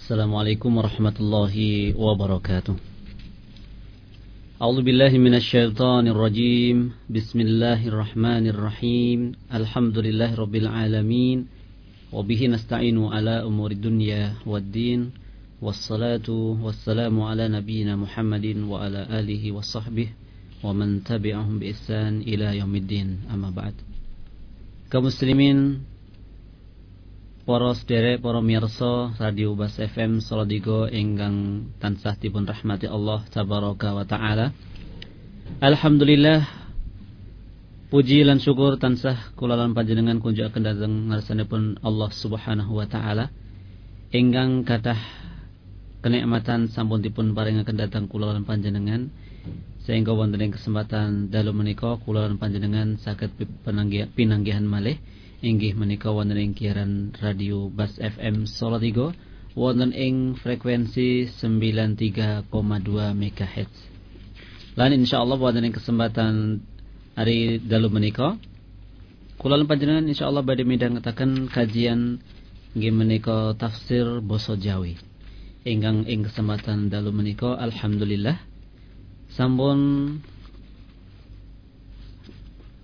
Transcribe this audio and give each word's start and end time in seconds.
السلام 0.00 0.34
عليكم 0.34 0.76
ورحمة 0.76 1.16
الله 1.20 1.56
وبركاته. 1.92 2.76
أعوذ 4.62 4.82
بالله 4.82 5.12
من 5.20 5.34
الشيطان 5.36 6.08
الرجيم. 6.08 6.92
بسم 7.12 7.38
الله 7.40 7.88
الرحمن 7.88 8.44
الرحيم. 8.48 9.32
الحمد 9.52 9.96
لله 9.98 10.34
رب 10.34 10.54
العالمين. 10.56 11.38
وبه 12.16 12.40
نستعين 12.46 12.96
على 12.96 13.44
أمور 13.44 13.70
الدنيا 13.70 14.40
والدين. 14.48 15.12
والصلاة 15.60 16.28
والسلام 16.64 17.20
على 17.20 17.48
نبينا 17.48 17.96
محمد 17.96 18.56
وعلى 18.72 19.00
آله 19.20 19.52
وصحبه 19.52 20.08
ومن 20.64 21.04
تبعهم 21.04 21.58
بإحسان 21.60 22.24
إلى 22.24 22.58
يوم 22.58 22.74
الدين. 22.74 23.08
أما 23.28 23.50
بعد. 23.52 23.74
كمسلمين 24.90 25.89
Para 27.40 27.72
sederek 27.72 28.20
para 28.20 28.44
mirsa 28.44 29.16
Radio 29.16 29.56
Bas 29.56 29.72
FM 29.72 30.20
Saladigo 30.20 30.84
ingkang 30.84 31.72
tansah 31.80 32.12
dipun 32.20 32.44
rahmati 32.44 32.84
Allah 32.84 33.24
tabaraka 33.32 33.96
wa 33.96 34.04
taala. 34.04 34.52
Alhamdulillah 35.64 36.44
puji 37.88 38.28
lan 38.28 38.44
syukur 38.44 38.76
tansah 38.76 39.32
kula 39.40 39.56
lan 39.56 39.72
panjenengan 39.72 40.20
kunjukaken 40.20 40.68
dhateng 40.68 41.08
ngarsanipun 41.08 41.80
Allah 41.80 42.12
Subhanahu 42.12 42.76
wa 42.76 42.84
taala. 42.84 43.32
Ingkang 44.12 44.68
kathah 44.68 45.00
kenikmatan 46.04 46.68
sampun 46.68 47.00
dipun 47.00 47.32
paringaken 47.32 47.80
dhateng 47.80 48.04
kula 48.12 48.36
lan 48.36 48.44
panjenengan. 48.44 49.08
Sehingga 49.88 50.12
wonten 50.12 50.44
kesempatan 50.52 51.32
dalu 51.32 51.56
menika 51.56 51.96
kula 52.04 52.28
lan 52.28 52.36
panjenengan 52.36 53.00
saged 53.00 53.32
pinanggihan 54.12 54.60
malih 54.68 55.00
inggih 55.40 55.72
menika 55.72 56.12
wonten 56.12 56.36
ing 56.36 56.52
kiaran 56.52 57.16
radio 57.16 57.72
Bas 57.72 57.96
FM 57.96 58.44
3 58.44 59.56
wonten 59.56 59.90
ing 59.96 60.36
frekuensi 60.36 61.32
93,2 61.32 62.44
MHz. 63.16 63.72
Lan 64.76 64.90
insyaallah 64.92 65.40
wonten 65.40 65.64
ing 65.64 65.74
kesempatan 65.74 66.60
hari 67.16 67.56
dalu 67.56 67.88
menika 67.88 68.36
kula 69.40 69.56
lan 69.56 69.64
panjenengan 69.64 70.04
insyaallah 70.04 70.44
badhe 70.44 70.68
midhangetaken 70.68 71.48
kajian 71.48 72.20
inggih 72.76 72.92
menika 72.92 73.56
tafsir 73.56 74.20
basa 74.20 74.60
Jawi. 74.60 75.00
Ingkang 75.64 76.04
ing 76.04 76.28
kesempatan 76.28 76.92
dalu 76.92 77.16
menika 77.16 77.56
alhamdulillah 77.56 78.36
sampun 79.32 79.78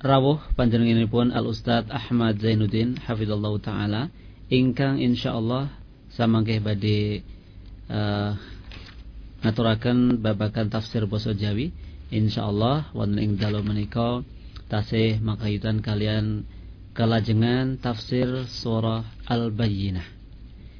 rawuh 0.00 0.40
panjenenganipun 0.56 1.32
Al 1.32 1.48
Ustaz 1.48 1.88
Ahmad 1.88 2.36
Zainuddin 2.40 3.00
hafizallahu 3.00 3.60
taala. 3.62 4.12
Ingkang 4.46 5.02
insyaallah 5.02 5.72
samangke 6.12 6.60
badhe 6.62 7.24
uh, 7.90 8.36
ngaturaken 9.42 10.20
babagan 10.20 10.68
tafsir 10.68 11.08
basa 11.08 11.32
Jawi. 11.32 11.72
Insyaallah 12.12 12.94
wonten 12.94 13.18
ing 13.18 13.32
dalu 13.34 13.66
menika 13.66 14.22
tasih 14.70 15.18
makayutan 15.18 15.82
kalian 15.82 16.46
kalajengan 16.94 17.76
tafsir 17.82 18.46
surah 18.46 19.02
Al-Bayyinah. 19.26 20.06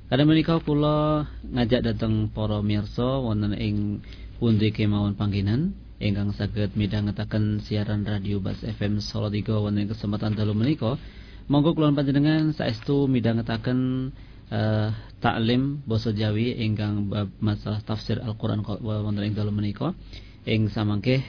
Kada 0.06 0.22
menika 0.22 0.62
kula 0.62 1.26
ngajak 1.50 1.82
dateng 1.82 2.30
para 2.30 2.62
mirsa 2.62 3.18
wonten 3.18 3.58
ing 3.58 4.06
pundi 4.38 4.70
kemawon 4.70 5.18
panggenan 5.18 5.74
ingkang 5.96 6.36
saged 6.36 6.76
midhangetaken 6.76 7.64
siaran 7.64 8.04
radio 8.04 8.36
Bas 8.36 8.60
FM 8.60 9.00
Solo 9.00 9.32
3 9.32 9.48
wonten 9.56 9.88
kesempatan 9.88 10.36
dalu 10.36 10.52
menika. 10.52 11.00
Monggo 11.48 11.72
kula 11.72 11.94
panjenengan 11.94 12.52
saestu 12.52 13.06
midhangetaken 13.08 14.10
uh, 14.52 14.90
taklim 15.22 15.80
basa 15.88 16.12
Jawi 16.12 16.58
ingkang 16.58 17.08
bab 17.08 17.32
masalah 17.40 17.80
tafsir 17.80 18.20
Al-Qur'an 18.20 18.60
wonten 18.66 19.24
ing 19.24 19.32
dalu 19.32 19.54
menika. 19.54 19.96
Ing 20.44 20.68
samangke 20.68 21.24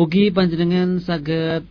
Ugi 0.00 0.32
panjenengan 0.32 0.96
saged 1.04 1.68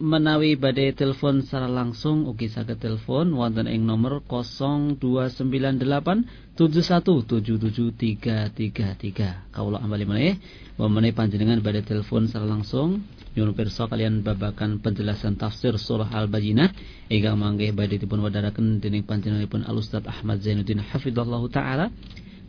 menawi 0.00 0.56
badai 0.56 0.96
telepon 0.96 1.44
secara 1.44 1.68
langsung 1.68 2.24
ugi 2.24 2.48
saged 2.48 2.80
telepon 2.80 3.36
wonten 3.36 3.68
ing 3.68 3.84
nomor 3.84 4.24
0298 4.24 6.56
71773333 6.56 9.52
kawula 9.52 9.76
ambali 9.80 10.04
meneh 10.08 10.36
menawi 10.80 11.12
panjenengan 11.12 11.60
badai 11.60 11.84
telepon 11.84 12.24
secara 12.24 12.48
langsung. 12.48 13.04
Nyuwun 13.32 13.56
pirsa 13.56 13.88
kalian 13.88 14.20
babakan 14.20 14.84
penjelasan 14.84 15.40
tafsir 15.40 15.72
surah 15.80 16.12
Al-Bayyinah 16.12 16.68
ingkang 17.08 17.40
manggih 17.40 17.72
badhe 17.72 17.96
dipun 17.96 18.20
wadharaken 18.20 18.76
dening 18.76 19.08
panjenenganipun 19.08 19.64
Al 19.64 19.80
Ustaz 19.80 20.04
Ahmad 20.04 20.44
Zainuddin 20.44 20.84
hafizallahu 20.84 21.48
taala. 21.48 21.88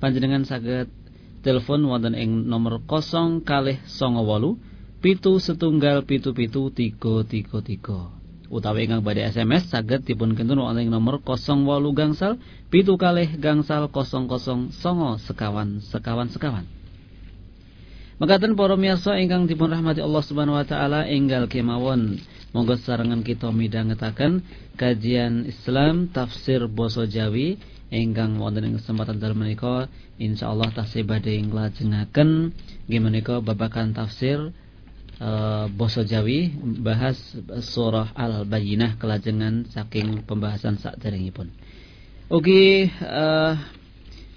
Panjenengan 0.03 0.43
saged 0.43 0.91
telepon 1.39 1.87
wonten 1.87 2.19
ing 2.19 2.51
nomor 2.51 2.83
0 2.83 3.47
kalih 3.47 3.79
98 3.87 4.72
pitu 5.03 5.35
setunggal 5.35 6.07
pitu 6.07 6.31
pitu 6.31 6.71
tiga 6.71 7.27
tiga 7.27 7.59
tiga. 7.59 7.99
Utawi 8.47 8.87
ingkang 8.87 9.03
badhe 9.03 9.27
SMS 9.27 9.67
saged 9.67 10.07
dipun 10.07 10.31
kentun 10.31 10.63
wonten 10.63 10.87
nomor 10.87 11.19
08 11.19 11.43
gangsal 11.91 12.39
pitu 12.71 12.95
kalih 12.95 13.35
gangsal 13.35 13.91
00 13.91 14.71
songo 14.71 15.19
sekawan 15.19 15.83
sekawan 15.83 16.31
sekawan. 16.31 16.63
Mekaten 18.23 18.55
para 18.55 18.79
miyarsa 18.79 19.19
ingkang 19.19 19.51
dipun 19.51 19.67
rahmati 19.73 19.99
Allah 19.99 20.23
Subhanahu 20.23 20.55
wa 20.55 20.63
taala 20.63 21.03
enggal 21.11 21.51
kemawon. 21.51 22.23
Monggo 22.53 22.77
sarengan 22.79 23.25
kita 23.25 23.49
midhangetaken 23.49 24.45
kajian 24.77 25.49
Islam 25.49 26.13
tafsir 26.13 26.69
basa 26.69 27.09
Jawi 27.09 27.57
ingkang 27.89 28.37
wonten 28.39 28.69
ing 28.69 28.77
kesempatan 28.79 29.19
dalem 29.19 29.43
menika. 29.43 29.91
Insyaallah 30.21 30.71
tasih 30.71 31.03
badhe 31.03 31.35
nglajengaken. 31.41 32.53
Nggih 32.85 33.01
menika 33.01 33.41
babakan 33.41 33.97
tafsir 33.97 34.53
uh, 35.19 35.65
Boso 35.69 36.01
Jawi 36.01 36.53
bahas 36.81 37.19
surah 37.61 38.15
Al-Bayyinah 38.15 38.97
kelajengan 38.97 39.67
saking 39.69 40.25
pembahasan 40.25 40.79
sak 40.79 40.97
pun. 41.35 41.51
Oke, 42.31 42.87
uh, 43.03 43.53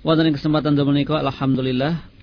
wonten 0.02 0.34
kesempatan 0.34 0.76
alhamdulillah 0.76 2.16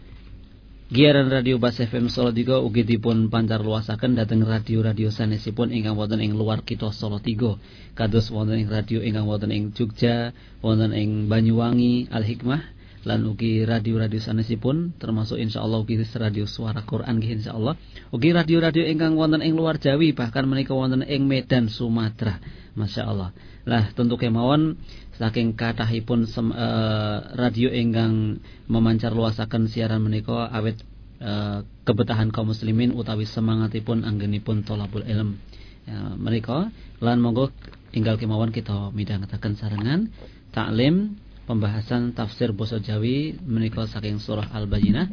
Giaran 0.94 1.26
Radio 1.26 1.58
Bas 1.58 1.74
FM 1.74 2.06
Solo 2.06 2.30
3 2.30 2.62
ugi 2.62 2.86
dipun 2.86 3.34
pancar 3.34 3.66
luasaken 3.66 4.14
dhateng 4.14 4.46
radio-radio 4.46 5.10
sanesipun 5.10 5.74
ingkang 5.74 5.98
wonten 5.98 6.22
ing 6.22 6.38
luar 6.38 6.62
kita 6.62 6.94
Solo 6.94 7.18
3. 7.18 7.98
Kados 7.98 8.30
wonten 8.30 8.62
ing 8.62 8.70
radio 8.70 9.02
ingkang 9.02 9.26
wonten 9.26 9.50
ing 9.50 9.74
Jogja, 9.74 10.38
wonten 10.62 10.94
ing 10.94 11.26
Banyuwangi, 11.26 12.14
Al 12.14 12.22
Hikmah 12.22 12.73
lan 13.04 13.28
ugi 13.28 13.68
radio-radio 13.68 14.16
sanesipun 14.24 14.96
termasuk 14.96 15.36
insyaallah 15.36 15.84
ugi 15.84 16.00
radio 16.16 16.48
suara 16.48 16.88
Quran 16.88 17.20
nggih 17.20 17.44
insyaallah. 17.44 17.76
Ugi 18.16 18.32
radio-radio 18.32 18.88
ingkang 18.88 19.20
wonten 19.20 19.44
ing 19.44 19.60
luar 19.60 19.76
Jawi 19.76 20.16
bahkan 20.16 20.48
menika 20.48 20.72
wonten 20.72 21.04
ing 21.04 21.28
Medan 21.28 21.68
Sumatera. 21.68 22.40
Masyaallah. 22.74 23.36
Lah 23.68 23.84
tentu 23.92 24.16
kemawon 24.16 24.80
saking 25.20 25.54
kathahipun 25.54 26.26
uh, 26.26 27.36
radio 27.36 27.70
ingkang 27.70 28.40
memancar 28.72 29.12
luasaken 29.12 29.68
siaran 29.68 30.02
menika 30.02 30.48
awet 30.50 30.80
uh, 31.20 31.68
kebetahan 31.84 32.32
kaum 32.32 32.50
muslimin 32.56 32.96
utawi 32.96 33.28
semangatipun 33.28 34.08
anggenipun 34.08 34.64
tolabul 34.64 35.04
ilm 35.04 35.38
ya, 35.84 36.16
menika. 36.16 36.72
Lan 37.04 37.20
monggo 37.20 37.52
tinggal 37.92 38.16
kemawon 38.16 38.56
kita 38.56 38.96
midhangetaken 38.96 39.60
sarengan 39.60 40.08
taklim 40.56 41.20
pembahasan 41.44 42.16
tafsir 42.16 42.56
basa 42.56 42.80
Jawi 42.80 43.36
menika 43.44 43.84
saking 43.88 44.20
surah 44.20 44.48
Al-Bayyinah. 44.56 45.08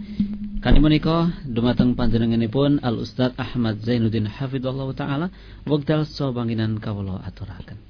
Kali 0.60 0.78
menika 0.78 1.32
dumateng 1.42 1.96
panjenenganipun 1.96 2.84
Al 2.84 3.00
Ustaz 3.00 3.32
Ahmad 3.34 3.80
Zainuddin 3.82 4.28
hafizallahu 4.28 4.92
taala 4.92 5.32
wekdal 5.64 6.04
sobanginan 6.06 6.78
kawula 6.78 7.18
aturaken. 7.24 7.80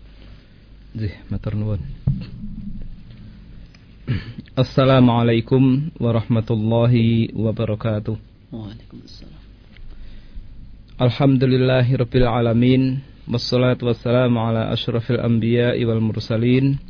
Nggih, 0.94 1.14
matur 1.28 1.54
nuwun. 1.58 1.82
Assalamualaikum 4.62 5.94
warahmatullahi 5.98 7.34
wabarakatuh. 7.34 8.16
Waalaikumsalam. 8.50 9.42
Alhamdulillahirabbil 11.00 12.28
alamin 12.28 13.02
wassalatu 13.25 13.88
wassalamu 13.88 14.42
ala 14.42 14.70
asyrafil 14.75 15.22
anbiya'i 15.22 15.87
wal 15.87 16.02
mursalin 16.02 16.89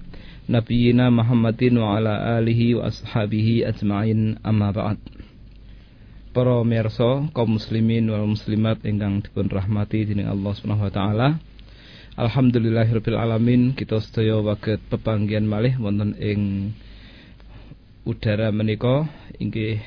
wa 0.50 1.88
ala 1.94 2.42
alihi 2.42 2.74
wa 2.74 2.90
ashabihi 2.90 3.62
ajmain 3.62 4.34
amma 4.42 4.74
ba'd. 4.74 4.98
Para 6.34 6.62
mirsa 6.66 7.30
kaum 7.30 7.58
muslimin 7.58 8.10
wal 8.10 8.26
muslimat 8.26 8.82
ingkang 8.82 9.22
dipun 9.22 9.46
rahmati 9.46 10.06
dening 10.06 10.26
Allah 10.26 10.50
Subhanahu 10.54 10.86
wa 10.86 10.94
taala. 10.94 11.28
Alhamdulillahirabbil 12.18 13.18
alamin 13.18 13.78
kita 13.78 14.02
sedaya 14.02 14.42
waget 14.42 14.82
pepanggihan 14.90 15.46
malih 15.46 15.78
wonten 15.78 16.18
ing 16.18 16.74
udara 18.02 18.50
menika 18.50 19.06
inggih 19.38 19.78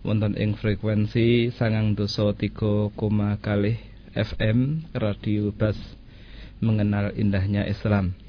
wonten 0.00 0.32
ing 0.40 0.56
frekuensi 0.56 1.52
sangang 1.52 1.92
dosa 1.92 2.32
tiga 2.32 2.88
koma 2.96 3.36
kali 3.38 3.76
FM 4.16 4.92
Radio 4.96 5.52
Bas 5.52 5.76
mengenal 6.64 7.12
indahnya 7.12 7.68
Islam. 7.68 8.25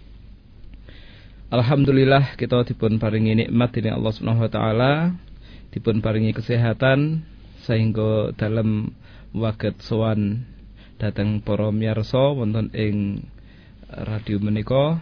Alhamdulillah 1.47 2.35
kita 2.35 2.67
dipun 2.67 2.99
paringi 2.99 3.31
nikmat 3.31 3.71
dari 3.71 3.87
Allah 3.87 4.11
Subhanahu 4.11 4.43
wa 4.43 4.51
taala, 4.51 5.15
dipun 5.71 6.03
paringi 6.03 6.35
kesehatan 6.35 7.23
sehingga 7.63 8.35
dalam 8.35 8.91
waget 9.31 9.79
sowan 9.79 10.43
datang 10.99 11.39
para 11.39 11.71
miyarsa 11.71 12.35
wonten 12.35 12.67
ing 12.75 13.23
radio 13.87 14.43
menika 14.43 14.99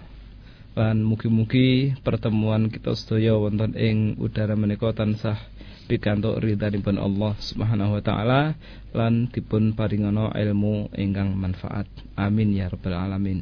lan 0.77 1.01
mugi-mugi 1.01 1.97
pertemuan 2.05 2.69
kita 2.69 2.93
sedaya 2.93 3.33
wonten 3.41 3.73
ing 3.73 4.13
udara 4.21 4.53
menika 4.53 4.93
tansah 4.93 5.41
pikantuk 5.89 6.37
ridhanipun 6.45 7.01
Allah 7.01 7.33
Subhanahu 7.41 7.97
wa 7.97 8.01
taala 8.05 8.53
lan 8.93 9.33
dipun 9.33 9.73
paringana 9.73 10.29
ilmu 10.37 10.93
ingkang 10.93 11.33
manfaat. 11.33 11.89
Amin 12.13 12.53
ya 12.53 12.69
rabbal 12.69 12.93
alamin. 12.93 13.41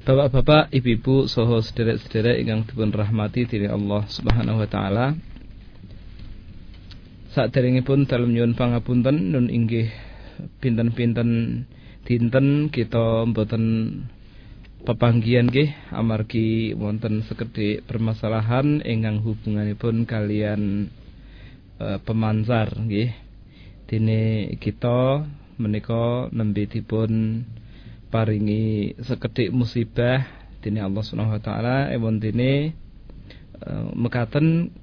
Bapak-bapak, 0.00 0.72
ibu-ibu, 0.72 1.28
soho 1.28 1.60
sederek-sederek 1.60 2.40
ingkang 2.40 2.64
dipun 2.64 2.88
rahmati 2.88 3.44
dening 3.44 3.68
Allah 3.68 4.08
Subhanahu 4.08 4.64
wa 4.64 4.68
taala. 4.68 5.12
Saderengipun 7.36 8.08
dalem 8.08 8.32
nyuwun 8.32 8.56
pangapunten 8.56 9.36
nun 9.36 9.52
inggih 9.52 9.92
pinten-pinten 10.64 11.62
dinten 12.08 12.72
kita 12.72 13.28
mboten 13.28 13.64
pepanggian 14.88 15.52
nggih 15.52 15.68
amargi 15.92 16.72
wonten 16.80 17.20
sekedhik 17.28 17.84
permasalahan 17.84 18.80
ingkang 18.80 19.20
hubunganipun 19.20 20.08
kalian 20.08 20.88
e, 21.76 21.86
pemancar 22.00 22.72
nggih. 22.72 23.12
Dene 23.84 24.48
kita 24.56 25.28
menika 25.60 26.32
nembe 26.32 26.64
dipun 26.64 27.44
paringi 28.10 28.98
sekedhik 29.00 29.54
musibah 29.54 30.26
dene 30.60 30.82
Allah 30.82 31.02
Subhanahu 31.06 31.38
wa 31.38 31.42
taala 31.42 31.76
ewon 31.94 32.18
dene 32.18 32.74
e, 33.56 33.70
mekaten 33.96 34.74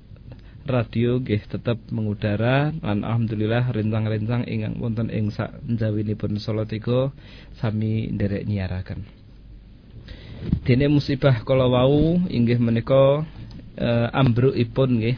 radio 0.67 1.19
nggih 1.19 1.47
tetep 1.47 1.79
mengudara 1.91 2.71
lan 2.83 3.03
alhamdulillah 3.03 3.71
rencang-rencang 3.71 4.43
ingkang 4.47 4.75
wonten 4.79 5.07
ing 5.11 5.31
sak 5.31 5.59
njawinipun 5.63 6.39
Salatiga 6.39 7.11
sami 7.55 8.11
nderek 8.11 8.43
nyiaraken. 8.43 9.03
Dene 10.67 10.91
musibah 10.91 11.43
kala 11.47 11.67
wau 11.67 12.19
inggih 12.27 12.59
menika 12.59 13.23
e, 13.75 13.87
ambrukipun 14.11 14.89
nggih 15.03 15.17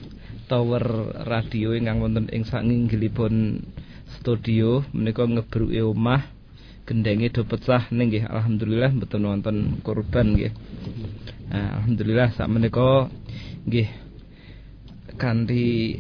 tower 0.50 1.14
radio 1.30 1.78
ingkang 1.78 2.02
wonten 2.02 2.26
ing 2.34 2.46
sanginggilipun 2.46 3.64
studio 4.18 4.82
menika 4.94 5.26
ngebruke 5.26 5.78
omah 5.86 6.39
gendenge 6.90 7.30
do 7.30 7.46
pecah 7.46 7.86
ning 7.94 8.10
nggih 8.10 8.26
alhamdulillah 8.26 8.90
mboten 8.98 9.22
wonten 9.22 9.58
korban 9.86 10.34
nggih. 10.34 10.50
Nah, 11.54 11.86
alhamdulillah 11.86 12.34
sak 12.34 12.50
menika 12.50 13.06
nggih 13.70 13.90
kanthi 15.20 16.00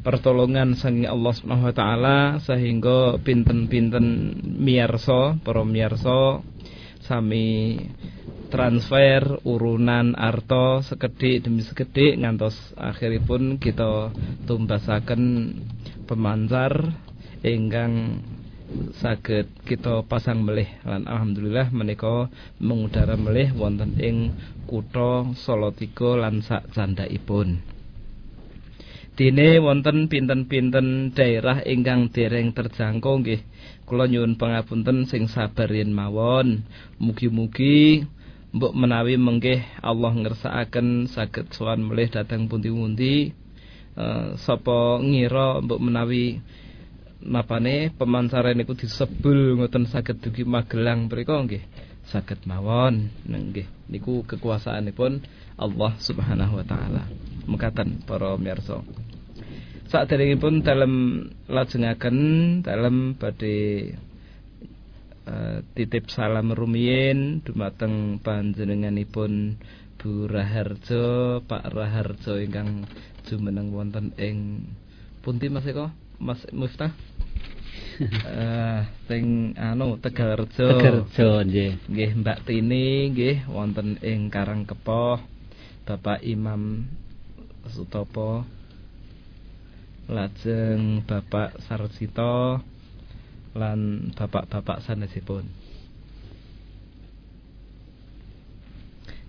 pertolongan 0.00 0.72
saking 0.78 1.04
Allah 1.04 1.32
Subhanahu 1.36 1.68
wa 1.68 1.76
taala 1.76 2.18
sehingga 2.40 3.20
pinten-pinten 3.20 4.38
miyarsa 4.40 5.36
para 5.44 5.66
miyarsa 5.66 6.40
sami 7.02 7.76
transfer 8.48 9.42
urunan 9.42 10.14
arto 10.14 10.80
sekedik 10.86 11.44
demi 11.48 11.66
sekedik 11.66 12.20
ngantos 12.20 12.54
akhiripun 12.78 13.58
kita 13.58 14.14
tumbasaken 14.46 15.56
pemancar 16.06 16.94
ingkang 17.42 18.22
saged 18.98 19.48
kita 19.68 20.04
pasang 20.08 20.44
melih 20.44 20.68
lan 20.84 21.04
alhamdulillah 21.04 21.68
menika 21.72 22.28
mengudara 22.58 23.16
melih 23.16 23.52
wonten 23.56 23.96
ing 24.00 24.32
kutha 24.68 25.28
Salatiga 25.36 26.16
lan 26.16 26.40
sak 26.40 26.72
candhaipun. 26.72 27.60
Dene 29.12 29.60
wonten 29.60 30.08
pinten-pinten 30.08 31.12
daerah 31.12 31.60
ingkang 31.60 32.08
dereng 32.08 32.56
terjangkau 32.56 33.20
nggih. 33.20 33.44
Kula 33.84 34.08
nyuwun 34.08 34.40
pangapunten 34.40 35.04
sing 35.04 35.28
sabar 35.28 35.68
yen 35.68 35.92
mawon. 35.92 36.64
Mugi-mugi 36.96 38.08
mbok 38.52 38.72
menawi 38.72 39.20
menggih 39.20 39.60
Allah 39.84 40.12
ngersakaken 40.16 41.08
saged 41.12 41.52
sowan 41.56 41.84
melih 41.84 42.08
datang 42.12 42.48
pundi-pundi 42.52 43.32
uh, 43.96 44.36
sapa 44.36 45.00
ngira 45.00 45.64
mbok 45.64 45.80
menawi 45.80 46.40
napane 47.22 47.94
pemancaran 47.94 48.58
niku 48.58 48.74
disebul 48.74 49.58
ngoten 49.58 49.86
saged 49.86 50.20
dugi 50.22 50.42
Magelang 50.46 51.06
mriku 51.06 51.38
nggih. 51.46 51.62
Saged 52.06 52.44
mawon. 52.44 53.10
Nggih. 53.26 53.66
Niku 53.90 54.26
kekuasaanipun 54.26 55.22
Allah 55.58 55.92
Subhanahu 55.98 56.60
wa 56.60 56.64
taala. 56.66 57.06
Mekaten 57.46 58.02
para 58.06 58.34
mirsa 58.38 58.82
saderengipun 59.92 60.64
dalem 60.64 60.94
lajengaken 61.52 62.16
dalem 62.64 63.12
badhe 63.20 63.92
Uh, 65.22 65.62
titip 65.78 66.10
salam 66.10 66.50
rumiyin 66.50 67.46
dumateng 67.46 68.18
panjenenganipun 68.26 69.54
Bu 69.94 70.26
Raharjo, 70.26 71.38
Pak 71.46 71.70
Raharjo 71.70 72.42
ingkang 72.42 72.90
jumeneng 73.30 73.70
wonten 73.70 74.10
ing 74.18 74.66
pundi 75.22 75.46
Mas 75.46 75.62
Eko? 75.62 75.94
Mas 76.18 76.42
Miftah? 76.50 76.90
Eh, 78.02 78.82
uh, 78.84 79.62
anu 79.62 79.96
Tegalrejo. 80.00 80.66
Tegalrejo 80.76 81.30
nggih. 81.46 81.72
Nggih 81.86 82.10
Mbak 82.18 82.38
Tini 82.48 83.12
nggih 83.12 83.36
wonten 83.48 84.00
ing 84.02 84.32
Karangkepoh. 84.32 85.20
Bapak 85.86 86.24
Imam 86.24 86.88
Sutopo. 87.68 88.42
Lajeng 90.10 91.06
Bapak 91.06 91.62
Sarsito 91.64 92.60
lan 93.52 94.10
bapak-bapak 94.16 94.80
sanesipun. 94.84 95.44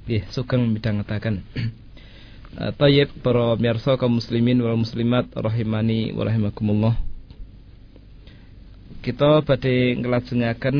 Nggih, 0.03 0.23
sugeng 0.31 0.71
midhangetaken. 0.71 1.43
Eh, 2.53 2.69
tayyib 2.77 3.09
para 3.25 3.57
miyarsa 3.57 3.97
kaum 3.97 4.21
muslimin 4.21 4.61
wal 4.61 4.77
muslimat 4.77 5.25
rahimani 5.33 6.13
wa 6.13 6.21
rahimakumullah. 6.21 6.93
Kita 9.03 9.43
badhe 9.43 9.99
nglajengaken 9.99 10.79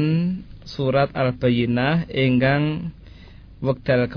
surat 0.63 1.11
Al-Bayyinah 1.11 2.07
ingkang 2.07 2.95
wekdal 3.59 4.07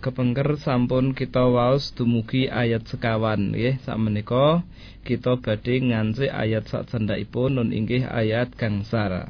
kepengker 0.00 0.56
sampun 0.56 1.12
kita 1.12 1.44
waos 1.44 1.92
dumugi 1.92 2.48
ayat 2.48 2.88
sekawan. 2.88 3.52
Nggih 3.52 3.76
sakmenika 3.84 4.64
kita 5.04 5.36
badhe 5.44 5.76
nganti 5.76 6.32
ayat 6.32 6.72
sak 6.72 6.88
candhaipun 6.88 7.60
nun 7.60 7.76
inggih 7.76 8.08
ayat 8.08 8.48
gangsara. 8.56 9.28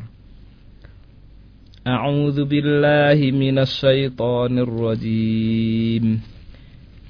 A'udzu 1.83 2.47
billahi 2.47 3.35
minasyaitonir 3.35 4.71
rajim 4.71 6.23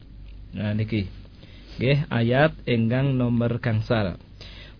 Nah 0.55 0.75
niki. 0.75 1.07
Nggih 1.79 2.07
ayat 2.11 2.51
enggang 2.67 3.15
nomor 3.15 3.57
gangsal. 3.63 4.19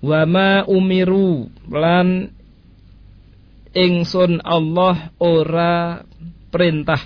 Wa 0.03 0.27
ma 0.27 0.67
umiru 0.67 1.47
lan 1.71 2.29
ingsun 3.71 4.43
Allah 4.43 5.15
ora 5.21 6.03
perintah. 6.51 6.99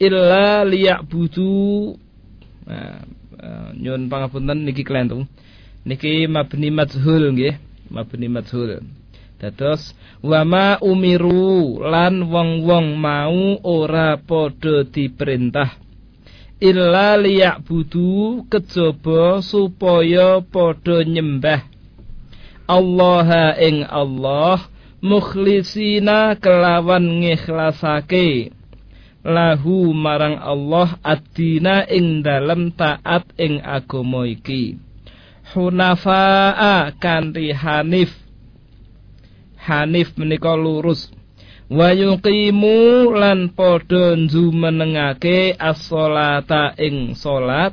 Illa 0.00 0.66
liya'budu. 0.66 1.94
Nah, 2.64 3.04
uh, 3.38 3.68
nyun 3.76 4.08
pangapunten 4.08 4.64
niki 4.64 4.82
kelentung 4.82 5.28
niki 5.84 6.24
mabni 6.26 6.72
majhul 6.72 7.36
nggih. 7.36 7.60
Mabni 7.92 8.32
majhul 8.32 8.80
dados 9.44 9.92
wama 10.24 10.80
umiru 10.80 11.84
lan 11.84 12.24
wong-wong 12.24 12.96
mau 12.96 13.60
ora 13.60 14.16
padha 14.16 14.88
diperintah. 14.88 15.76
Illa 16.64 17.20
liya'budu 17.20 18.48
kejaba 18.48 19.44
supaya 19.44 20.40
padha 20.40 21.04
nyembah. 21.04 21.60
Allah 22.64 23.52
ing 23.60 23.84
Allah 23.84 24.64
mukhlisina 25.04 26.40
kelawan 26.40 27.20
ngikhlasake 27.20 28.48
lahu 29.20 29.92
marang 29.92 30.40
Allah 30.40 30.96
ad-dina 31.04 31.84
ing 31.84 32.24
dalem 32.24 32.72
taat 32.72 33.28
ing 33.36 33.60
agama 33.60 34.24
iki. 34.24 34.80
Hunafaa 35.52 36.96
kanthi 36.96 37.52
hanif 37.52 38.23
hanif 39.64 40.12
menika 40.20 40.52
lurus. 40.52 41.08
Wa 41.72 41.96
yuqimu 41.96 43.08
lan 43.16 43.48
padha 43.56 44.12
njumenengake 44.20 45.56
as-sholata 45.56 46.76
ing 46.76 47.16
salat. 47.16 47.72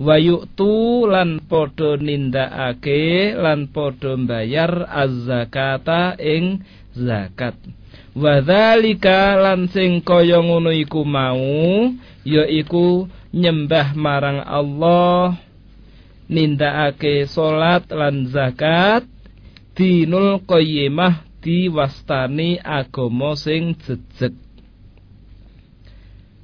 Wa 0.00 0.16
yu'tu 0.16 1.08
lan 1.08 1.40
padha 1.48 1.96
nindakake 1.96 3.32
lan 3.36 3.68
padha 3.72 4.16
mbayar 4.20 4.84
az-zakata 4.88 6.20
ing 6.20 6.64
zakat. 6.92 7.56
Wa 8.12 8.44
dzalika 8.44 9.40
lan 9.40 9.68
sing 9.72 10.04
kaya 10.04 10.40
ngono 10.44 10.72
iku 10.72 11.04
mau 11.08 11.88
yaiku 12.26 13.08
nyembah 13.32 13.94
marang 13.96 14.42
Allah 14.44 15.38
nindakake 16.28 17.24
salat 17.30 17.86
lan 17.88 18.28
zakat 18.28 19.06
dinul 19.78 20.42
qayyimah 20.44 21.29
diwastani 21.40 22.60
agama 22.60 23.32
sing 23.36 23.76
jejeg 23.80 24.36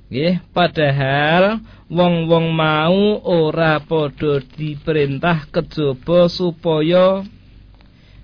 Nggih, 0.07 0.39
padahal 0.55 1.59
wong-wong 1.91 2.55
mau 2.55 3.19
ora 3.27 3.83
padha 3.83 4.39
diperintah 4.39 5.51
kejaba 5.51 6.31
supaya 6.31 7.27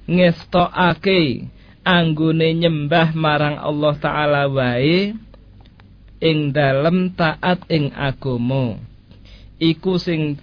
ngestokake 0.07 1.51
anggone 1.83 2.55
nyembah 2.55 3.19
marang 3.19 3.59
Allah 3.59 3.95
taala 3.99 4.47
wae 4.47 5.19
ing 6.23 6.55
dalem 6.55 7.11
taat 7.19 7.67
ing 7.67 7.91
agama. 7.99 8.79
Iku 9.59 9.99
sing 9.99 10.39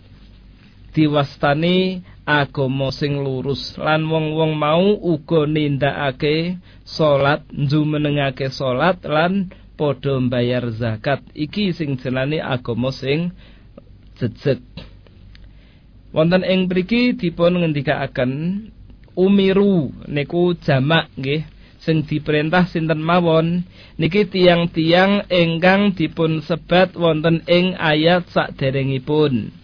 diwastani 0.92 2.04
agama 2.30 2.94
sing 2.94 3.26
lurus. 3.26 3.74
Lan 3.82 4.06
wong-wong 4.06 4.54
mau 4.54 4.86
uga 5.02 5.50
nindakake 5.50 6.62
salat, 6.86 7.42
njumenengake 7.50 8.54
salat 8.54 9.02
lan 9.02 9.50
padha 9.74 10.22
mbayar 10.22 10.70
zakat. 10.70 11.26
Iki 11.34 11.74
sing 11.74 11.98
jenenge 11.98 12.38
agama 12.38 12.94
sing 12.94 13.34
jejeg. 14.22 14.62
Wonten 16.14 16.46
ing 16.46 16.70
mriki 16.70 17.18
dipun 17.18 17.58
ngendikaaken 17.66 18.32
umiru 19.18 19.90
niku 20.06 20.54
jamak 20.62 21.10
nggih 21.18 21.46
sing 21.82 22.06
diperintah 22.06 22.70
sinten 22.70 23.02
mawon? 23.02 23.66
Niki 23.98 24.30
tiang-tiang 24.30 25.26
ingkang 25.34 25.98
dipun 25.98 26.46
sebat 26.46 26.94
wonten 26.94 27.42
ing 27.50 27.74
ayat 27.78 28.30
saderengipun 28.30 29.60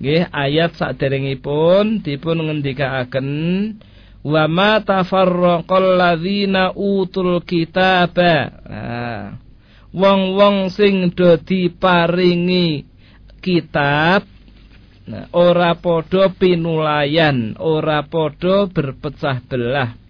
nggih 0.00 0.32
ayat 0.32 0.80
saderengipun 0.80 2.00
dipun 2.00 2.40
ngendikaaken 2.40 3.28
wa 4.24 4.44
ma 4.48 4.80
tafarraqal 4.80 6.00
ladzina 6.00 6.72
utul 6.72 7.44
kitaba 7.44 8.48
nah, 8.64 9.26
wong-wong 9.92 10.72
sing 10.72 11.12
do 11.12 11.36
diparingi 11.36 12.88
kitab 13.44 14.24
nah, 15.04 15.28
ora 15.36 15.76
padha 15.76 16.32
pinulayan 16.32 17.60
ora 17.60 18.00
padha 18.04 18.68
berpecah 18.72 19.44
belah. 19.44 20.00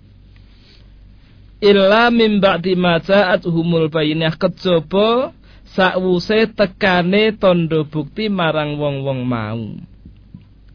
Illa 1.61 2.09
mim 2.09 2.41
ba'di 2.41 2.73
ma 2.73 2.97
ja'atuhumul 3.05 3.93
bayyinah 3.93 4.33
kejaba 4.41 5.37
sakwuse 5.71 6.51
tekane 6.51 7.35
tondo 7.39 7.87
bukti 7.87 8.27
marang 8.27 8.77
wong-wong 8.77 9.23
mau 9.23 9.63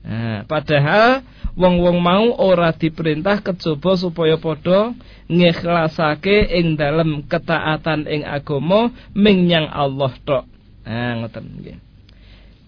nah, 0.06 0.48
padahal 0.48 1.26
wong-wong 1.56 1.98
mau 2.04 2.36
ora 2.36 2.76
diperintah 2.76 3.40
kejaba 3.42 3.96
supaya 3.96 4.36
padha 4.36 4.92
ngikhlasake 5.32 6.52
ing 6.52 6.76
dalem 6.78 7.26
ketaatan 7.26 8.06
ing 8.06 8.22
agama 8.28 8.94
menyang 9.16 9.72
Allah 9.72 10.14
tok. 10.22 10.46
Nah, 10.86 11.24
ngoten 11.24 11.46
nggih. 11.64 11.78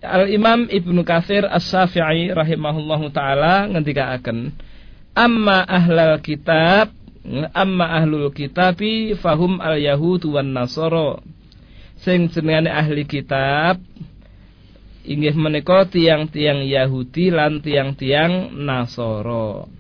Al 0.01 0.31
Imam 0.31 0.65
Ibnu 0.71 1.03
Katsir 1.03 1.45
As-Syafi'i 1.45 2.31
rahimahullahu 2.31 3.11
taala 3.11 3.67
ngendikaaken 3.67 4.55
amma 5.17 5.65
ahlal 5.65 6.21
kitab 6.21 6.93
amma 7.51 7.97
ahlul 7.97 8.29
kitabi 8.31 9.17
fahum 9.17 9.57
al 9.59 9.75
yahud 9.81 10.21
wan 10.29 10.53
nasara 10.53 11.19
sing 12.01 12.29
jenengane 12.29 12.69
ahli 12.69 13.03
kitab 13.05 13.81
inggih 15.07 15.35
menika 15.39 15.87
tiang-tiang 15.87 16.67
Yahudi 16.67 17.31
lan 17.31 17.63
tiang-tiang 17.63 18.51
Nasoro. 18.51 19.71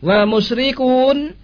Wa 0.00 0.24
musyrikun 0.24 1.36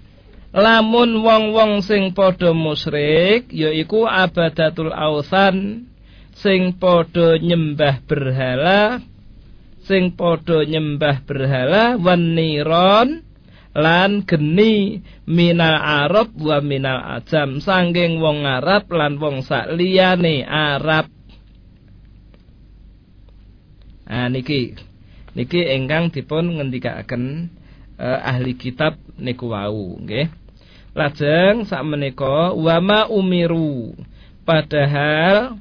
lamun 0.57 1.21
wong-wong 1.21 1.85
sing 1.85 2.17
padha 2.17 2.57
musyrik 2.57 3.53
yaiku 3.53 4.09
abadatul 4.09 4.89
ausan 4.89 5.85
sing 6.33 6.81
padha 6.81 7.37
nyembah 7.37 8.01
berhala 8.09 9.05
sing 9.85 10.17
padha 10.17 10.65
nyembah 10.65 11.21
berhala 11.29 12.01
wan 12.01 12.33
niron 12.33 13.26
lan 13.77 14.25
geni 14.25 15.05
minal 15.29 15.77
Arab 15.77 16.33
wa 16.41 16.65
minal 16.65 17.21
ajam. 17.21 17.61
Sanging 17.61 18.17
wong 18.25 18.49
Arab 18.49 18.89
lan 18.89 19.21
wong 19.21 19.45
sak 19.45 19.69
Arab. 20.49 21.07
Nah 24.09 24.29
niki. 24.33 24.73
Niki 25.37 25.61
engkang 25.69 26.09
dipun 26.09 26.57
ngendikaken 26.57 27.53
uh, 28.01 28.25
ahli 28.25 28.57
kitab 28.57 28.97
niku 29.21 29.53
wau 29.53 30.01
nggih. 30.01 30.33
Lajeng 30.97 31.69
sakmenika 31.69 32.57
wama 32.57 33.13
umiru. 33.13 33.93
Padahal 34.49 35.61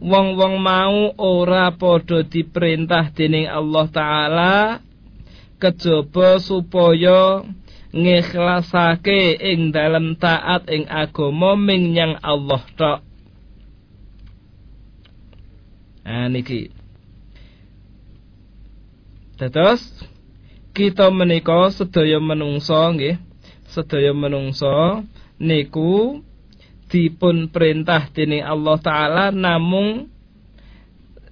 wong-wong 0.00 0.56
mau 0.56 1.12
ora 1.20 1.68
padha 1.76 2.24
diperintah 2.24 3.12
dening 3.12 3.44
Allah 3.44 3.86
taala 3.92 4.83
kejaba 5.64 6.36
supaya 6.36 7.40
ngikhlasake 7.96 9.40
ing 9.40 9.72
dalem 9.72 10.20
taat 10.20 10.68
ing 10.68 10.84
agama 10.92 11.56
menyang 11.56 12.20
Allah 12.20 12.60
tok. 12.76 13.00
Nah 16.04 16.28
niki 16.28 16.68
Dados 19.40 19.80
kita 20.76 21.10
menika 21.10 21.70
sedaya 21.74 22.22
menungso 22.22 22.76
nggih, 22.76 23.18
sedaya 23.72 24.12
menungso 24.14 25.02
niku 25.42 26.22
dipun 26.86 27.50
perintah 27.50 28.06
dening 28.14 28.46
Allah 28.46 28.78
taala 28.78 29.24
namung 29.34 30.06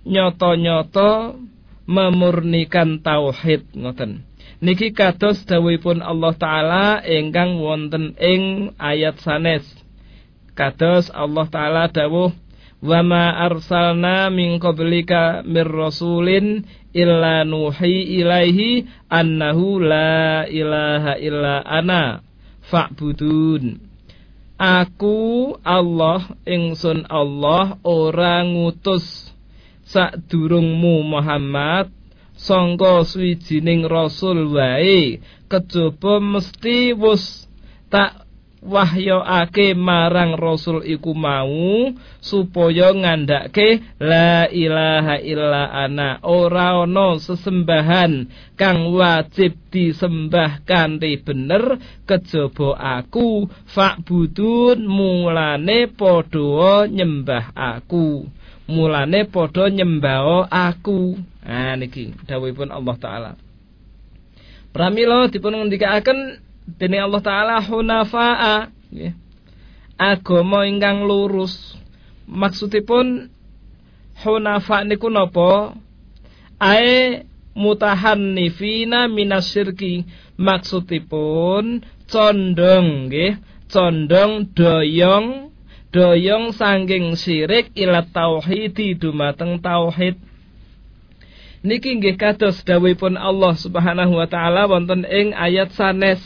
nyoto-nyoto 0.03 1.39
memurnikan 1.87 3.03
tauhid 3.03 3.67
ngoten. 3.75 4.23
Niki 4.63 4.95
kados 4.95 5.43
dawuhipun 5.43 6.07
Allah 6.07 6.33
taala 6.39 6.87
ingkang 7.03 7.59
wonten 7.59 8.15
ing 8.15 8.71
ayat 8.79 9.19
sanes. 9.19 9.67
Kados 10.55 11.11
Allah 11.11 11.51
taala 11.51 11.91
dawuh 11.91 12.31
wa 12.83 13.01
ma 13.03 13.43
arsalna 13.43 14.31
min 14.31 14.63
qablika 14.63 15.43
mir 15.43 15.67
rasulin 15.67 16.63
illa 16.95 17.43
nuhi 17.43 18.23
ilaihi 18.23 18.87
annahu 19.11 19.83
la 19.83 20.47
ilaha 20.47 21.19
illa 21.19 21.67
ana 21.67 22.23
fa'budun. 22.71 23.83
Aku 24.63 25.59
Allah 25.67 26.23
ingsun 26.47 27.03
Allah 27.11 27.83
ora 27.83 28.47
ngutus 28.47 29.32
sadurungmu 29.87 31.03
Muhammad 31.07 31.91
sangka 32.39 33.07
swijining 33.07 33.87
rasul 33.87 34.51
wae 34.51 35.21
kejaba 35.47 36.19
mesti 36.19 36.97
wus 36.97 37.47
tak 37.93 38.23
wahyokake 38.63 39.75
marang 39.75 40.39
rasul 40.39 40.87
iku 40.87 41.19
mau 41.19 41.91
supaya 42.23 42.95
ngandhake 42.95 43.83
la 43.99 44.47
ilaha 44.47 45.19
illa 45.19 45.67
ana 45.67 46.23
ora 46.23 46.87
ana 46.87 47.19
sesembahan 47.19 48.31
kang 48.55 48.95
wajib 48.95 49.59
disembah 49.75 50.63
kanthi 50.63 51.19
bener 51.19 51.83
kejaba 52.07 53.03
aku 53.03 53.51
fa'budun 53.67 54.87
mulane 54.87 55.91
padha 55.91 56.87
nyembah 56.87 57.51
aku 57.59 58.31
mulane 58.71 59.25
padha 59.27 59.71
nyembah 59.71 60.47
aku 60.51 61.19
nah 61.43 61.75
niki 61.79 62.15
dawuhipun 62.27 62.71
Allah 62.71 62.97
taala 62.99 63.33
Pramila 64.73 65.29
dipun 65.29 65.53
ngendikaken 65.53 66.41
dening 66.81 67.05
Allah 67.05 67.21
taala 67.21 67.57
hunafa'a 67.61 68.73
nggih. 68.89 69.13
Agama 70.01 70.65
ingkang 70.65 71.05
lurus. 71.05 71.77
Maksudipun 72.25 73.29
hunafa 74.25 74.89
niku 74.89 75.13
napa? 75.13 75.77
Ae 76.57 77.29
mutahannifina 77.53 79.13
minasyirki. 79.13 80.09
Maksudipun 80.41 81.85
condong 82.09 83.13
nggih, 83.13 83.37
condong 83.69 84.49
doyong 84.57 85.52
doyong 85.93 86.57
sangking 86.57 87.13
syirik 87.15 87.71
ila 87.77 88.03
tauhidi 88.09 88.97
dumateng 88.97 89.61
tauhid. 89.61 90.17
Niki 91.63 91.95
nggih 91.95 92.19
kados 92.19 92.65
dawuhipun 92.67 93.15
Allah 93.15 93.55
Subhanahu 93.55 94.19
wa 94.19 94.27
taala 94.27 94.67
wonten 94.67 95.07
ing 95.07 95.31
ayat 95.37 95.71
sanes. 95.77 96.19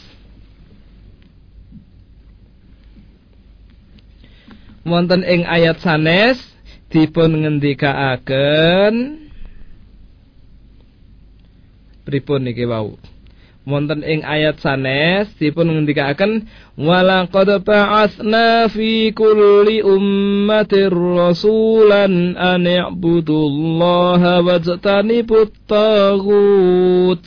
Wonten 4.86 5.26
ing 5.26 5.44
ayat 5.44 5.82
sanes 5.82 6.40
dipun 6.88 7.44
ngendikaaken. 7.44 8.94
Pripun 12.06 12.46
niki 12.46 12.64
wau 12.64 12.96
wonten 13.66 14.06
ing 14.06 14.22
ayat 14.22 14.62
sanes 14.62 15.26
dipun 15.42 15.66
ngendikaaken 15.74 16.46
walaqad 16.78 17.66
ba'atsna 17.66 18.70
fi 18.70 19.10
kulli 19.10 19.82
ummatir 19.82 20.94
rasulan 20.94 22.38
an 22.38 22.62
i'budullaha 22.62 24.46
wajtanibut 24.46 25.50
taghut. 25.66 27.26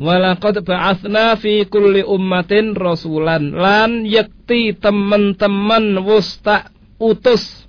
Walaqad 0.00 0.64
ba'atsna 0.64 1.36
fi 1.36 1.68
kulli 1.68 2.00
ummatin 2.08 2.72
rasulan 2.72 3.52
lan 3.52 4.08
yakti 4.08 4.72
teman-teman 4.80 6.00
wus 6.00 6.40
tak 6.40 6.72
utus 6.96 7.68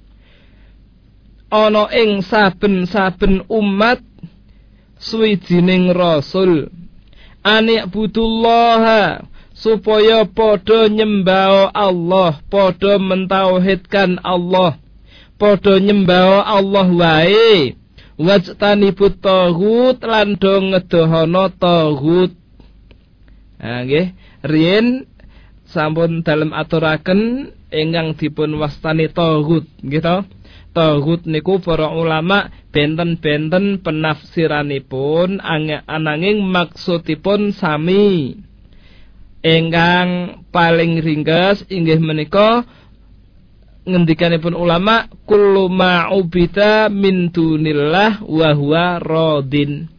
ana 1.52 1.92
ing 1.92 2.24
saben-saben 2.24 3.44
umat 3.52 4.00
suwijining 4.96 5.92
rasul 5.92 6.72
ani 7.42 7.82
butullaha 7.90 9.26
supaya 9.58 10.26
padha 10.26 10.90
nyembah 10.90 11.70
Allah 11.74 12.42
padha 12.50 12.98
mentauhidkan 12.98 14.22
Allah 14.22 14.82
padha 15.42 15.82
nyembah 15.82 16.46
Allah 16.46 16.88
wae. 16.94 17.74
Wajtanibut 18.22 19.18
taghut 19.18 19.98
lan 20.06 20.38
do 20.38 20.54
ngedohana 20.70 21.50
taghut. 21.58 22.38
Ha 23.58 23.82
nggih. 23.82 24.14
Riyen 24.46 25.10
sampun 25.66 26.22
dalem 26.22 26.54
aturaken 26.54 27.50
ingkang 27.74 28.14
dipun 28.14 28.62
wastani 28.62 29.10
taghut 29.10 29.66
nggih 29.82 30.06
to. 30.06 30.18
Taghut 30.78 31.26
niku 31.26 31.58
para 31.58 31.90
ulama 31.90 32.54
benten-benten 32.72 33.84
penafsiranipun 33.84 35.44
ananging 35.86 36.42
maksudipun 36.48 37.52
sami. 37.52 38.40
Ingkang 39.42 40.42
paling 40.54 41.02
ringkas 41.02 41.66
inggih 41.68 42.00
menika 42.00 42.64
ngendikanipun 43.90 44.54
ulama 44.54 45.10
kullu 45.26 45.66
ma'ubita 45.66 46.88
min 46.94 47.34
dunillah 47.34 48.24
wa 48.24 48.50
huwa 48.54 49.02
radin. 49.02 49.90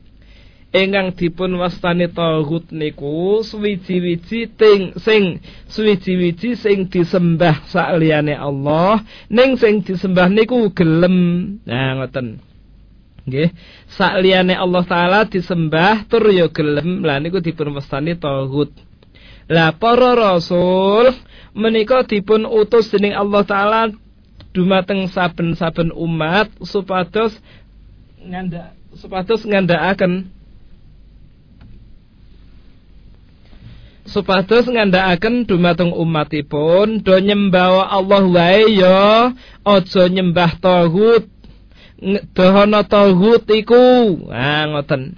Ingkang 0.73 1.13
dipun 1.19 1.61
wastani 1.61 2.09
taghut 2.09 2.73
niku 2.73 3.45
suwiji-wiji 3.45 4.57
ting 4.57 4.97
sing 4.97 5.45
suwiji-wiji 5.69 6.57
sing 6.57 6.89
disembah 6.89 7.69
sakliyane 7.69 8.33
Allah 8.33 9.05
ning 9.29 9.61
sing 9.61 9.85
disembah 9.85 10.33
niku 10.33 10.73
gelem. 10.73 11.61
Nah 11.69 12.01
ngoten 12.01 12.52
nggih. 13.29 13.51
Sakliyane 13.93 14.55
Allah 14.57 14.83
taala 14.87 15.21
disembah 15.27 16.07
tur 16.11 16.27
ya 16.31 16.49
gelem 16.49 17.07
lah 17.07 17.19
niku 17.23 17.39
dipun 17.39 17.75
wastani 17.75 18.19
taghut 18.19 18.73
lah 19.51 19.75
para 19.75 20.15
rasul 20.15 21.11
menika 21.53 22.07
dipun 22.07 22.47
utus 22.47 22.93
dening 22.93 23.13
Allah 23.17 23.43
taala 23.43 23.81
dumateng 24.53 25.09
saben-saben 25.09 25.91
umat 25.97 26.53
supados 26.63 27.37
nganda 28.21 28.77
supados 28.95 29.43
ngandhakaken 29.49 30.29
supados 34.05 34.69
ngandhakaken 34.69 35.49
dumateng 35.49 35.91
umatipun 35.91 37.01
do 37.01 37.17
nyembah 37.17 37.89
Allah 37.89 38.23
wae 38.29 38.77
ya 38.77 39.33
aja 39.65 40.03
nyembah 40.13 40.61
tauhid 40.61 41.32
dohono 42.35 42.83
tauhid 42.83 43.47
iku 43.47 43.83
ah 44.35 44.67
ngoten 44.67 45.15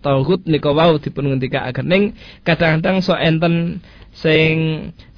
tauhid 0.00 0.46
nika 0.48 0.70
wau 0.72 0.96
dipun 0.96 1.34
ngendikaaken 1.34 1.86
ning 1.86 2.02
kadang-kadang 2.46 3.04
so 3.04 3.12
enten 3.12 3.84
sing 4.16 4.54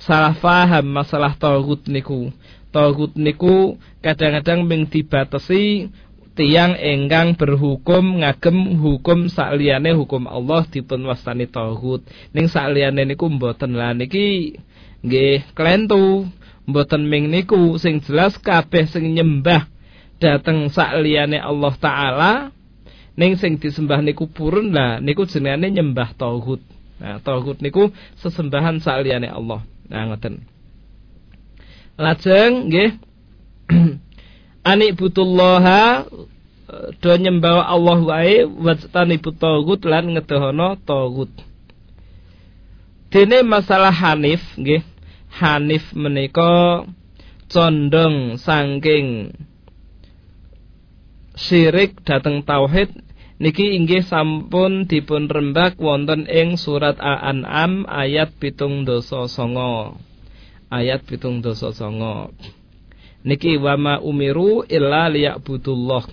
salah 0.02 0.34
faham 0.34 0.90
masalah 0.90 1.38
tauhid 1.38 1.86
niku. 1.86 2.34
Tauhid 2.74 3.16
niku 3.16 3.78
kadang-kadang 4.02 4.66
ming 4.66 4.90
dibatasi 4.90 5.88
tiang 6.34 6.78
enggang 6.78 7.34
berhukum 7.34 8.22
ngagem 8.22 8.78
hukum 8.78 9.26
sakliyane 9.30 9.94
hukum 9.94 10.26
Allah 10.26 10.66
dipun 10.66 11.06
wastani 11.06 11.46
tauhid. 11.46 12.04
Ning 12.34 12.50
sakliyane 12.50 13.06
niku 13.06 13.30
mboten 13.30 13.78
lah 13.78 13.94
niki 13.94 14.58
nggih 15.06 15.54
klentu. 15.54 16.26
Mboten 16.68 17.08
ming 17.08 17.32
niku 17.32 17.80
sing 17.80 18.04
jelas 18.04 18.36
kabeh 18.36 18.84
sing 18.84 19.16
nyembah 19.16 19.64
dateng 20.18 20.70
sakliyane 20.70 21.38
Allah 21.38 21.74
taala 21.78 22.32
ning 23.18 23.34
sing 23.34 23.58
disembah 23.58 23.98
niku 23.98 24.30
purun 24.30 24.70
lah 24.70 25.02
niku 25.02 25.26
jenenge 25.26 25.66
nyembah 25.74 26.14
tauhid. 26.14 26.62
Nah, 26.98 27.18
tauhid 27.22 27.58
niku 27.62 27.90
sesembahan 28.22 28.78
saliyane 28.78 29.26
Allah. 29.30 29.66
Nah, 29.90 30.02
ngoten. 30.10 30.42
Lajeng 31.98 32.70
nggih 32.70 32.90
Anik 34.70 34.94
butullaha 34.98 36.06
do 37.02 37.10
nyembah 37.16 37.66
Allah 37.66 37.98
wae 38.06 38.46
wastani 38.46 39.18
tauhid 39.18 39.82
lan 39.82 40.14
ngedohono 40.14 40.78
tauhid. 40.86 41.32
Dene 43.10 43.42
masalah 43.42 43.90
Hanif 43.90 44.42
nggih. 44.54 44.82
Hanif 45.28 45.90
menika 45.94 46.86
condong 47.50 48.38
saking 48.38 49.32
syirik 51.38 52.02
dateng 52.02 52.42
tauhid 52.42 52.90
Niki 53.38 53.78
inggih 53.78 54.02
sampun 54.02 54.90
dipun 54.90 55.30
rembak 55.30 55.78
wonten 55.78 56.26
ing 56.26 56.58
surat 56.58 56.98
Al-An'am 56.98 57.86
ayat 57.86 58.34
pitung 58.34 58.82
dosa 58.82 59.30
songo. 59.30 59.94
ayat 60.74 61.06
pitung 61.06 61.40
dosa 61.40 61.72
songo 61.72 62.34
niki 63.24 63.58
wama 63.58 63.98
umiru 64.04 64.62
illa 64.68 65.10
liya'budullah 65.10 66.06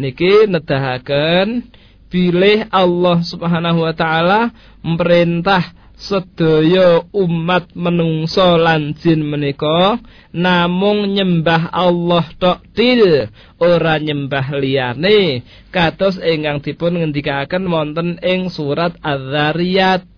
niki 0.00 0.48
nedahaken 0.50 1.70
pilih 2.10 2.66
Allah 2.74 3.22
Subhanahu 3.22 3.86
wa 3.86 3.94
taala 3.94 4.50
merintah 4.82 5.62
sedaya 6.00 7.04
umat 7.12 7.76
menungso 7.76 8.56
lan 8.56 8.96
jin 8.96 9.20
menika 9.20 10.00
namung 10.32 11.12
nyembah 11.12 11.68
Allah 11.68 12.24
tok 12.40 12.64
til 12.72 13.28
ora 13.60 14.00
nyembah 14.00 14.48
liyane. 14.56 15.44
Kados 15.68 16.16
ingkang 16.16 16.64
dipun 16.64 16.96
ngendikaken 16.96 17.68
wonten 17.68 18.16
ing 18.24 18.48
surat 18.48 18.96
Az-Zariyat. 19.04 20.08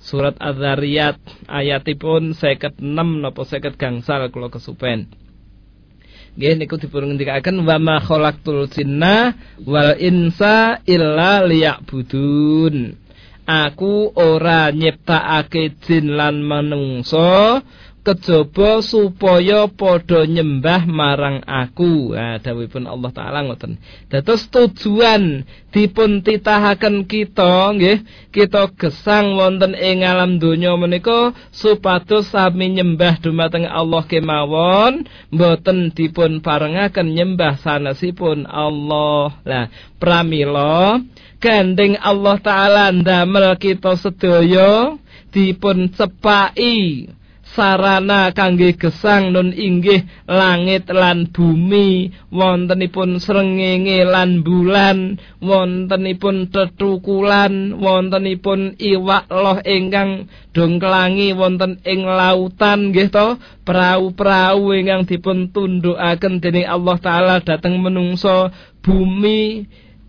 Surat 0.00 0.40
Az-Zariyat 0.40 1.20
ayatipun 1.44 2.32
56 2.32 2.80
napa 3.20 3.42
50 3.44 3.76
gangsal 3.76 4.32
kula 4.32 4.48
kesupen. 4.48 5.04
Nggih 6.32 6.64
niku 6.64 6.80
dipun 6.80 7.12
ngendikaken 7.12 7.60
wa 7.60 7.76
ma 7.76 8.00
khalaqtul 8.00 8.72
jinna 8.72 9.36
wal 9.68 9.92
insa 10.00 10.80
illa 10.88 11.44
liya'budun 11.44 13.07
Aku 13.48 14.12
ora 14.12 14.68
nyiptakake 14.68 15.80
jin 15.80 16.20
lan 16.20 16.44
manungsa 16.44 17.64
kejaba 18.08 18.80
supaya 18.80 19.68
padha 19.68 20.24
nyembah 20.24 20.88
marang 20.88 21.44
aku. 21.44 22.16
Nah, 22.16 22.40
dawuhipun 22.40 22.88
Allah 22.88 23.10
taala 23.12 23.44
ngoten. 23.44 23.76
Dados 24.08 24.48
tujuan 24.48 25.44
dipun 25.68 26.24
titahaken 26.24 27.04
kita 27.04 27.76
nggih, 27.76 28.04
kita 28.32 28.72
gesang 28.80 29.36
wonten 29.36 29.76
ing 29.76 30.08
alam 30.08 30.40
donya 30.40 30.72
menika 30.80 31.36
supados 31.52 32.32
sami 32.32 32.72
nyembah 32.80 33.20
dumateng 33.20 33.68
Allah 33.68 34.04
kemawon, 34.08 35.04
mboten 35.28 35.92
dipun 35.92 36.40
parengaken 36.40 37.12
nyembah 37.12 37.60
sanesipun 37.60 38.48
Allah. 38.48 39.36
Lah, 39.44 39.68
pramila 40.00 40.96
gandeng 41.38 41.94
Allah 42.02 42.36
taala 42.42 42.90
ndamel 42.90 43.54
kita 43.58 43.94
sedaya 43.94 44.98
dipun 45.30 45.94
cepaki 45.94 47.06
sarana 47.48 48.30
kangge 48.36 48.76
gesang 48.76 49.32
nun 49.32 49.50
inggih 49.50 50.04
langit 50.28 50.86
lan 50.92 51.32
bumi 51.32 52.14
wontenipun 52.28 53.18
srengenge 53.18 54.04
lan 54.04 54.46
bulan 54.46 55.18
wontenipun 55.40 56.52
tetukulan 56.52 57.74
wontenipun 57.74 58.76
iwak 58.78 59.26
loh 59.32 59.58
ingkang 59.64 60.30
dongklangi 60.52 61.34
wonten 61.34 61.82
ing 61.82 62.06
lautan 62.06 62.94
nggih 62.94 63.10
to. 63.10 63.40
Prau-prau 63.66 64.72
ingkang 64.72 65.04
dipun 65.08 65.50
tundukaken 65.50 66.40
dening 66.40 66.68
Allah 66.68 66.96
taala 67.00 67.34
dhateng 67.42 67.80
menungso 67.80 68.54
bumi 68.80 69.66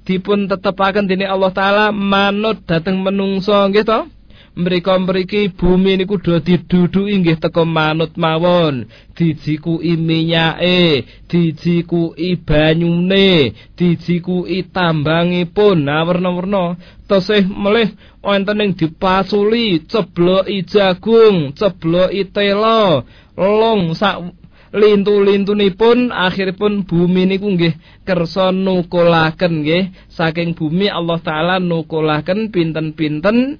dipun 0.10 0.50
tetepaken 0.50 1.06
dening 1.06 1.30
Allah 1.30 1.54
taala 1.54 1.86
manut 1.94 2.66
dhateng 2.66 2.98
menungso 3.06 3.54
nggih 3.70 3.86
to? 3.86 4.10
Mriko 4.58 4.98
mriki 5.00 5.54
bumi 5.54 6.02
niku 6.02 6.18
do 6.18 6.42
diduduki 6.42 7.22
nggih 7.22 7.38
teko 7.38 7.70
manut 7.70 8.18
mawon. 8.18 8.90
Dijikuki 9.14 9.94
minyake 9.94 11.06
dijikuki 11.30 12.30
banyune 12.42 13.54
dijikuki 13.78 14.66
tambangipun. 14.74 15.86
Nah 15.86 16.02
werna-werna. 16.02 16.74
Tesih 17.06 17.46
melih 17.46 17.94
wonten 18.26 18.62
ing 18.66 18.72
dipasuli 18.74 19.86
cebloki 19.86 20.66
jagung 20.66 21.54
cebloki 21.54 22.26
tela 22.34 23.06
long 23.38 23.94
sak 23.96 24.39
lintu-lintunipun 24.70 26.14
akhiripun 26.14 26.86
bumi 26.86 27.26
niku 27.26 27.54
nggih 27.54 27.74
kersa 28.06 28.54
nukulaken 28.54 29.66
nggih. 29.66 29.84
Saking 30.14 30.54
bumi 30.54 30.90
Allah 30.90 31.20
taala 31.22 31.56
nukulaken 31.58 32.54
pinten-pinten 32.54 33.58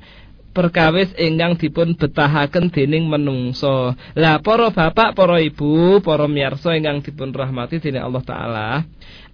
perkawis 0.52 1.14
ingkang 1.16 1.56
dipun 1.56 1.96
betahaken 1.96 2.74
dening 2.74 3.08
menungso. 3.08 3.94
Lah 4.18 4.42
para 4.42 4.74
bapak, 4.74 5.16
para 5.16 5.38
ibu, 5.40 6.02
para 6.02 6.26
miyarsa 6.26 6.76
ingkang 6.76 7.06
dipun 7.06 7.32
rahmati 7.32 7.80
dening 7.80 8.04
Allah 8.04 8.24
taala. 8.26 8.70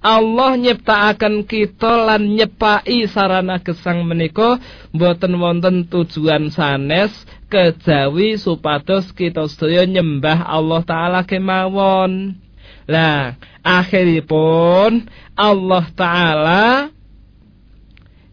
Allah 0.06 0.52
nyiptakaken 0.54 1.50
kita 1.50 2.06
lan 2.06 2.38
nyepai 2.38 3.10
sarana 3.10 3.58
gesang 3.58 4.06
menika 4.06 4.62
mboten 4.94 5.34
wonten 5.42 5.90
tujuan 5.90 6.54
sanes 6.54 7.10
kejawi 7.50 8.38
supados 8.38 9.10
kita 9.18 9.50
sedaya 9.50 9.90
nyembah 9.90 10.46
Allah 10.46 10.82
taala 10.86 11.22
kemawon. 11.26 12.38
Lah 12.86 13.34
akhiripun 13.66 15.10
Allah 15.34 15.86
taala 15.98 16.95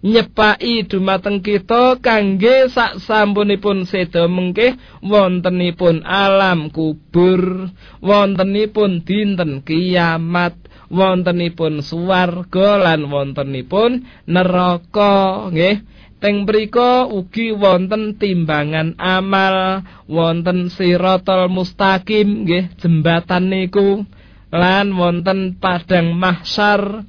nyepai 0.02 0.82
dumateng 0.90 1.38
kita 1.46 2.02
kangge 2.02 2.66
sak 2.68 2.98
sampunipun 2.98 3.86
seda 3.86 4.26
mengke 4.26 4.74
wontenipun 4.98 6.02
alam 6.02 6.74
kubur 6.74 7.70
wontenipun 8.02 9.06
dinten 9.06 9.62
kiamat 9.62 10.58
wontenipun 10.92 11.80
swarga 11.80 12.82
lan 12.82 13.08
wontenipun 13.08 14.04
neraka 14.28 15.48
nggih. 15.48 15.78
Teng 16.22 16.46
mriku 16.46 17.10
ugi 17.18 17.50
wonten 17.50 18.14
timbangan 18.14 18.94
amal 18.94 19.82
wonten 20.06 20.70
siratal 20.70 21.50
mustaqim 21.50 22.46
nggih 22.46 22.78
jembatan 22.78 23.50
niku 23.50 24.06
lan 24.54 24.94
wonten 24.94 25.58
padang 25.58 26.14
mahsyar 26.14 27.02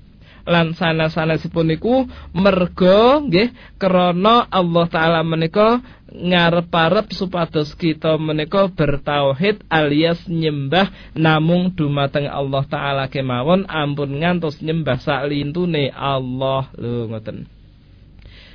lan 0.44 0.76
sanes-sanesipun 0.76 1.72
niku 1.72 2.04
merga 2.36 3.24
nggih 3.24 3.80
krana 3.80 4.48
Allah 4.52 4.86
taala 4.92 5.22
menika 5.24 5.80
ngarep-arep 6.14 7.10
supados 7.10 7.74
kita 7.74 8.22
menika 8.22 8.70
bertauhid 8.70 9.66
alias 9.66 10.22
nyembah 10.30 10.94
namung 11.18 11.74
dumateng 11.74 12.30
Allah 12.30 12.64
taala 12.70 13.10
kemawon. 13.10 13.66
Ampun 13.66 14.22
ngantos 14.22 14.62
nyembah 14.62 15.02
sak 15.02 15.26
lintune 15.34 15.90
Allah. 15.90 16.70
Lho 16.78 17.10
ngoten. 17.10 17.50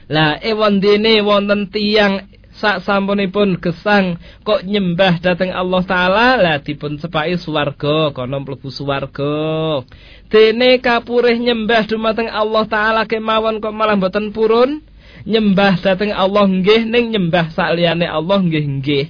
Lah 0.08 0.40
ewon 0.40 0.80
dene 0.80 1.20
wonten 1.20 1.68
tiyang 1.68 2.37
sak 2.58 2.82
sampunipun 2.82 3.62
gesang 3.62 4.18
kok 4.42 4.66
nyembah 4.66 5.22
dateng 5.22 5.54
Allah 5.54 5.82
taala 5.86 6.28
lah 6.36 6.56
dipun 6.58 6.98
sepai 6.98 7.38
swarga 7.38 8.10
kono 8.10 8.42
mlebu 8.42 8.68
swarga. 8.68 9.82
Dene 10.26 10.82
kapurih 10.82 11.38
nyembah 11.38 11.86
dumateng 11.86 12.28
Allah 12.28 12.66
taala 12.66 13.02
kemawon 13.06 13.62
kok 13.62 13.72
malah 13.72 13.94
mboten 13.94 14.34
purun 14.34 14.82
nyembah 15.24 15.78
dateng 15.78 16.10
Allah 16.14 16.46
nggih 16.46 16.86
ning 16.86 17.14
nyembah 17.14 17.50
sakliyane 17.54 18.06
Allah 18.06 18.38
nggih 18.42 18.64
nggih 18.78 19.06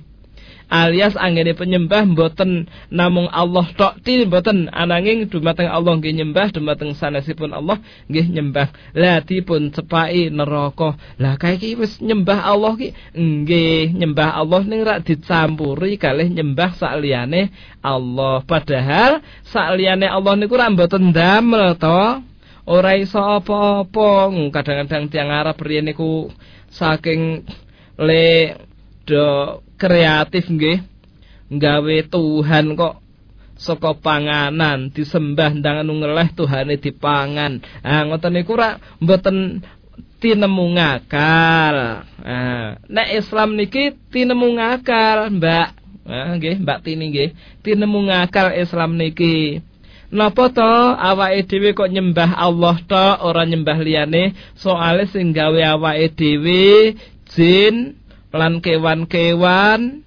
alias 0.68 1.16
anggene 1.16 1.56
penyembah 1.56 2.04
mboten 2.04 2.68
namung 2.92 3.26
Allah 3.32 3.66
tok 3.74 4.04
ti 4.04 4.22
mboten. 4.24 4.68
Ananging 4.70 5.26
dumateng 5.26 5.68
Allah 5.68 5.96
nggih 5.96 6.14
nyembah 6.14 6.52
dumateng 6.52 6.92
sanesipun 6.92 7.56
Allah 7.56 7.80
nggih 8.06 8.28
nyembah. 8.28 8.68
Lah 8.94 9.24
dipun 9.24 9.72
cepaki 9.72 10.28
neraka. 10.28 10.94
Lah 11.16 11.40
kae 11.40 11.56
iki 11.56 11.76
wis 11.80 11.98
nyembah 11.98 12.44
Allah 12.44 12.76
ki? 12.76 12.92
Nggih 13.16 13.96
nyembah 13.96 14.36
Allah 14.36 14.60
ning 14.68 14.84
rak 14.84 15.08
dicampuri 15.08 15.96
kalih 15.96 16.28
nyembah 16.28 16.76
sakliyane 16.76 17.50
Allah. 17.80 18.44
Padahal 18.44 19.24
sakliyane 19.48 20.06
Allah 20.06 20.36
niku 20.36 20.54
ra 20.54 20.68
mboten 20.68 21.10
damel 21.10 21.74
to. 21.80 22.22
Ora 22.68 23.00
iso 23.00 23.16
apa-apa. 23.16 24.28
Kadang-kadang 24.52 25.08
tiang 25.08 25.32
Arab 25.32 25.56
riyen 25.64 25.88
niku 25.88 26.28
saking 26.68 27.48
le 27.96 28.60
do 29.08 29.64
kreatif 29.78 30.50
nggih 30.50 30.82
nggawe 31.48 31.96
Tuhan 32.12 32.76
kok 32.76 33.00
saka 33.58 33.90
panganan 33.98 34.94
disembah 34.94 35.50
ndang 35.50 35.82
anu 35.82 35.98
ngeleh 35.98 36.30
Tuhane 36.36 36.78
dipangan. 36.78 37.58
Ah 37.82 38.06
ngoten 38.06 38.38
niku 38.38 38.54
ra 38.54 38.78
mboten 39.02 39.66
tinemu 40.22 40.64
ngakal. 40.78 41.76
Ah 42.22 42.78
nek 42.86 43.08
Islam 43.18 43.58
niki 43.58 43.98
tinemu 44.14 44.46
ngakal, 44.58 45.34
Mbak. 45.34 45.68
Ah 46.08 46.32
nggih, 46.38 46.56
Mbak 46.62 46.78
Tini 46.86 47.04
nggih. 47.10 47.30
Tinemu 47.66 47.98
ngakal 48.08 48.54
Islam 48.54 48.94
niki. 48.94 49.60
Napa 50.08 50.48
to 50.48 50.72
awake 50.96 51.44
dhewe 51.52 51.76
kok 51.76 51.92
nyembah 51.92 52.32
Allah 52.32 52.80
to 52.80 53.06
ora 53.20 53.44
nyembah 53.44 53.76
liyane? 53.76 54.32
Soale 54.56 55.04
sing 55.04 55.36
gawe 55.36 55.76
awake 55.76 56.16
dhewe 56.16 56.96
jin 57.28 57.92
lan 58.34 58.60
kewan-kewan 58.60 60.04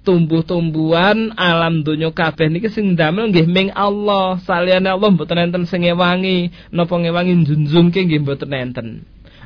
tumbuh-tumbuhan 0.00 1.36
alam 1.36 1.84
donya 1.84 2.08
kabeh 2.08 2.48
niki 2.48 2.72
sing 2.72 2.96
ndamel 2.96 3.28
nggih 3.28 3.44
ming 3.44 3.68
Allah 3.76 4.40
saliyane 4.40 4.88
Allah 4.88 5.12
mboten 5.12 5.36
enten 5.36 5.68
sing 5.68 5.84
ngewangi 5.84 6.48
napa 6.72 6.96
ngewangi 6.96 7.44
njunjungke 7.44 8.08
nggih 8.08 8.24
mboten 8.24 8.50
enten 8.56 8.88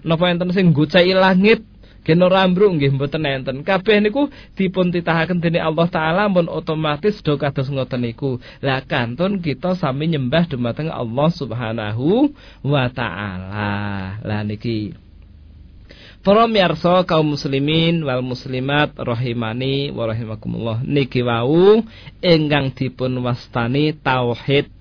napa 0.07 0.31
enten 0.31 0.55
sing 0.55 0.71
ngocai 0.71 1.11
langit 1.11 1.67
Gen 2.05 2.21
ora 2.21 2.45
ambruk 2.45 2.77
nggih 2.77 3.01
mboten 3.01 3.25
enten. 3.25 3.65
Kabeh 3.65 3.97
niku 4.05 4.29
dipun 4.53 4.93
titahaken 4.93 5.41
dening 5.41 5.65
Allah 5.65 5.89
taala 5.89 6.29
pun 6.29 6.53
otomatis 6.53 7.25
do 7.25 7.41
kados 7.41 7.73
ngoten 7.73 8.05
niku. 8.05 8.37
Lah 8.61 8.85
kantun 8.85 9.41
kita 9.41 9.73
sami 9.73 10.13
nyembah 10.13 10.45
dumateng 10.45 10.93
Allah 10.93 11.33
Subhanahu 11.33 12.29
wa 12.61 12.93
taala. 12.93 13.73
Lah 14.21 14.45
niki 14.45 14.93
Para 16.25 16.49
miyarsa 16.49 17.05
kaum 17.05 17.37
muslimin 17.37 18.01
wal 18.01 18.25
muslimat 18.25 18.97
rahimani 18.97 19.93
wa 19.93 20.09
rahimakumullah 20.09 20.81
niki 20.81 21.21
wau 21.21 21.85
ingkang 22.25 22.73
dipun 22.73 23.21
wastani 23.21 23.93
tauhid. 23.93 24.73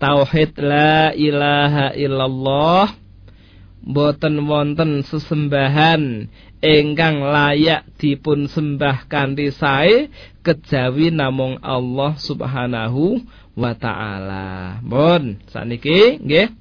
Tauhid 0.00 0.56
la 0.56 1.12
ilaha 1.12 1.92
illallah 1.92 2.96
boten 3.84 4.40
wonten 4.48 5.04
sesembahan 5.04 6.32
ingkang 6.64 7.20
layak 7.20 7.84
dipun 8.00 8.48
sembah 8.48 9.12
kanthi 9.12 9.52
sae 9.52 10.08
kejawi 10.40 11.12
namung 11.12 11.60
Allah 11.60 12.16
Subhanahu 12.16 13.20
wa 13.60 13.76
taala. 13.76 14.80
Bon, 14.80 15.36
saniki 15.52 16.16
nggih 16.16 16.59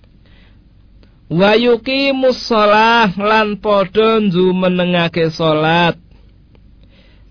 wa 1.30 1.54
yuqimus 1.54 2.50
shalah 2.50 3.14
lan 3.16 3.62
padha 3.62 4.20
menengake 4.54 5.30
salat 5.30 5.98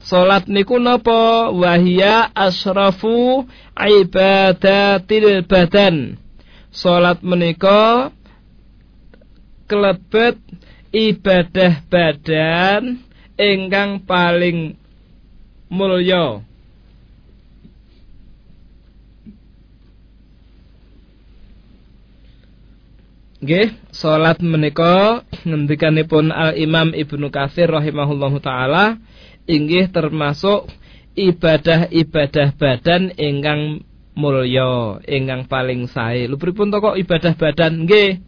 Salat 0.08 0.48
niku 0.48 0.80
napa? 0.80 1.52
Wahia 1.52 2.32
asrafu 2.32 3.44
ibadatil 3.76 5.44
badan. 5.44 6.16
Salat 6.72 7.20
menika 7.20 8.08
kelebet 9.68 10.40
ibadah 10.96 11.84
badan 11.92 13.04
ingkang 13.36 14.00
paling 14.08 14.80
mulya 15.68 16.40
Nggih, 23.38 23.70
salat 23.94 24.42
menika 24.42 25.22
ngendikanipun 25.46 26.34
Al 26.34 26.58
Imam 26.58 26.90
Ibnu 26.90 27.30
Katsir 27.30 27.70
rahimahullahu 27.70 28.42
taala 28.42 28.98
inggih 29.46 29.86
termasuk 29.94 30.66
ibadah-ibadah 31.14 32.58
badan 32.58 33.14
ingkang 33.14 33.86
mulya, 34.18 34.98
ingkang 35.06 35.46
paling 35.46 35.86
sae. 35.86 36.26
Lho 36.26 36.34
pripun 36.34 36.74
to 36.74 36.82
kok 36.82 36.98
ibadah 36.98 37.38
badan? 37.38 37.86
Nggih. 37.86 38.26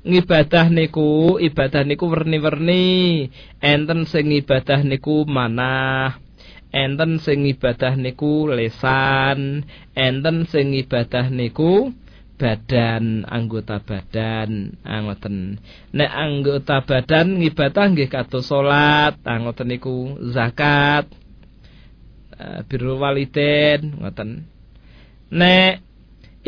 Ngibadah 0.00 0.66
niku, 0.66 1.38
ibadah 1.38 1.86
niku 1.86 2.10
werni-werni. 2.10 3.30
Enten 3.62 4.02
sing 4.10 4.34
ibadah 4.34 4.82
niku 4.82 5.30
manah. 5.30 6.18
Enten 6.74 7.22
sing 7.22 7.46
ibadah 7.46 7.94
niku 7.94 8.50
lesan, 8.50 9.62
enten 9.94 10.42
sing 10.50 10.74
ibadah 10.74 11.30
niku 11.30 11.94
badan 12.40 13.28
anggota 13.28 13.84
badan 13.84 14.80
angoten. 14.80 15.60
Nek 15.92 16.08
anggota 16.08 16.80
badan 16.80 17.44
ngibadah 17.44 17.92
nggih 17.92 18.08
kados 18.08 18.48
salat 18.48 19.20
angoten 19.28 19.68
niku 19.68 20.16
zakat 20.32 21.04
uh, 22.40 22.64
birrul 22.64 22.96
waliden 22.96 24.00
ngoten. 24.00 24.48
Nek 25.28 25.84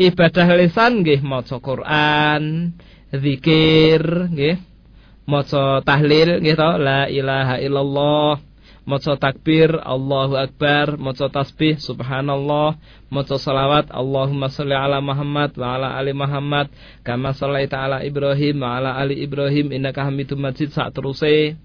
ibadah 0.01 0.47
lisan 0.57 1.05
nggih 1.05 1.21
maca 1.21 1.61
Quran 1.61 2.73
zikir 3.13 4.01
nggih 4.33 4.57
maca 5.29 5.85
tahlil 5.85 6.41
nggih 6.41 6.57
to 6.57 6.71
la 6.81 7.05
ilaha 7.05 7.61
illallah 7.61 8.41
maca 8.83 9.15
takbir 9.15 9.71
Allahu 9.79 10.35
akbar. 10.35 10.95
Maca 10.99 11.27
tasbih 11.31 11.79
subhanallah. 11.79 12.75
Maca 13.07 13.35
salawat 13.39 13.89
Allahumma 13.91 14.51
sholli 14.51 14.75
ala 14.75 14.99
Muhammad 14.99 15.55
wa 15.55 15.75
ala 15.75 15.95
ali 15.95 16.11
Muhammad. 16.11 16.71
Kama 17.03 17.31
shallaita 17.35 17.79
ala 17.79 18.03
Ibrahim 18.03 18.63
wa 18.63 18.79
ala 18.79 18.95
ali 18.99 19.23
Ibrahim. 19.23 19.71
Innaka 19.71 20.05
Hamidum 20.07 20.39
Majid. 20.39 20.71
Sak 20.75 20.95
teruse 20.95 21.55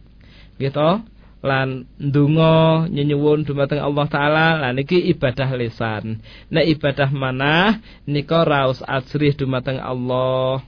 gitu. 0.58 0.90
Lan 1.38 1.86
ndonga 2.02 2.90
nyenyuwun 2.90 3.46
dumateng 3.46 3.78
Allah 3.78 4.06
taala. 4.10 4.46
Lan 4.58 4.78
niki 4.78 4.98
ibadah 5.14 5.54
lisan. 5.54 6.18
Nek 6.50 6.66
ibadah 6.78 7.10
mana 7.14 7.78
nika 8.06 8.42
raos 8.42 8.82
asrih 8.82 9.34
dumateng 9.38 9.78
Allah. 9.78 10.62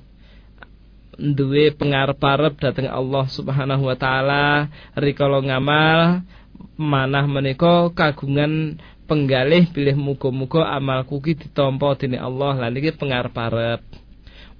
Duwe 1.20 1.74
pengarep-arep 1.76 2.56
dhateng 2.56 2.88
Allah 2.88 3.28
Subhanahu 3.28 3.92
wa 3.92 3.96
taala. 3.98 4.72
Rikala 4.96 5.42
ngamal 5.42 6.24
manah 6.76 7.24
menika 7.26 7.90
kagungan 7.92 8.78
penggalih 9.04 9.66
pilih 9.74 9.98
muga-muga 9.98 10.70
amalku 10.70 11.18
ki 11.18 11.34
ditampa 11.36 11.98
dening 11.98 12.22
Allah. 12.22 12.66
Lan 12.66 12.78
iki 12.78 12.94
pengarep-arep 12.94 13.82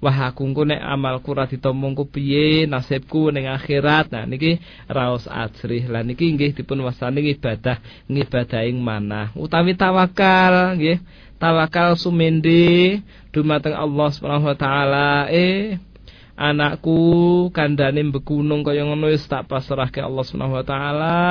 wah 0.01 0.33
aku 0.33 0.49
nek 0.65 0.81
amalku 0.81 1.31
ra 1.37 1.45
ditampa 1.45 2.03
piye? 2.09 2.65
Nasibku 2.65 3.29
ning 3.29 3.47
akhirat. 3.47 4.09
Nah 4.09 4.25
niki 4.25 4.57
raos 4.89 5.29
ajrih. 5.29 5.87
Lan 5.87 6.09
niki 6.09 6.27
nggih 6.33 6.57
dipun 6.57 6.81
wastani 6.81 7.21
ibadah 7.31 7.79
ngibadahing 8.09 8.81
manah. 8.81 9.31
Utawi 9.37 9.77
tawakal 9.77 10.75
nggih. 10.75 10.99
Tawakal 11.37 11.97
sumende 11.97 13.01
dumateng 13.33 13.73
Allah 13.73 14.09
Subhanahu 14.13 14.51
wa 14.51 14.57
taala. 14.57 15.29
Eh 15.29 15.77
anakku 16.41 16.97
kandhane 17.53 18.01
begunung 18.09 18.65
kaya 18.65 18.81
ngono 18.81 19.13
wis 19.13 19.21
tak 19.29 19.45
pasrahke 19.45 20.01
Allah 20.01 20.25
Subhanahu 20.25 20.57
wa 20.57 20.65
taala. 20.65 21.21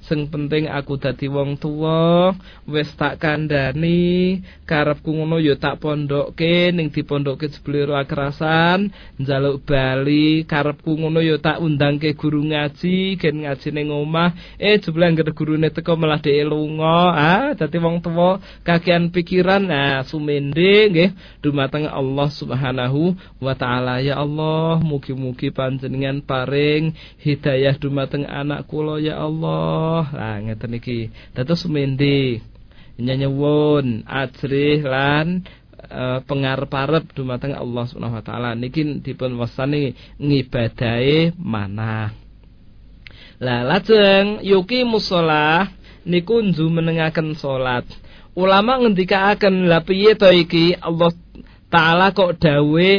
Sing 0.00 0.32
penting 0.32 0.72
aku 0.72 0.96
dadi 0.96 1.28
wong 1.28 1.60
tuwa, 1.60 2.32
wis 2.64 2.88
tak 2.96 3.20
kandhani, 3.20 4.40
karepku 4.64 5.12
ngono 5.12 5.36
ya 5.36 5.60
tak 5.60 5.84
pondokke 5.84 6.72
ning 6.72 6.88
dipondokke 6.88 7.52
jebule 7.52 7.84
kerasan, 8.08 8.88
njaluk 9.20 9.66
bali, 9.68 10.48
karepku 10.48 10.96
ngono 10.96 11.20
ya 11.20 11.36
tak 11.36 11.60
undangke 11.60 12.16
guru 12.16 12.40
ngaji, 12.48 13.20
gen 13.20 13.44
ngaji 13.44 13.68
ning 13.76 13.92
omah. 13.92 14.32
Eh 14.56 14.80
jebule 14.80 15.04
anggere 15.04 15.36
gurune 15.36 15.68
teko 15.68 16.00
malah 16.00 16.22
dhek 16.22 16.48
lunga. 16.48 17.12
Ah, 17.12 17.46
dadi 17.52 17.76
wong 17.76 18.00
tuwa 18.00 18.40
kakean 18.64 19.12
pikiran. 19.12 19.68
Nah, 19.68 20.00
sumende 20.06 20.88
nggih 20.88 21.10
dumateng 21.42 21.90
Allah 21.90 22.28
Subhanahu 22.30 23.18
wa 23.42 23.52
taala. 23.58 23.98
Ya 24.00 24.16
Allah 24.16 24.45
Allah 24.46 24.78
mugi-mugi 24.78 25.50
panjenengan 25.50 26.22
paring 26.22 26.94
hidayah 27.18 27.74
dumateng 27.74 28.22
anak 28.22 28.70
kula 28.70 29.02
ya 29.02 29.18
Allah. 29.18 30.06
Lah 30.14 30.38
ngeten 30.38 30.78
iki. 30.78 31.10
Dados 31.34 31.66
mendi? 31.66 32.38
Nyanyewun 32.96 34.06
ajrih 34.06 34.86
lan 34.86 35.42
uh, 35.90 36.22
pengarep-arep 36.24 37.10
dumateng 37.12 37.58
Allah 37.58 37.84
Subhanahu 37.90 38.22
wa 38.22 38.24
taala. 38.24 38.54
Niki 38.54 39.02
dipun 39.02 39.34
wasani 39.34 39.98
ngibadahe 40.22 41.34
mana 41.36 42.14
lah 43.36 43.68
lajeng 43.68 44.40
yuki 44.40 44.80
musolah 44.88 45.68
niku 46.08 46.40
menengaken 46.72 47.36
salat. 47.36 47.84
Ulama 48.32 48.80
ngendikaaken 48.80 49.68
lha 49.68 49.84
piye 49.84 50.16
to 50.16 50.32
iki? 50.32 50.72
Allah 50.80 51.12
taala 51.68 52.16
kok 52.16 52.40
dawe 52.40 52.92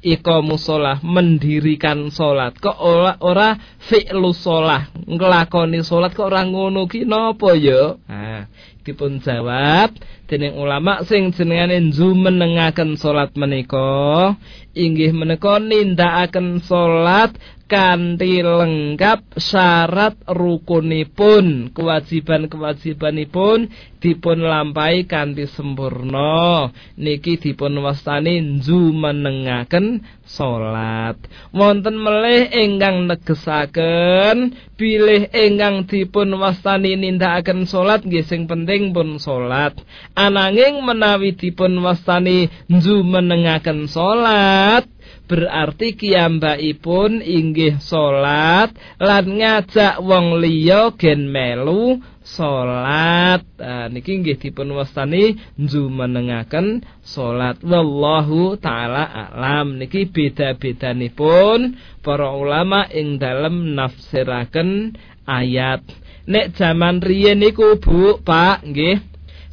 iqamu 0.00 0.56
sholah 0.56 1.04
mendirikan 1.04 2.08
sholat 2.08 2.56
kok 2.56 2.76
ora 2.80 3.20
ora 3.20 3.48
fi'lu 3.84 4.32
sholah 4.32 4.88
nglakoni 5.04 5.84
sholat 5.84 6.16
kok 6.16 6.32
ora 6.32 6.44
ngono 6.44 6.88
ki? 6.88 7.04
Napa 7.04 7.52
ya 7.56 8.00
nah 8.08 8.48
dipun 8.80 9.20
jawab 9.20 9.92
dening 10.24 10.56
ulama 10.56 11.04
sing 11.04 11.36
jenengane 11.36 11.92
menengaken 11.92 12.96
salat 12.96 13.30
menika 13.36 14.34
inggih 14.72 15.12
menika 15.12 15.60
nindakaken 15.60 16.64
salat 16.64 17.36
kanthi 17.70 18.42
lengkap 18.42 19.38
syarat 19.38 20.18
rukunipun. 20.26 21.70
Kewajiban-kewajibanipun 21.70 23.70
dipun 24.02 24.38
lampahi 24.42 25.06
kanthi 25.06 25.46
sempurna. 25.46 26.74
Niki 26.98 27.38
dipun 27.38 27.78
wastani 27.78 28.42
menengaken 28.90 30.02
salat 30.30 31.18
wonten 31.50 31.98
melih 31.98 32.46
ingkang 32.54 33.10
negesaken 33.10 34.54
bilih 34.78 35.26
ingkang 35.34 35.90
dipun 35.90 36.30
wastani 36.38 36.94
nindakaken 36.94 37.66
salat 37.66 38.06
nggih 38.06 38.22
sing 38.22 38.46
penting 38.46 38.94
pun 38.94 39.18
salat 39.18 39.74
ananging 40.14 40.86
menawi 40.86 41.34
dipun 41.34 41.82
wastani 41.82 42.46
menengaken 42.70 43.90
salat 43.90 44.86
berarti 45.30 45.94
kiyambakipun 45.94 47.22
inggih 47.22 47.78
salat 47.78 48.74
lan 48.98 49.38
ngajak 49.38 50.02
wong 50.02 50.42
liya 50.42 50.90
gen 50.98 51.30
melu 51.30 52.02
salat. 52.26 53.46
Nah, 53.54 53.86
niki 53.86 54.18
nggih 54.18 54.42
dipun 54.42 54.74
wastani 54.74 55.38
jumenengaken 55.54 56.82
salat. 56.98 57.62
Wallahu 57.62 58.58
taala 58.58 59.06
alam. 59.06 59.78
Niki 59.78 60.10
beda-bedanipun 60.10 61.78
para 62.02 62.34
ulama 62.34 62.90
ing 62.90 63.22
dalem 63.22 63.78
nafsiraken 63.78 64.98
ayat. 65.30 65.86
Nek 66.26 66.58
zaman 66.58 66.98
riyen 67.02 67.38
niku 67.38 67.78
Bu, 67.78 68.18
Pak, 68.22 68.66
nggih. 68.66 68.98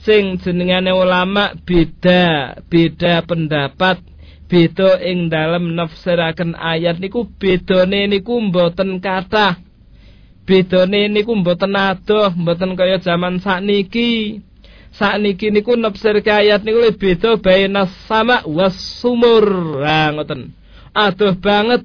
Sing 0.02 0.40
jenengane 0.40 0.94
ulama 0.94 1.52
beda, 1.68 2.56
beda 2.70 3.26
pendapat 3.28 4.00
beda 4.48 5.04
ing 5.04 5.28
dalem 5.28 5.76
nafsiraken 5.76 6.56
ayat 6.56 7.04
niku 7.04 7.28
bedane 7.28 8.08
niku 8.08 8.40
mboten 8.40 9.04
kathah. 9.04 9.60
Bedane 10.48 11.12
niku 11.12 11.36
mboten 11.36 11.76
adoh 11.76 12.32
mboten 12.32 12.80
kaya 12.80 13.04
zaman 13.04 13.44
sakniki. 13.44 14.40
Sakniki 14.96 15.52
niku 15.52 15.76
nafsirke 15.76 16.32
ayat 16.32 16.64
niku 16.64 16.80
lebih 16.80 17.20
beda 17.20 17.36
bainas 17.38 17.92
sama 18.08 18.48
was 18.48 18.80
sumur. 19.04 19.44
Ha 19.84 20.16
ngoten. 20.16 20.56
Adoh 20.96 21.36
banget. 21.38 21.84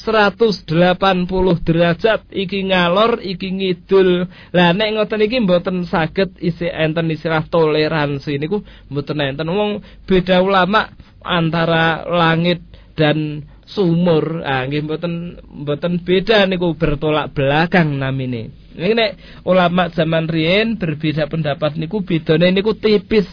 180 0.00 1.28
derajat 1.60 2.24
iki 2.32 2.64
ngalor 2.72 3.20
iki 3.20 3.52
ngidul. 3.52 4.32
Lah 4.48 4.72
nek 4.72 4.96
ngoten 4.96 5.20
iki 5.28 5.36
mboten 5.44 5.84
saged 5.84 6.40
isi 6.40 6.72
enten 6.72 7.12
istilah 7.12 7.44
toleransi 7.52 8.40
niku 8.40 8.64
mboten 8.88 9.20
enten. 9.20 9.48
Wong 9.52 9.84
beda 10.08 10.40
ulama 10.40 10.88
antara 11.24 12.04
langit 12.08 12.64
dan 12.96 13.48
sumur. 13.64 14.42
Ah 14.42 14.66
nggih 14.66 14.84
mboten 14.84 15.38
mboten 15.46 16.02
beda 16.02 16.44
niku 16.50 16.74
bertolak 16.74 17.32
belakang 17.32 17.96
namine. 17.96 18.50
Ini 18.74 18.94
nek 18.94 19.10
ulama 19.46 19.90
zaman 19.90 20.30
riyen 20.30 20.78
berbeda 20.78 21.26
pendapat 21.26 21.78
niku 21.78 22.02
bedane 22.02 22.50
niku 22.50 22.74
tipis. 22.74 23.26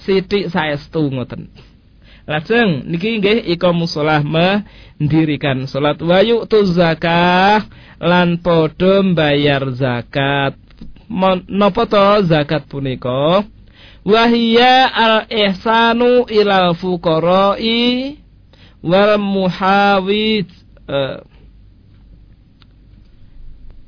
Sithik 0.00 0.48
saestu 0.48 1.12
ngoten. 1.12 1.52
Lajeng 2.24 2.88
niki 2.88 3.20
nggih 3.20 3.52
iqamus 3.52 3.92
shalah 3.92 4.24
mendirikan 4.24 5.68
salat. 5.68 6.00
Wa 6.00 6.24
yu'tu 6.24 6.64
zakah 6.72 7.66
lan 8.00 8.40
padha 8.40 9.02
bayar 9.12 9.68
zakat. 9.76 10.56
Napa 11.50 11.84
to 11.90 12.22
zakat 12.30 12.70
punika? 12.70 13.42
Wahia 14.00 14.88
al 14.88 15.28
ihsanu 15.28 16.24
ilal 16.32 16.72
fuqara'i 16.72 18.16
wal 18.80 19.20
muhawid 19.20 20.48
uh, 20.88 21.20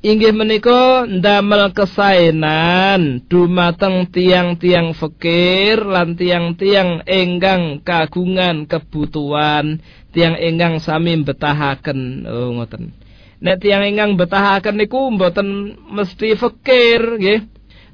inggih 0.05 0.37
menika 0.37 1.09
ndamel 1.09 1.73
kesaenan 1.73 3.25
dumateng 3.25 4.13
tiang-tiang 4.13 4.93
fakir 4.93 5.81
lan 5.81 6.13
tiang-tiang 6.19 7.09
enggang 7.09 7.81
kagungan 7.81 8.69
kebutuhan. 8.69 9.81
Tiang 10.13 10.37
enggang 10.37 10.77
sami 10.77 11.17
betahaken 11.25 12.29
oh 12.29 12.53
ngoten. 12.61 12.93
Nek 13.41 13.65
tiang 13.65 13.81
enggang 13.81 14.21
betahaken 14.21 14.77
niku 14.77 15.09
mboten 15.09 15.73
mesti 15.89 16.37
fakir 16.37 17.17
nggih 17.17 17.52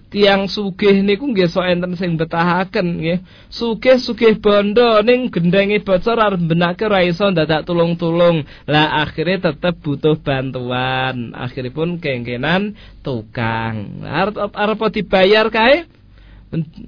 tiang 0.08 0.48
sugih 0.48 1.04
niku 1.04 1.28
nggih 1.28 1.52
sok 1.52 1.68
enten 1.68 1.92
sing 1.94 2.16
betahaken 2.16 3.00
nggih. 3.00 3.18
Sugih-sugih 3.52 4.40
bondo 4.40 5.04
ning 5.04 5.28
gendenge 5.28 5.84
bocor 5.84 6.16
arep 6.16 6.40
benake 6.40 6.88
ora 6.88 7.04
iso 7.04 7.28
dadak 7.28 7.68
tulung-tulung. 7.68 8.48
Lah 8.64 9.04
akhirnya 9.04 9.52
tetep 9.52 9.76
butuh 9.84 10.16
bantuan. 10.20 11.36
Akhiripun 11.36 12.00
kengkenan 12.00 12.76
tukang. 13.04 14.04
Arep 14.04 14.52
arep 14.52 14.80
dibayar 14.92 15.46
kae 15.52 15.84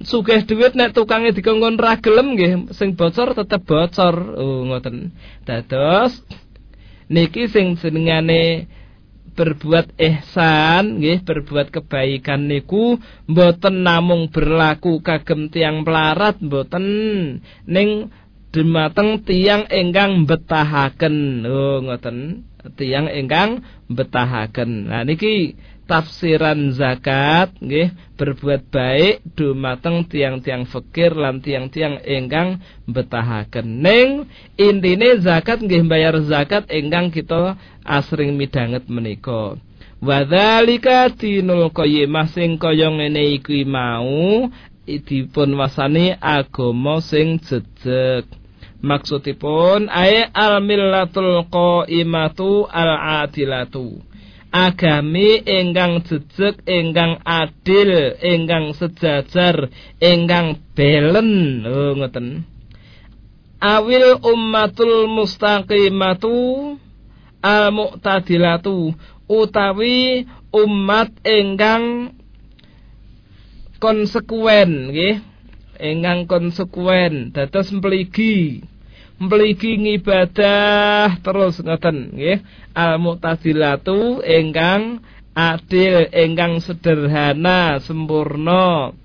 sugih 0.09 0.41
duit 0.49 0.73
nek 0.73 0.97
tukange 0.97 1.37
dikongkon 1.37 1.77
ra 1.77 2.01
gelem 2.01 2.33
nggih 2.33 2.53
sing 2.73 2.97
bocor 2.97 3.37
tetep 3.37 3.61
bocor. 3.69 4.17
Oh 4.41 4.65
ngoten. 4.65 5.13
Dados 5.45 6.17
niki 7.11 7.51
sing 7.51 7.77
senengane 7.77 8.71
berbuat 9.41 9.97
ihsan 9.97 11.01
nggih 11.01 11.25
berbuat 11.25 11.73
kebaikan 11.73 12.45
niku 12.45 13.01
mboten 13.25 13.81
namung 13.81 14.29
berlaku 14.29 15.01
kagem 15.01 15.49
tiang 15.49 15.81
pelarat 15.81 16.37
mboten. 16.45 16.85
Ning 17.65 18.13
dumateng 18.53 19.25
tiang 19.25 19.65
ingkang 19.73 20.29
betahaken 20.29 21.49
oh 21.49 21.81
ngoten. 21.81 22.45
Tiang 22.77 23.09
ingkang 23.09 23.65
betahaken 23.89 24.93
nah 24.93 25.01
niki 25.01 25.57
tafsiran 25.91 26.71
zakat 26.71 27.51
nggih 27.59 27.91
berbuat 28.15 28.71
baik 28.71 29.27
dumateng 29.35 30.07
tiang-tiang 30.07 30.63
fakir 30.71 31.19
lan 31.19 31.43
tiang-tiang 31.43 31.99
ingkang 32.07 32.63
betahaken 32.87 33.83
ning 33.83 34.31
intine 34.55 35.19
zakat 35.19 35.59
nggih 35.59 35.83
bayar 35.91 36.15
zakat 36.23 36.71
ingkang 36.71 37.11
kita 37.11 37.59
asring 37.83 38.39
midanget 38.39 38.87
menika. 38.87 39.59
Wadzalika 39.99 41.11
dinul 41.11 41.75
qayyimah 41.75 42.31
sing 42.31 42.57
kaya 42.57 42.89
ngene 42.89 43.37
iku 43.37 43.53
mau 43.67 44.49
dipun 44.87 45.59
wasani 45.59 46.15
agama 46.17 47.03
sing 47.03 47.43
jejeg. 47.43 48.25
Maksudipun 48.81 49.93
ae 49.93 50.25
al 50.33 50.65
millatul 50.65 51.45
qaimatu 51.53 52.65
al 52.65 53.21
adilatu 53.27 54.01
agami 54.51 55.47
ingkang 55.47 56.03
jejeg 56.03 56.59
ingkang 56.67 57.23
adil 57.23 58.19
ingkang 58.19 58.75
sejajar 58.75 59.71
ingkang 60.03 60.59
belen. 60.75 61.63
Oh 61.67 61.95
ngoten. 61.95 62.43
Awil 63.63 64.19
ummatul 64.27 65.07
mustaqimatu 65.07 66.75
al 67.41 67.71
muqtadilatu 67.71 68.93
utawi 69.31 70.27
umat 70.51 71.15
ingkang 71.23 72.15
konsekuen 73.79 74.91
nggih. 74.91 75.17
Ingkang 75.81 76.29
konsekuen 76.29 77.33
dados 77.33 77.73
mligi 77.73 78.61
mligi 79.21 79.77
ngibadah 79.77 81.21
terus 81.21 81.61
ngoten 81.61 82.17
nggih. 82.17 82.41
Al 82.73 82.97
mu'tazilatu 82.97 84.25
ingkang 84.25 85.05
adil 85.37 86.09
ingkang 86.11 86.65
sederhana 86.65 87.79
sempurna. 87.85 88.97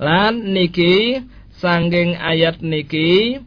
Lan 0.00 0.34
niki 0.50 1.22
sangking 1.62 2.18
ayat 2.18 2.58
niki 2.60 3.38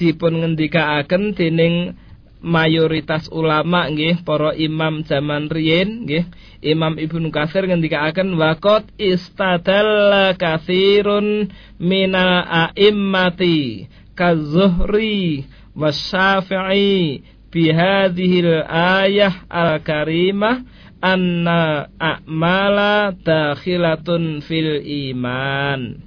dipun 0.00 0.40
ngendikaaken 0.40 1.34
dening 1.36 1.98
mayoritas 2.40 3.26
ulama 3.32 3.90
nggih 3.90 4.22
para 4.24 4.56
imam 4.56 5.04
zaman 5.04 5.52
riyin 5.52 6.08
nggih. 6.08 6.24
Imam 6.64 6.96
Ibnu 6.96 7.28
Katsir 7.28 7.68
ngendikaaken 7.68 8.32
waqat 8.40 8.88
istadalla 8.96 10.32
katsirun 10.40 11.52
minal 11.76 12.48
a'immati 12.48 13.92
kazuhri 14.16 15.44
wasyafi'i 15.76 17.20
bihadhil 17.52 18.64
ayah 18.66 19.44
al-karimah 19.46 20.64
anna 21.04 21.92
a'mala 22.00 23.12
dakhilatun 23.12 24.40
fil 24.40 24.80
iman 25.12 26.00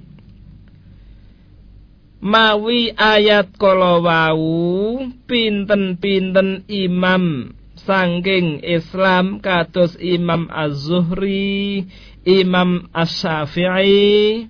mawi 2.20 2.92
ayat 2.92 3.56
kala 3.56 3.98
wau 4.04 5.00
pinten-pinten 5.24 6.68
imam. 6.68 7.56
Sangking 7.80 8.60
Islam 8.60 9.40
kados 9.40 9.96
Imam 9.96 10.52
Az-Zuhri, 10.52 11.88
Imam 12.28 12.92
Asy-Syafi'i 12.92 14.44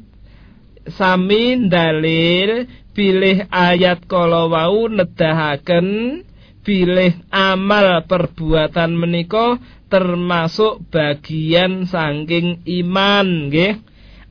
sami 0.90 1.70
dalil 1.70 2.66
bilih 2.94 3.46
ayat 3.48 4.05
kala 4.11 4.50
nedahaken 4.90 6.20
bilih 6.61 7.16
amal 7.33 8.05
perbuatan 8.05 8.92
menika 8.92 9.57
termasuk 9.90 10.87
bagian 10.92 11.88
saking 11.88 12.62
iman 12.85 13.50
nggih. 13.50 13.83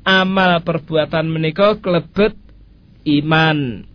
Amal 0.08 0.64
perbuatan 0.64 1.28
menika 1.28 1.78
klebet 1.78 2.34
iman. 3.06 3.86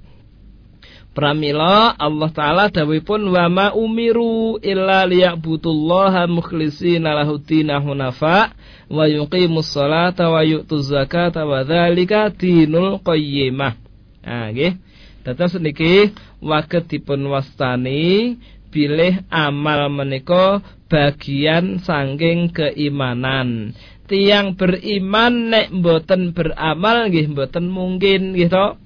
Pramila 1.14 1.94
Allah 1.94 2.30
Ta'ala 2.34 2.64
dawipun 2.74 3.30
wa 3.30 3.46
ma 3.46 3.66
umiru 3.70 4.58
illa 4.58 5.06
liya'budullaha 5.06 6.26
mukhlishina 6.26 7.14
lahuddina 7.14 7.78
hunafa 7.78 8.50
wa 8.90 9.04
yuqimus 9.06 9.70
salata 9.70 10.26
wa 10.26 10.42
yu'tuz 10.42 10.90
zakata 10.90 11.46
wa 11.46 11.62
dzalika 11.62 12.34
dinul 12.34 12.98
qayyimah 12.98 13.83
Ah 14.24 14.48
nggih. 14.50 14.80
Dados 15.24 15.56
niki 15.56 16.12
waget 16.40 16.88
dipun 16.88 17.28
wastani 17.28 18.36
bilih 18.72 19.24
amal 19.30 19.88
menika 19.88 20.60
bagian 20.90 21.80
sangking 21.80 22.52
keimanan. 22.52 23.72
tiang 24.04 24.52
beriman 24.56 25.48
nek 25.48 25.72
mboten 25.72 26.36
beramal 26.36 27.08
nggih 27.08 27.32
mboten 27.32 27.72
mungkin 27.72 28.36
gitu 28.36 28.76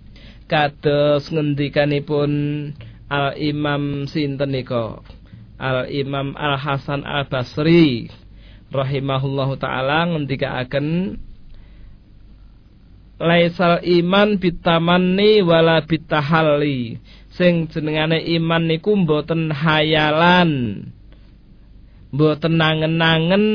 kados 0.47 1.29
ngendikanipun 1.35 2.31
Al 3.09 3.35
Imam 3.41 4.07
sinten 4.07 4.55
nika 4.55 5.03
Al 5.59 5.91
Imam 5.91 6.39
Al 6.39 6.55
Hasan 6.55 7.03
Al 7.03 7.27
Basri 7.27 8.07
rahimahullahu 8.71 9.59
taala 9.59 10.07
ngendikaaken 10.07 11.19
laisal 13.19 13.83
iman 13.83 14.39
bitamanni 14.39 15.43
wala 15.43 15.83
bitahalli. 15.83 16.99
Sing 17.35 17.71
jenengane 17.71 18.19
iman 18.39 18.67
niku 18.67 18.99
mboten 18.99 19.55
hayalan 19.55 20.83
mboten 22.11 22.55
nangen-nangen. 22.57 23.47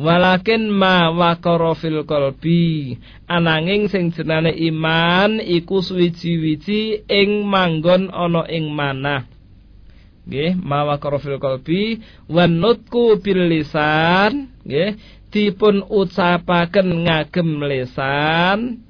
Walakin 0.00 0.72
ma 0.72 1.12
waqara 1.12 1.76
fil 1.76 2.08
qalbi. 2.08 2.96
Ananging 3.28 3.92
sing 3.92 4.08
jenane 4.16 4.56
iman 4.72 5.44
iku 5.44 5.84
suwiji-wiji 5.84 7.04
ing 7.04 7.44
manggon 7.44 8.08
ana 8.08 8.48
ing 8.48 8.72
manah. 8.72 9.28
Nggih 10.24 10.56
ma 10.56 10.88
waqara 10.88 11.20
fil 11.20 11.36
qalbi. 11.36 12.00
Wan 12.32 12.64
nutku 12.64 13.20
bil 13.20 13.44
lisan. 13.52 14.48
Nggih 14.64 15.19
dipun 15.30 15.86
ucapaken 15.86 17.06
ngagem 17.06 17.62
lisan 17.62 18.82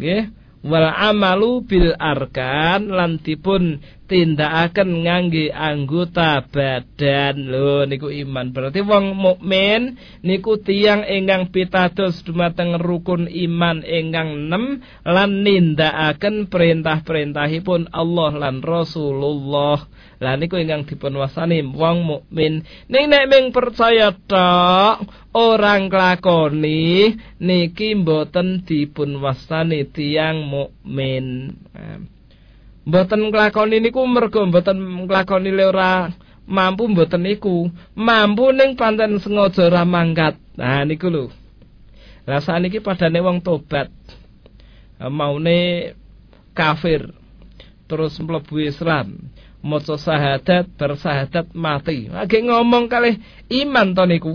nggih 0.00 0.32
wal 0.64 0.88
amalu 0.90 1.62
bil 1.62 1.88
arkan 1.94 2.88
lan 2.90 3.20
dipun 3.22 3.78
tindakaken 4.08 5.04
ngangge 5.04 5.52
anggota 5.52 6.40
badan 6.48 7.52
lho 7.52 7.84
niku 7.84 8.08
iman 8.08 8.50
berarti 8.50 8.80
wong 8.80 9.12
mukmin 9.12 10.00
niku 10.24 10.56
tiang 10.56 11.04
ingkang 11.04 11.52
pitados 11.52 12.24
dumateng 12.24 12.80
rukun 12.80 13.28
iman 13.28 13.84
ingkang 13.84 14.48
6 14.48 15.04
lan 15.04 15.30
nindakaken 15.44 16.48
perintah-perintahipun 16.48 17.92
Allah 17.92 18.32
lan 18.34 18.64
Rasulullah 18.64 19.84
lah 20.18 20.34
niku 20.34 20.58
ingkang 20.58 20.82
dipun 20.82 21.14
wasani 21.14 21.62
wong 21.62 22.02
mukmin. 22.02 22.66
Ning 22.90 23.04
nek 23.06 23.30
ming 23.30 23.54
percaya 23.54 24.10
tok 24.10 25.06
orang 25.30 25.86
klakoni 25.86 27.14
niki 27.38 27.94
mboten 27.94 28.66
dipun 28.66 29.22
wasani 29.22 29.86
tiang 29.86 30.42
mukmin. 30.42 31.54
Mboten 32.88 33.28
nglakoni 33.28 33.84
niku 33.84 34.00
mergo 34.08 34.48
mboten 34.48 35.04
nglakoni 35.04 35.52
le 35.52 35.64
ora 35.68 36.08
mampu 36.48 36.88
mboten 36.88 37.20
niku. 37.20 37.68
Mampu 37.92 38.48
ning 38.56 38.80
panten 38.80 39.20
sengaja 39.20 39.68
ora 39.68 39.84
mangkat. 39.84 40.40
Nah 40.56 40.88
niku 40.88 41.12
lho. 41.12 41.28
Lah 42.24 42.40
saniki 42.40 42.80
padane 42.80 43.20
wong 43.20 43.44
tobat. 43.44 43.92
Maune 44.98 45.92
kafir 46.56 47.12
terus 47.86 48.16
mlebu 48.18 48.56
Islam 48.66 49.30
maca 49.60 49.94
syahadat 50.00 50.72
bersahadat 50.80 51.52
mati. 51.52 52.08
Lagi 52.08 52.40
ngomong 52.40 52.88
kali 52.88 53.20
iman 53.52 53.92
to 53.92 54.04
niku. 54.08 54.34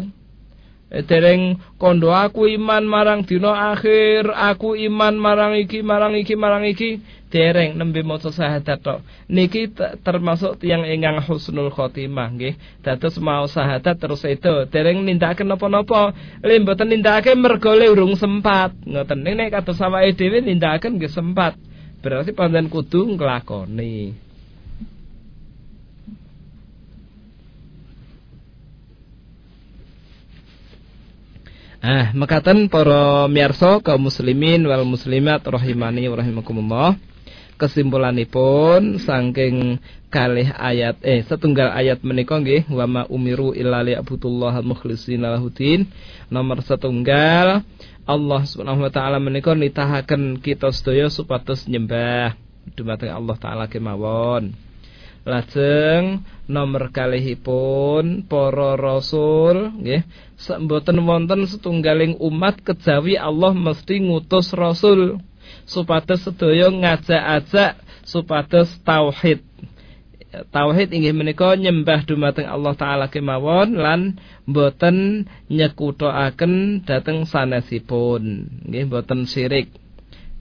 E, 0.93 1.01
dereng 1.01 1.57
kondo 1.81 2.13
aku 2.13 2.45
iman 2.45 2.85
marang 2.85 3.25
dina 3.25 3.73
akhir, 3.73 4.29
aku 4.29 4.77
iman 4.77 5.17
marang 5.17 5.57
iki, 5.57 5.81
marang 5.81 6.13
iki, 6.13 6.37
marang 6.37 6.69
iki, 6.69 7.01
dereng 7.33 7.73
nembe 7.73 8.05
maca 8.05 8.29
syahadat 8.29 8.77
tok. 8.85 9.01
Niki 9.25 9.73
termasuk 10.05 10.61
tiang 10.61 10.85
ingkang 10.85 11.17
husnul 11.25 11.73
khotimah 11.73 12.29
nggih. 12.37 12.53
Dados 12.85 13.17
mau 13.17 13.49
syahadat 13.49 13.97
terus 13.97 14.21
itu, 14.29 14.69
dereng 14.69 15.01
nindakaken 15.01 15.49
napa-napa. 15.49 16.13
Lha 16.45 16.61
mboten 16.61 16.93
nindakake 16.93 17.33
mergo 17.33 17.73
urung 17.73 18.13
sempat. 18.13 18.77
Ngoten 18.85 19.25
nek 19.25 19.49
kados 19.49 19.81
awake 19.81 20.13
dhewe 20.13 20.45
nindakaken 20.45 21.01
nggih 21.01 21.09
sempat. 21.09 21.57
Berarti 22.05 22.37
panjenengan 22.37 22.69
kudu 22.69 23.17
nglakoni. 23.17 24.22
Ah, 31.83 32.15
mekaten 32.15 32.71
para 32.71 33.27
miyarsa 33.27 33.83
kaum 33.83 34.07
muslimin 34.07 34.63
wal 34.63 34.87
muslimat 34.87 35.43
rahimani 35.43 36.07
wa 36.07 36.15
rahimakumullah. 36.15 36.95
Kesimpulanipun 37.59 39.03
saking 39.03 39.83
kalih 40.07 40.47
ayat 40.55 40.95
eh 41.03 41.27
setunggal 41.27 41.75
ayat 41.75 41.99
menika 42.07 42.39
nggih 42.39 42.71
wa 42.71 42.87
ma 42.87 43.01
umiru 43.11 43.51
illa 43.51 43.83
liya'budullaha 43.83 44.63
mukhlishina 44.63 45.35
lahudin. 45.35 45.91
Nomor 46.31 46.63
setunggal 46.63 47.67
Allah 48.07 48.41
Subhanahu 48.47 48.87
wa 48.87 48.91
taala 48.91 49.19
menika 49.19 49.51
nitahaken 49.51 50.39
kita 50.39 50.71
sedaya 50.71 51.11
supados 51.11 51.67
nyembah 51.67 52.31
dumateng 52.79 53.11
Allah 53.11 53.35
taala 53.35 53.67
kemawon. 53.67 54.55
Lajeng 55.23 56.27
nomor 56.51 56.91
kalihipun 56.91 58.27
para 58.27 58.75
rasul 58.75 59.71
nggih 59.79 60.03
mboten 60.67 60.99
wonten 61.07 61.47
setunggaling 61.47 62.19
umat 62.19 62.59
kejawi 62.59 63.15
Allah 63.15 63.55
mesti 63.55 64.03
ngutus 64.03 64.51
rasul 64.51 65.23
supados 65.63 66.27
sedaya 66.27 66.67
ngajak-ajak 66.67 67.79
supados 68.03 68.67
tauhid. 68.83 69.39
Tauhid 70.51 70.89
inggih 70.91 71.15
menika 71.15 71.55
nyembah 71.55 72.03
dumateng 72.03 72.49
Allah 72.49 72.73
taala 72.75 73.05
kemawon 73.07 73.79
lan 73.79 74.19
mboten 74.43 75.29
nyekuthaken 75.47 76.83
dhateng 76.83 77.23
sanesipun. 77.23 78.49
Nggih 78.67 78.91
mboten 78.91 79.23
syirik. 79.29 79.71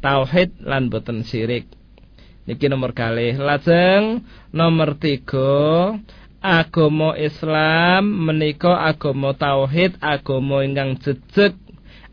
Tauhid 0.03 0.59
lan 0.65 0.91
mboten 0.91 1.23
syirik. 1.23 1.71
Niki 2.43 2.67
nomor 2.67 2.91
kali. 2.91 3.39
Lajeng 3.39 4.27
nomor 4.51 4.99
tiga 4.99 5.95
agama 6.43 7.15
Islam 7.15 8.27
menika 8.27 8.83
agama 8.83 9.31
tauhid, 9.31 9.95
agama 10.03 10.67
ingkang 10.67 10.99
jejeg, 10.99 11.55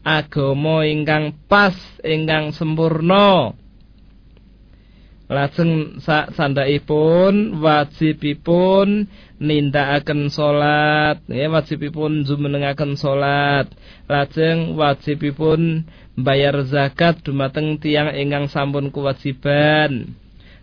agama 0.06 0.86
ingkang 0.86 1.34
pas, 1.50 1.74
ingkang 2.06 2.54
sempurna. 2.54 3.58
Lajeng 5.30 6.02
sandhaipun 6.34 7.62
wajibipun 7.62 9.06
nindakaken 9.38 10.34
salat, 10.34 11.22
ya 11.30 11.50
wajibipun 11.54 12.26
jumenengaken 12.26 12.98
salat. 12.98 13.70
Lajeng 14.10 14.74
wajibipun 14.74 15.86
bayar 16.24 16.56
zakat 16.68 17.24
dumateng 17.24 17.80
tiang 17.80 18.12
ingkang 18.14 18.52
sampun 18.52 18.92
kewajiban. 18.92 20.14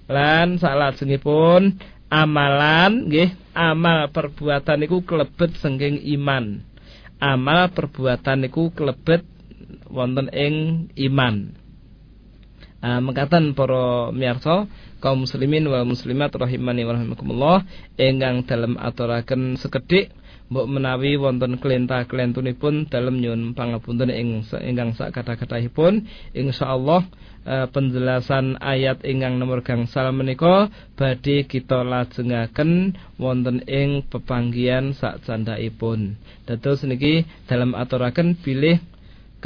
Lan 0.07 0.61
salajengipun 0.61 1.83
amalan 2.07 3.11
nggih, 3.11 3.35
amal 3.57 4.09
perbuatan 4.15 4.87
niku 4.87 5.03
kelebet 5.03 5.59
sengking 5.59 5.99
iman. 6.19 6.63
Amal 7.19 7.73
perbuatan 7.75 8.47
niku 8.47 8.71
kelebet 8.71 9.27
wonten 9.91 10.31
ing 10.31 10.89
iman. 11.11 11.57
Uh, 12.77 13.01
mengatakan 13.03 13.57
para 13.57 14.13
miyarsa 14.13 14.69
kaum 15.01 15.25
muslimin 15.25 15.65
wal 15.67 15.89
muslimat 15.89 16.29
rahimani 16.31 16.85
wa 16.85 16.93
rahimakumullah 16.95 17.59
ingkang 17.97 18.45
dalem 18.45 18.77
aturaken 18.77 19.57
sekedhik 19.57 20.13
mbok 20.47 20.67
menawi 20.71 21.19
wonten 21.19 21.59
kelentah-kelentunipun 21.59 22.87
dalem 22.87 23.19
nyuwun 23.19 23.43
pangapunten 23.59 24.15
ing 24.15 24.47
ingkang 24.47 24.95
sak 24.95 25.11
kata-katahipun 25.19 26.07
insyaallah 26.39 27.03
uh, 27.43 27.67
penjelasan 27.75 28.55
ayat 28.63 29.03
ingkang 29.03 29.43
nomor 29.43 29.67
gangsal 29.67 30.15
menika 30.15 30.71
badhe 30.95 31.51
kita 31.51 31.83
lajengaken 31.83 32.95
wonten 33.19 33.63
ing 33.67 34.07
pepanggihan 34.07 34.95
sak 34.95 35.27
candhaipun 35.27 36.15
dados 36.47 36.87
niki 36.87 37.27
dalam 37.51 37.75
aturaken 37.75 38.39
bilih 38.39 38.79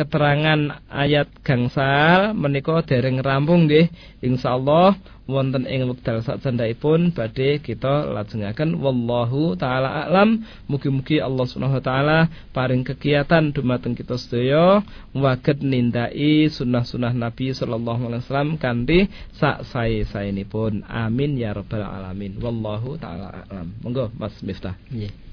keterangan 0.01 0.81
ayat 0.89 1.29
gangsal 1.45 2.33
menika 2.33 2.81
dereng 2.81 3.21
rampung 3.21 3.69
nggih. 3.69 3.93
Insyaallah 4.25 4.97
wonten 5.29 5.69
ing 5.69 5.85
wekdal 5.85 6.25
sakcandhaipun 6.25 7.13
badhe 7.13 7.61
kita 7.61 8.09
lajengaken. 8.09 8.81
Wallahu 8.81 9.61
taala 9.61 10.09
alam. 10.09 10.41
Mugi-mugi 10.73 11.21
Allah 11.21 11.45
Subhanahu 11.45 11.77
wa 11.77 11.85
taala 11.85 12.19
paring 12.57 12.81
kegiatan 12.81 13.53
dumateng 13.53 13.93
kita 13.93 14.17
sedaya. 14.17 14.81
Waget 15.13 15.61
nindai 15.61 16.49
sunah-sunah 16.49 17.13
Nabi 17.13 17.53
sallallahu 17.53 18.09
alaihi 18.09 18.25
wasallam 18.25 18.57
kanthi 18.57 19.13
sak 19.37 19.69
sae-saenipun 19.69 20.89
amin 20.89 21.37
ya 21.37 21.53
rabbal 21.53 21.85
alamin. 21.85 22.41
Wallahu 22.41 22.97
taala 22.97 23.45
alam. 23.53 23.77
Monggo 23.85 24.09
Mas 24.17 24.33
Miftah. 24.41 24.81
Nggih. 24.89 25.13
Yeah. 25.13 25.31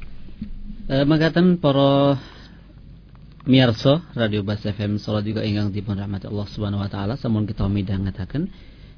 mangkaten 0.88 1.59
para 1.59 2.15
Miarso 3.48 4.04
Radio 4.12 4.43
Bas 4.43 4.60
FM 4.60 5.00
Solo 5.00 5.24
juga 5.24 5.39
ingkang 5.39 5.72
dipun 5.72 5.95
rahmati 5.95 6.28
Allah 6.28 6.48
Subhanahu 6.52 6.84
wa 6.84 6.91
taala 6.91 7.16
sampun 7.16 7.48
kita 7.48 7.64
midhangetaken 7.72 8.52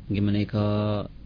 gimana 0.09 0.41
ke 0.41 0.65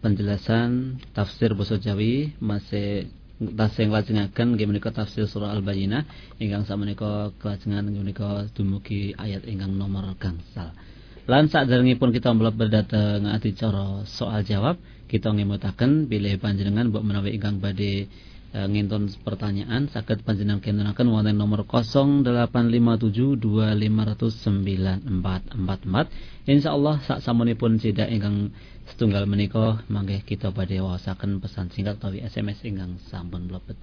penjelasan 0.04 1.00
tafsir 1.16 1.56
basa 1.56 1.80
Jawi 1.80 2.36
masih 2.36 3.08
tasih 3.40 3.88
nglajengaken 3.88 4.60
nggih 4.60 4.68
menika 4.68 4.92
tafsir 4.92 5.24
surah 5.24 5.56
Al-Bayyinah 5.56 6.04
ingkang 6.36 6.68
sakmenika 6.68 7.32
kelajengan 7.40 7.88
nggih 7.88 8.04
menika 8.04 8.44
dumugi 8.52 9.16
ayat 9.16 9.48
ingkang 9.48 9.72
nomor 9.72 10.20
gangsal. 10.20 10.76
Lan 11.24 11.48
pun 11.96 12.12
kita 12.12 12.28
mlebet 12.28 12.68
dhateng 12.68 13.24
adicara 13.24 14.04
soal 14.04 14.44
jawab, 14.44 14.76
kita 15.08 15.32
ngemutaken 15.32 16.12
bilih 16.12 16.36
panjenengan 16.36 16.92
mbok 16.92 17.00
menawi 17.00 17.40
ingkang 17.40 17.56
badhe 17.56 18.04
e, 18.04 18.08
ngintun 18.54 19.10
pertanyaan 19.26 19.90
saged 19.90 20.22
panjenengan 20.22 20.62
kintunaken 20.62 21.10
wonten 21.10 21.34
nomor 21.34 21.66
085725094444 21.66 23.66
insyaallah 26.46 27.02
sak 27.02 27.18
samunipun 27.18 27.82
jeda 27.82 28.06
ingkang 28.06 28.54
setunggal 28.86 29.26
menika 29.26 29.82
mangke 29.90 30.22
kita 30.22 30.54
badhe 30.54 30.78
waosaken 30.78 31.42
pesan 31.42 31.74
singkat 31.74 31.98
utawi 31.98 32.22
SMS 32.22 32.62
ingkang 32.62 33.02
sampun 33.10 33.50
mlebet 33.50 33.74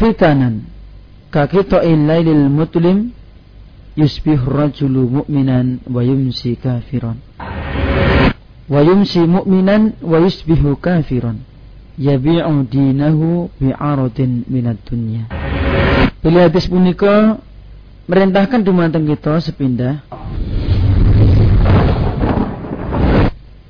fitanan. 0.00 0.64
Kakito'il 1.28 2.08
lailil 2.08 2.48
mutlim 2.48 3.12
yusbih 3.94 4.40
rajulu 4.40 5.20
mu'minan 5.20 5.84
wa 5.84 6.00
yumsi 6.00 6.56
kafiran. 6.56 7.20
Wa 8.66 8.80
yumsi 8.80 9.20
mu'minan 9.28 10.00
wa 10.00 10.18
yusbihu 10.24 10.80
kafiran. 10.80 11.44
Yabi'u 12.00 12.64
dinahu 12.64 13.52
bi'aradin 13.60 14.48
minat 14.48 14.80
dunya. 14.88 15.28
Bila 16.24 16.48
hadis 16.48 16.64
punika 16.64 17.36
merintahkan 18.08 18.64
dumateng 18.64 19.04
kita 19.04 19.36
sepindah. 19.44 20.00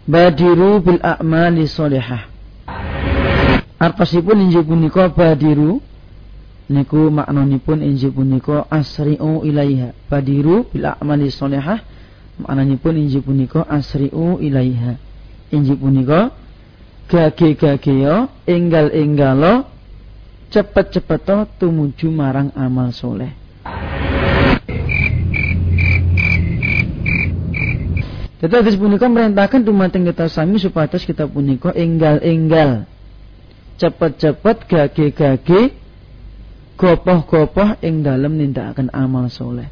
Badiru 0.06 0.78
bil 0.78 1.02
a'mali 1.02 1.66
solehah. 1.66 2.30
Artosipun 3.80 4.48
injil 4.48 4.62
punika 4.64 5.10
badiru 5.10 5.89
niku 6.70 7.10
maknanipun 7.10 7.82
injil 7.82 8.14
punika 8.14 8.70
asri'u 8.70 9.42
ilaiha 9.42 9.90
badiru 10.06 10.70
bil 10.70 10.86
a'mali 10.86 11.26
sholihah 11.26 11.82
maknanipun 12.38 12.94
injil 12.94 13.26
punika 13.26 13.66
asri'u 13.66 14.38
ilaiha 14.38 14.94
injil 15.50 15.74
punika 15.74 16.30
gage-gageya 17.10 18.30
enggal-enggalo 18.46 19.66
cepet-cepet 20.54 21.58
tumuju 21.58 22.06
marang 22.14 22.54
amal 22.54 22.94
soleh 22.94 23.34
Tetapi 28.40 28.72
punika 28.80 29.04
merintahkan 29.04 29.60
dumateng 29.60 30.08
kita 30.08 30.32
sami 30.32 30.56
supados 30.56 31.04
kita 31.04 31.28
punika 31.28 31.76
enggal-enggal. 31.76 32.88
Cepet-cepet 33.76 34.64
gage-gage 34.64 35.79
gopoh-gopoh 36.80 37.76
ing 37.84 38.00
dalem 38.00 38.40
nindakaken 38.40 38.88
amal 38.96 39.28
soleh. 39.28 39.68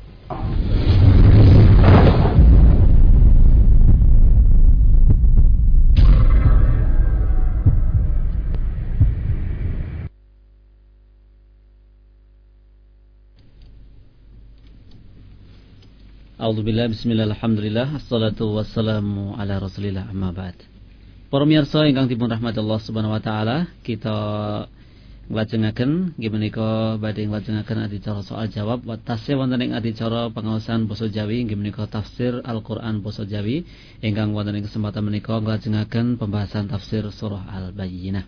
A'udzubillah 16.39 16.93
bismillah 16.93 17.25
alhamdulillah 17.25 17.99
assalatu 17.99 18.53
wassalamu 18.53 19.33
ala 19.41 19.57
rasulillah 19.57 20.13
amma 20.13 20.31
ba'd. 20.37 20.61
Para 21.33 21.49
miyarsa 21.49 21.89
ingkang 21.89 22.09
dipun 22.09 22.29
rahmat 22.29 22.53
Allah 22.61 22.79
Subhanahu 22.85 23.17
wa 23.17 23.21
taala, 23.25 23.73
kita 23.81 24.17
nglajengaken 25.29 26.17
nggih 26.17 26.33
menika 26.33 26.97
badhe 26.97 27.29
nglajengaken 27.29 27.85
adicara 27.85 28.25
soal 28.25 28.49
jawab. 28.49 28.83
Wa 28.89 28.97
tasih 28.97 29.37
wonten 29.37 29.61
ing 29.61 29.73
adicara 29.77 30.33
pengawasan 30.33 30.89
basa 30.89 31.13
Jawi 31.13 31.45
nggih 31.45 31.57
menika 31.61 31.85
tafsir 31.85 32.41
Al-Qur'an 32.41 33.05
basa 33.05 33.29
Jawi. 33.29 33.69
Ingkang 34.01 34.33
wonten 34.33 34.57
ing 34.57 34.65
kesempatan 34.65 35.05
menika 35.05 35.37
nglajengaken 35.37 36.17
pembahasan 36.17 36.73
tafsir 36.73 37.05
surah 37.13 37.45
Al-Bayyinah. 37.45 38.25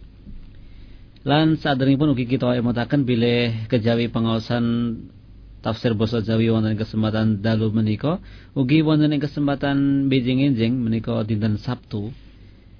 Lan 1.24 1.56
sadèrèngipun 1.60 2.16
ugi 2.16 2.24
kita 2.24 2.56
emutaken 2.56 3.04
bilih 3.04 3.68
kejawi 3.68 4.08
pengawasan 4.12 4.64
tafsir 5.64 5.96
basa 5.96 6.20
Jawi 6.20 6.52
wonten 6.52 6.76
ing 6.76 6.80
kesempatan 6.80 7.40
dalu 7.40 7.72
menika 7.72 8.20
ugi 8.52 8.84
wonten 8.84 9.12
ing 9.12 9.20
kesempatan 9.20 10.08
bijing-enjing 10.12 10.76
menika 10.76 11.20
dinten 11.24 11.60
Sabtu 11.60 12.12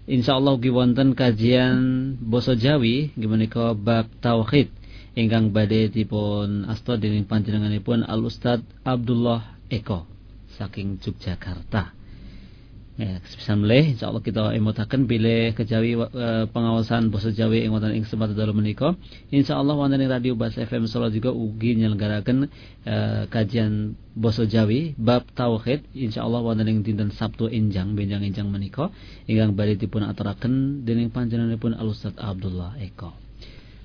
insyaallah 0.09 0.57
ugi 0.57 0.71
wonten 0.73 1.13
kajian 1.13 2.15
basa 2.21 2.57
Jawi 2.57 3.13
nggih 3.19 3.51
bab 3.81 4.07
tauhid 4.25 4.73
ingkang 5.19 5.51
badhe 5.51 5.91
dipun 5.91 6.65
asta 6.71 6.95
dening 6.95 7.27
panjenenganipun 7.27 8.07
Al 8.07 8.23
Ustad 8.23 8.63
Abdullah 8.87 9.59
Eko 9.69 10.07
saking 10.55 11.01
Yogyakarta. 11.01 12.00
Ya, 12.99 13.17
bisa 13.23 13.57
meleh 13.57 13.97
insyaallah 13.97 14.21
kita 14.21 14.53
emutaken 14.53 15.09
bilih 15.09 15.57
kejawi 15.57 15.97
e, 15.97 16.29
pengawasan 16.53 17.09
basa 17.09 17.33
Jawi 17.33 17.65
ing 17.65 17.73
wonten 17.73 17.97
ing 17.97 18.05
kesempatan 18.05 18.37
dalu 18.37 18.61
menika. 18.61 18.93
Insyaallah 19.33 19.73
wonten 19.73 20.03
ing 20.03 20.11
radio 20.11 20.37
Bas 20.37 20.59
FM 20.59 20.85
Solo 20.85 21.09
juga 21.09 21.33
ugi 21.33 21.81
nyelenggaraken 21.81 22.51
e, 22.85 22.97
kajian 23.31 23.97
basa 24.13 24.45
Jawi 24.45 24.99
bab 25.01 25.25
tauhid 25.33 25.87
insyaallah 25.97 26.45
wonten 26.45 26.69
ing 26.69 26.85
dinten 26.85 27.09
Sabtu 27.15 27.49
enjang 27.49 27.97
benjang 27.97 28.21
enjang 28.21 28.53
menika 28.53 28.93
ingkang 29.25 29.57
badhe 29.57 29.81
dipun 29.81 30.05
aturaken 30.05 30.85
dening 30.85 31.09
panjenenganipun 31.09 31.79
Al 31.79 31.89
Ustaz 31.89 32.13
Abdullah 32.21 32.77
Eko. 32.85 33.17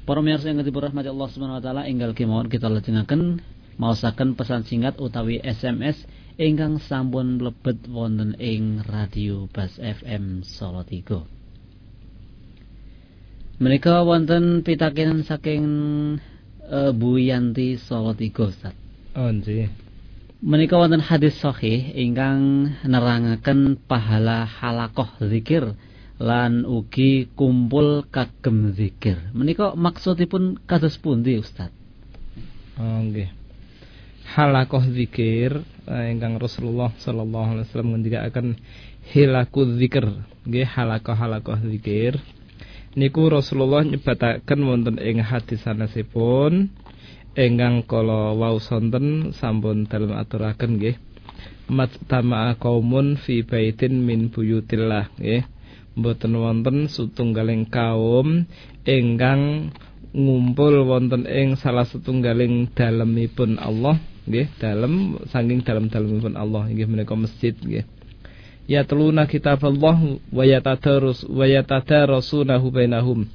Para 0.04 0.20
miyarsa 0.20 0.52
yang 0.52 0.60
dipun 0.60 0.92
rahmati 0.92 1.08
Allah 1.08 1.28
Subhanahu 1.32 1.62
wa 1.62 1.64
taala 1.64 1.88
enggal 1.88 2.12
kita 2.12 2.68
lajengaken 2.68 3.40
maosaken 3.80 4.36
pesan 4.36 4.68
singkat 4.68 5.00
utawi 5.00 5.40
SMS 5.40 6.04
ingkang 6.36 6.84
sampun 6.84 7.40
mlebet 7.40 7.88
wonten 7.88 8.36
ing 8.36 8.84
radio 8.84 9.48
Bas 9.48 9.80
FM 9.80 10.44
Solo 10.44 10.84
3. 10.84 11.24
Menika 13.64 14.04
wonten 14.04 14.60
pitakenan 14.68 15.24
saking 15.24 15.64
uh, 16.68 16.92
Bu 16.92 17.16
Yanti 17.16 17.80
Solo 17.80 18.12
3 18.12 18.36
Ustaz. 18.52 18.76
Oh 19.16 19.32
nggih. 19.32 19.72
Menika 20.44 20.76
wonten 20.76 21.00
hadis 21.00 21.40
sahih 21.40 21.96
ingkang 21.96 22.68
nerangaken 22.84 23.80
pahala 23.88 24.44
halakoh 24.44 25.08
zikir 25.24 25.72
lan 26.20 26.68
ugi 26.68 27.32
kumpul 27.32 28.04
kagem 28.12 28.76
zikir. 28.76 29.24
Menika 29.32 29.72
maksudipun 29.72 30.60
kados 30.68 31.00
pundi 31.00 31.40
Ustaz? 31.40 31.72
Oh 32.76 33.00
nggih 33.08 33.35
halakoh 34.26 34.82
zikir 34.90 35.62
eh, 35.86 36.06
ingkang 36.10 36.42
Rasulullah 36.42 36.90
sallallahu 36.98 37.50
alaihi 37.56 37.66
wasallam 37.70 37.90
ngendikaken 37.94 38.48
hilaku 39.14 39.78
zikir. 39.78 40.06
Nggih 40.50 40.66
halakoh 40.66 41.14
halakoh 41.14 41.62
zikir. 41.62 42.18
Niku 42.96 43.28
Rasulullah 43.30 43.86
nyebataken 43.86 44.60
wonten 44.66 44.98
ing 44.98 45.22
hadis 45.22 45.62
sanesipun 45.68 46.72
ingkang 47.36 47.84
kala 47.84 48.32
wau 48.34 48.58
sonten 48.58 49.36
sampun 49.36 49.86
dalem 49.86 50.16
aturaken 50.16 50.82
nggih. 50.82 50.98
Matama'a 51.66 52.56
qaumun 52.58 53.20
fi 53.20 53.46
baitin 53.46 54.02
min 54.02 54.34
buyutillah 54.34 55.12
nggih. 55.22 55.44
Mboten 55.96 56.34
wonten 56.36 56.78
sutunggaling 56.92 57.72
kaum 57.72 58.48
ingkang 58.84 59.72
ngumpul 60.16 60.88
wonten 60.88 61.28
ing 61.28 61.60
salah 61.60 61.84
setunggaling 61.84 62.72
dalemipun 62.72 63.60
Allah 63.60 64.00
nggih 64.26 64.58
dalam 64.58 65.22
saking 65.30 65.62
dalam-dalemipun 65.62 66.34
Allah. 66.36 66.66
Nggih 66.68 66.90
menika 66.90 67.14
masjid 67.14 67.54
nggih. 67.54 67.86
Ya 68.66 68.82
kitab 69.30 69.62
Allah 69.62 69.98
wa 70.34 70.44
yatadarus 70.44 71.22
wa 71.30 71.46
yatadarasunahu 71.46 72.74
bainahum. 72.74 73.30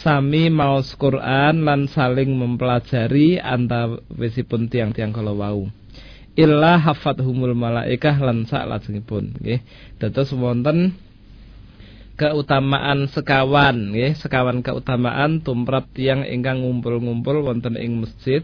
Sami 0.00 0.48
maos 0.48 0.96
Quran 0.96 1.68
lan 1.68 1.84
saling 1.84 2.32
mempelajari 2.32 3.36
antawisipun 3.36 4.72
tiang-tiang 4.72 5.12
kalau 5.12 5.36
wau. 5.36 5.68
Illa 6.32 6.80
hafathumul 6.80 7.52
malaikah 7.52 8.16
lan 8.24 8.48
sak 8.48 8.64
lajengipun 8.64 9.36
nggih. 9.44 9.60
Dados 10.00 10.32
wonten 10.32 10.96
keutamaan 12.16 13.04
sekawan 13.12 13.92
nggih. 13.92 14.16
Sekawan 14.16 14.64
keutamaan 14.64 15.44
tumrap 15.44 15.92
tiang 15.92 16.24
ingkang 16.24 16.64
ngumpul-ngumpul 16.64 17.44
wonten 17.44 17.76
ing 17.76 18.00
masjid 18.00 18.40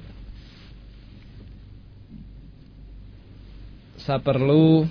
saperlu 4.06 4.86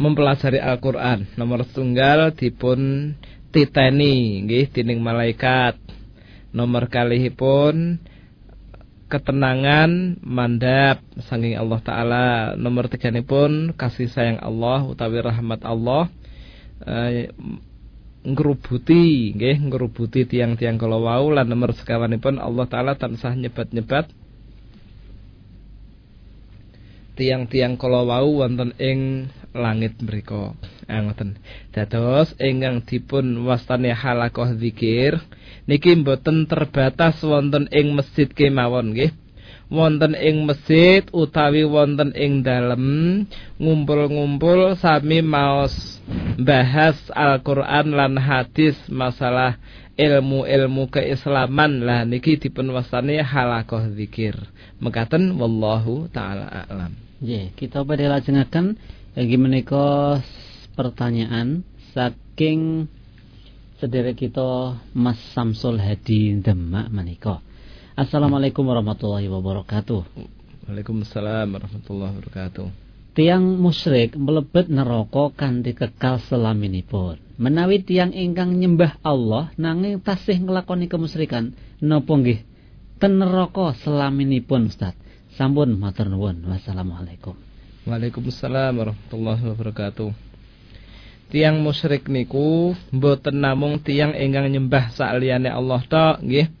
mempelajari 0.00 0.56
Al-Qur'an. 0.56 1.28
Nomor 1.36 1.68
tunggal 1.68 2.32
dipun 2.32 3.12
titeni 3.52 4.40
nggih 4.48 4.72
dening 4.72 5.04
malaikat. 5.04 5.76
Nomor 6.56 6.88
kalihipun 6.88 8.00
ketenangan 9.12 10.16
mandap 10.24 11.04
saking 11.28 11.60
Allah 11.60 11.80
taala. 11.84 12.28
Nomor 12.56 12.88
pun 13.28 13.76
kasih 13.76 14.08
sayang 14.08 14.40
Allah 14.40 14.88
utawi 14.88 15.20
rahmat 15.20 15.60
Allah. 15.68 16.08
Eh, 16.82 17.30
ngrubuti 18.22 19.34
nggih 19.34 19.66
ngrubuti 19.66 20.26
tiang-tiang 20.26 20.78
kala 20.78 20.98
wau 20.98 21.34
lan 21.34 21.50
nomor 21.50 21.74
sekawanipun 21.74 22.38
Allah 22.38 22.70
taala 22.70 22.94
tansah 22.94 23.34
nyebat-nyebat 23.34 24.10
tiang-tiang 27.14 27.76
kala 27.76 28.04
wau 28.04 28.44
wonten 28.44 28.72
ing 28.80 29.28
langit 29.52 30.00
mriku. 30.00 30.56
Ah 30.88 31.00
ngoten. 31.04 31.36
Dados 31.72 32.32
ingkang 32.40 32.84
dipun 32.84 33.44
wastani 33.44 33.92
halakoh 33.92 34.48
zikir 34.56 35.20
niki 35.68 35.92
mboten 35.96 36.48
terbatas 36.48 37.20
wonten 37.22 37.68
ing 37.68 37.92
masjid 37.92 38.28
kemawon 38.28 38.96
nggih. 38.96 39.12
Wonten 39.72 40.12
ing 40.12 40.44
masjid 40.44 41.00
utawi 41.16 41.64
wonten 41.64 42.12
ing 42.12 42.44
dalem 42.44 42.84
ngumpul-ngumpul 43.56 44.76
sami 44.76 45.24
maos 45.24 46.02
bahas 46.36 46.98
Al-Qur'an 47.08 47.88
lan 47.88 48.20
hadis 48.20 48.76
masalah 48.92 49.56
ilmu-ilmu 49.96 50.88
keislaman 50.88 51.84
lah 51.84 52.08
niki 52.08 52.40
dipun 52.40 52.72
wastani 52.72 53.20
halakoh 53.20 53.92
zikir. 53.92 54.36
Mekaten 54.80 55.36
wallahu 55.36 56.08
taala 56.08 56.48
a'lam. 56.48 56.96
Nggih, 57.22 57.54
kita 57.54 57.84
badhe 57.86 58.08
lajengaken 58.08 58.80
lagi 59.14 59.36
menika 59.36 60.18
pertanyaan 60.74 61.62
saking 61.92 62.88
sedherek 63.76 64.26
kita 64.26 64.80
Mas 64.96 65.20
Samsul 65.36 65.78
Hadi 65.78 66.40
Demak 66.40 66.88
menika. 66.88 67.44
Assalamualaikum 67.92 68.64
warahmatullahi 68.64 69.28
wabarakatuh. 69.28 70.00
Waalaikumsalam 70.66 71.46
warahmatullahi 71.52 72.12
wabarakatuh. 72.16 72.66
Tiang 73.12 73.60
musyrik 73.60 74.16
melebet 74.16 74.72
neraka 74.72 75.28
kanthi 75.36 75.76
kekal 75.76 76.16
selaminipun. 76.16 77.20
Menawi 77.40 77.80
tiang 77.80 78.12
ingkang 78.12 78.60
nyembah 78.60 79.00
Allah 79.00 79.48
nanging 79.56 80.04
tasih 80.04 80.36
nglakoni 80.44 80.88
kemusyrikan 80.88 81.56
napa 81.80 82.12
nggih 82.12 82.44
ten 83.00 83.16
neraka 83.18 83.72
selaminipun 83.82 84.68
Ustaz. 84.68 84.94
Sampun 85.32 85.80
matur 85.80 86.12
nuwun. 86.12 86.44
Wassalamualaikum. 86.44 87.32
Waalaikumsalam 87.88 88.76
warahmatullahi 88.76 89.42
wabarakatuh. 89.48 90.12
Tiang 91.32 91.64
musyrik 91.64 92.12
niku 92.12 92.76
mboten 92.92 93.40
namung 93.40 93.80
tiang 93.80 94.12
ingkang 94.12 94.52
nyembah 94.52 94.92
saliyane 94.92 95.48
Allah 95.48 95.80
tok 95.88 96.20
nggih. 96.20 96.52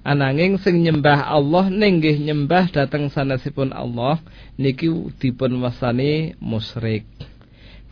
Ananging 0.00 0.56
sing 0.56 0.80
nyembah 0.80 1.28
Allah 1.28 1.68
ning 1.68 2.00
nggih 2.00 2.24
nyembah 2.24 2.72
dhateng 2.72 3.12
sanesipun 3.12 3.76
Allah 3.76 4.24
niki 4.56 4.88
dipun 5.20 5.60
wasani 5.60 6.32
musyrik. 6.40 7.04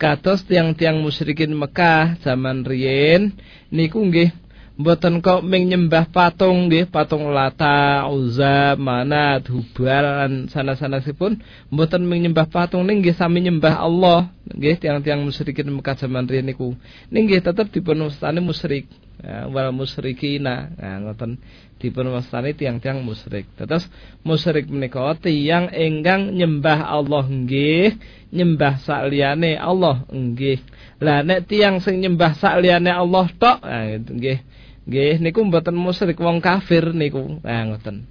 Kados 0.01 0.43
tiang-tiang 0.49 0.99
musyrikin 0.99 1.53
Mekah 1.53 2.19
zaman 2.25 2.65
riyin 2.65 3.37
niku 3.69 4.01
nggih 4.03 4.33
Mboten 4.73 5.21
kok 5.21 5.45
ming 5.45 5.69
nyembah 5.69 6.09
patung 6.09 6.65
nggih, 6.65 6.89
patung 6.89 7.29
Lata, 7.29 8.09
Uzza, 8.09 8.73
Manat, 8.73 9.45
Hubal 9.45 10.01
lan 10.01 10.33
sana-sanasipun 10.49 11.37
mboten 11.69 12.01
ming 12.09 12.25
nyembah 12.25 12.49
patung 12.49 12.81
ning 12.81 13.05
nggih 13.05 13.13
sami 13.13 13.45
nyembah 13.45 13.77
Allah. 13.77 14.33
Nggih 14.49 14.81
tiang-tiang 14.81 15.21
musyrikin 15.21 15.69
Mekah 15.69 15.93
zaman 15.93 16.25
riyen 16.25 16.49
niku. 16.49 16.73
Ning 17.13 17.29
nggih 17.29 17.45
tetep 17.45 17.69
dipun 17.69 18.01
musyrik. 18.41 18.89
Ya, 19.21 19.45
wal 19.51 19.69
musyrikina. 19.75 20.73
Nah, 20.73 20.97
ngoten 21.03 21.37
dipun 21.77 22.09
wastani 22.09 22.55
tiang-tiang 22.57 23.03
musyrik. 23.05 23.45
Terus 23.59 23.85
musyrik 24.25 24.71
menika 24.71 25.13
tiang 25.19 25.69
enggang 25.69 26.33
nyembah 26.33 26.89
Allah 26.89 27.27
nggih, 27.27 27.99
nyembah 28.33 28.81
saliyane 28.81 29.59
Allah 29.59 30.01
nggih. 30.09 30.59
Lah 31.03 31.21
nek 31.21 31.45
tiang 31.45 31.83
sing 31.83 32.01
nyembah 32.01 32.33
saliyane 32.39 32.89
Allah 32.89 33.27
tok, 33.37 33.59
nah, 33.61 33.85
nggih 33.99 34.39
Nggih 34.83 35.23
niku 35.23 35.47
mboten 35.47 35.79
musyrik 35.79 36.19
wong 36.19 36.43
kafir 36.43 36.91
niku. 36.91 37.39
Nah 37.39 37.71
ngoten. 37.71 38.03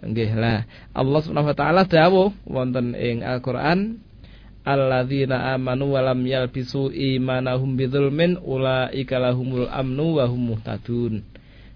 Nggih 0.00 0.36
lah 0.36 0.68
Allah 0.96 1.20
Subhanahu 1.20 1.52
wa 1.52 1.56
taala 1.56 1.82
dawuh 1.84 2.32
wonten 2.48 2.96
ing 2.96 3.20
Al-Qur'an 3.24 4.00
alladzina 4.64 5.52
amanu 5.52 5.94
wa 5.94 6.00
lam 6.00 6.24
yalbisu 6.24 6.90
imanahum 6.90 7.76
bidzulmin 7.76 8.40
ulaika 8.40 9.20
lahumul 9.20 9.68
amnu 9.68 10.18
wa 10.18 10.24
hum 10.26 10.56
muhtadun. 10.56 11.22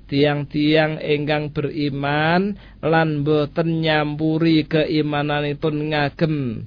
Tiang-tiang 0.09 1.05
ingkang 1.05 1.53
beriman 1.53 2.57
lan 2.81 3.29
boten 3.29 3.85
nyampuri 3.85 4.65
keimananipun 4.65 5.93
ngagem 5.93 6.65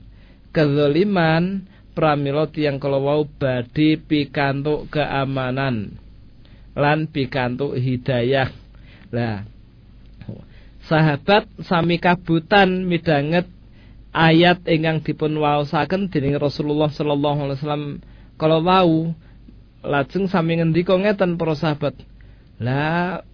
kezaliman 0.53 1.65
pramila 1.97 2.45
tiang 2.53 2.77
kala 2.77 3.01
wau 3.01 3.25
badhe 3.25 3.97
pikantuk 3.97 4.93
keamanan 4.93 5.97
lan 6.77 7.09
pikantuk 7.09 7.73
hidayah. 7.81 8.53
Lah 9.09 9.41
sahabat 10.85 11.49
sami 11.65 11.97
kabutan 11.97 12.85
midanget 12.85 13.49
ayat 14.11 14.67
ingkang 14.67 15.03
dipun 15.03 15.39
waosaken 15.39 16.11
dening 16.11 16.35
Rasulullah 16.35 16.91
sallallahu 16.91 17.39
alaihi 17.47 17.57
wasallam 17.59 17.85
kala 18.35 18.59
wau 18.59 19.15
lajeng 19.81 20.27
sami 20.27 20.59
ngendika 20.59 20.95
ngeten 20.95 21.39
para 21.39 21.55
sahabat. 21.57 21.95
Lah 22.61 23.25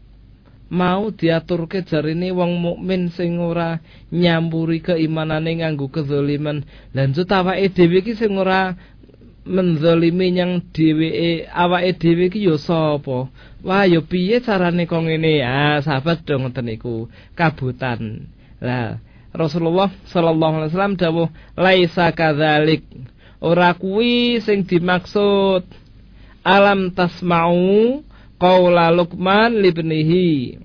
mau 0.67 1.09
diaturke 1.11 1.83
jarine 1.83 2.31
wong 2.31 2.59
mukmin 2.59 3.07
sing 3.11 3.39
ora 3.39 3.79
nyampuri 4.11 4.83
keimanane 4.83 5.63
nganggo 5.63 5.87
kezaliman 5.87 6.67
lan 6.91 7.15
awake 7.15 7.71
dhewe 7.71 8.03
iki 8.03 8.19
sing 8.19 8.35
ora 8.35 8.75
menzalimi 9.47 10.35
yang 10.35 10.59
dheweke 10.75 11.47
awake 11.47 11.95
dhewe 11.97 12.27
iki 12.27 12.43
ya 12.43 12.59
sapa? 12.59 13.31
Wah, 13.63 13.83
ya 13.87 14.03
piye 14.03 14.43
carane 14.43 14.85
kok 14.85 15.01
ngene? 15.01 15.41
Ah, 15.41 15.79
sahabat 15.81 16.23
dong 16.27 16.47
ngoten 16.47 16.67
niku. 16.67 17.09
Kabutan. 17.33 18.29
Lah, 18.61 19.01
Rasulullah 19.37 19.93
sallallahu 20.09 20.53
alaihi 20.57 20.69
wasallam 20.73 20.97
dawuh, 20.97 21.29
"Laisa 21.53 22.09
kadzalik." 22.09 22.81
Ora 23.37 23.77
kuwi 23.77 24.41
sing 24.41 24.65
dimaksud. 24.65 25.61
Alam 26.41 26.89
tasma'u 26.89 28.01
qaula 28.41 28.89
Luqman 28.89 29.61
libnihi. 29.61 30.57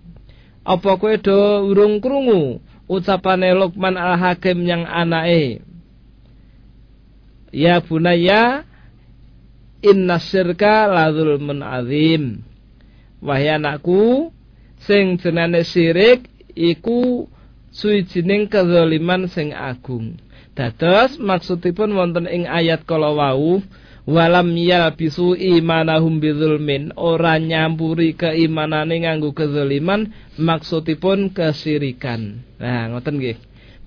Apa 0.64 0.96
kowe 0.96 1.14
do 1.20 1.68
urung 1.68 2.00
krungu 2.00 2.62
ucapane 2.88 3.52
Luqman 3.52 3.98
al-Hakim 3.98 4.64
yang 4.64 4.88
anake? 4.88 5.60
Ya 7.52 7.82
bunaya 7.84 8.64
Inna 9.82 10.22
syirka 10.22 10.86
la 10.86 11.10
zulmun 11.10 11.58
azim. 11.58 12.46
Wahai 13.18 13.50
anakku, 13.50 14.30
sing 14.86 15.18
jenane 15.18 15.66
syirik 15.66 16.30
iku 16.54 17.26
suwijining 17.72 18.52
kezaliman 18.52 19.26
sing 19.26 19.56
agung. 19.56 20.20
Dados 20.52 21.16
maksudipun 21.16 21.96
wonten 21.96 22.28
ing 22.28 22.44
ayat 22.44 22.84
kala 22.84 23.10
wau 23.16 23.64
walam 24.04 24.52
yalbisu 24.52 25.32
imanahum 25.38 26.20
bidzulmin 26.20 26.92
ora 27.00 27.40
nyampuri 27.40 28.12
keimanane 28.12 29.00
nganggo 29.02 29.32
kezaliman 29.32 30.12
maksudipun 30.36 31.32
kesyirikan. 31.32 32.44
Nah, 32.60 32.92
ngoten 32.92 33.16
nggih. 33.16 33.38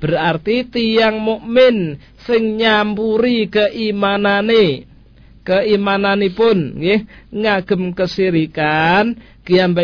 Berarti 0.01 0.67
tiang 0.67 1.21
mukmin 1.23 2.01
sing 2.25 2.59
nyampuri 2.59 3.47
keimanane 3.47 4.94
keimananipun 5.45 6.81
nggih 6.81 7.05
ngagem 7.31 7.93
kesirikan 7.93 9.15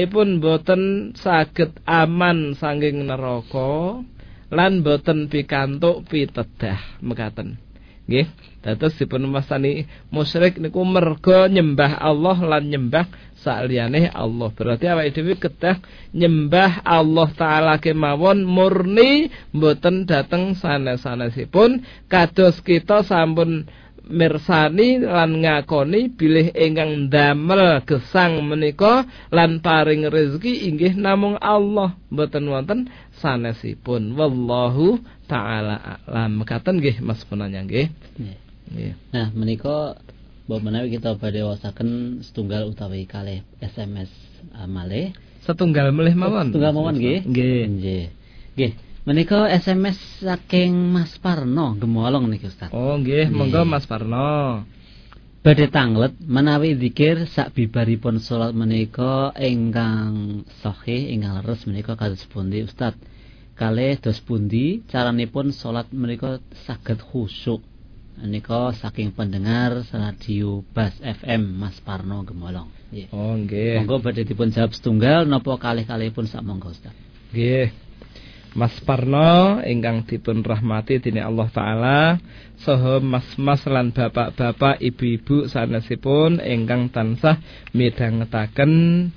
pun 0.09 0.41
boten 0.41 1.13
saged 1.13 1.77
aman 1.85 2.57
sanging 2.57 3.05
neraka 3.05 4.01
lan 4.49 4.81
boten 4.81 5.29
pikantuk 5.29 6.03
pitedah. 6.09 6.99
Mekaten. 6.99 7.61
Nggih 8.09 8.27
dados 8.61 8.97
dipun 8.97 9.25
wastani 9.33 9.85
musyrik 10.13 10.57
niku 10.57 10.81
merga 10.85 11.49
nyembah 11.49 11.97
Allah 12.01 12.37
lan 12.41 12.67
nyembah 12.67 13.05
saliyane 13.37 14.09
Allah. 14.09 14.49
Berarti 14.53 14.85
awake 14.89 15.13
dhewe 15.17 15.33
kedah 15.37 15.77
nyembah 16.13 16.81
Allah 16.85 17.29
taala 17.37 17.75
kemawon 17.77 18.45
murni 18.45 19.29
boten 19.53 20.09
dateng 20.09 20.57
sanes-sanesipun. 20.57 21.85
Kados 22.09 22.59
kita 22.65 23.05
sampun 23.05 23.69
mirsani 24.11 25.01
lan 25.01 25.41
ngakoni 25.41 26.11
bilih 26.13 26.51
ingkang 26.53 27.09
damel 27.09 27.81
gesang 27.87 28.43
menika 28.43 29.07
lan 29.31 29.63
paring 29.63 30.11
rezeki 30.11 30.67
inggih 30.69 30.93
namung 30.99 31.39
Allah 31.39 31.95
mboten 32.11 32.45
wonten 32.51 32.79
sanesipun 33.23 34.13
wallahu 34.13 34.99
taala 35.25 36.03
alam 36.05 36.43
mekaten 36.43 36.83
nggih 36.83 36.99
Mas 36.99 37.23
penanya 37.23 37.63
nggih 37.63 37.87
Nggih. 38.71 38.93
Nah, 39.11 39.27
menika 39.35 39.99
menawi 40.47 40.95
kita 40.95 41.15
badhe 41.19 41.43
wasaken 41.43 42.19
setunggal 42.23 42.71
utawi 42.71 43.03
kalih 43.07 43.43
SMS 43.59 44.11
uh, 44.55 44.67
malih. 44.67 45.11
Setunggal 45.43 45.91
melih 45.91 46.15
mawon. 46.15 46.51
Setunggal 46.51 46.71
mawon 46.75 46.95
nggih. 46.95 47.19
Nggih. 47.27 47.61
Nggih. 48.55 48.71
Menika 49.01 49.49
SMS 49.49 49.97
saking 50.21 50.93
Mas 50.93 51.17
Parno 51.17 51.73
Gemolong 51.73 52.29
niki 52.29 52.45
Ustaz. 52.45 52.69
Oh 52.69 53.01
nggih, 53.01 53.33
monggo 53.33 53.65
Mas 53.65 53.89
Parno. 53.89 54.61
Badhe 55.41 55.73
tanglet 55.73 56.13
menawi 56.21 56.77
zikir 56.77 57.25
sak 57.25 57.57
bibaripun 57.57 58.21
salat 58.21 58.53
menika 58.53 59.33
ingkang 59.41 60.45
sahih 60.61 61.17
ingkang 61.17 61.33
leres 61.41 61.65
menika 61.65 61.97
kados 61.97 62.21
pundi 62.29 62.61
Ustaz. 62.61 62.93
Kalih 63.57 63.97
dos 63.97 64.21
pundi 64.21 64.85
caranipun 64.85 65.49
salat 65.49 65.89
menika 65.89 66.37
saged 66.69 67.01
khusyuk. 67.01 67.65
Menika 68.21 68.69
saking 68.77 69.17
pendengar 69.17 69.81
radio 69.81 70.61
Bas 70.77 70.93
FM 71.01 71.57
Mas 71.57 71.81
Parno 71.81 72.21
Gemolong. 72.21 72.69
Nggih. 72.93 73.09
Oh 73.17 73.33
nggih. 73.33 73.81
Monggo 73.81 73.97
badhe 73.97 74.29
dipun 74.29 74.53
jawab 74.53 74.77
setunggal 74.77 75.25
napa 75.25 75.57
kalih-kalihipun 75.57 76.29
sak 76.29 76.45
monggo 76.45 76.69
Ustaz. 76.69 76.93
Nggih. 77.33 77.90
Mas 78.51 78.75
Parno 78.83 79.63
ingkang 79.63 80.03
dipun 80.03 80.43
rahmati 80.43 80.99
dening 80.99 81.23
Allah 81.23 81.47
taala 81.55 81.99
saha 82.59 82.99
mas-mas 82.99 83.63
lan 83.63 83.95
bapak-bapak, 83.95 84.83
ibu-ibu 84.83 85.47
sanesipun 85.47 86.43
ingkang 86.43 86.91
tansah 86.91 87.39
midhangetaken 87.71 89.07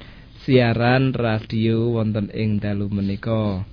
siaran 0.46 1.10
radio 1.10 1.98
wonten 1.98 2.30
ing 2.30 2.62
dalu 2.62 2.86
menika. 2.92 3.66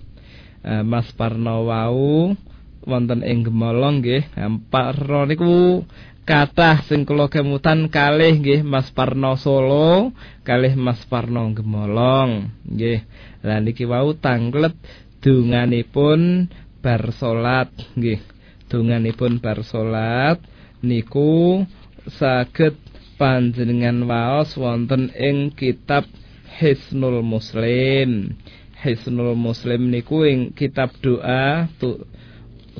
Eh, 0.65 0.81
Mas 0.81 1.13
Parno 1.13 1.69
wau 1.69 2.33
wonten 2.81 3.21
ing 3.21 3.45
Gemolong 3.45 4.01
nggih. 4.01 4.23
Eh, 4.33 4.51
Parno 4.71 5.29
niku 5.29 5.85
kathah 6.25 6.85
sing 6.87 7.03
kula 7.03 7.27
kemutan 7.27 7.91
kalih 7.91 8.39
nggih 8.39 8.61
Mas 8.63 8.87
Parno 8.89 9.35
Solo, 9.35 10.15
kalih 10.47 10.73
Mas 10.79 11.03
Parno 11.05 11.45
Gemolong 11.51 12.49
nggih. 12.65 13.03
Lah 13.41 13.57
niki 13.57 13.89
wau 13.89 14.13
tanglet 14.15 14.77
dunganipun 15.21 16.49
bar 16.81 17.13
salat 17.13 17.69
nggih. 17.95 18.19
Dunganipun 18.67 19.37
bar 19.37 19.61
salat 19.61 20.41
niku 20.81 21.61
saged 22.09 22.75
panjenengan 23.21 24.01
waos 24.09 24.57
wonten 24.57 25.13
ing 25.13 25.53
kitab 25.53 26.09
Hisnul 26.57 27.21
Muslim. 27.21 28.33
Hisnul 28.81 29.37
Muslim 29.37 29.93
niku 29.93 30.25
ing 30.25 30.57
kitab 30.57 30.97
doa 31.05 31.69
tu, 31.77 32.01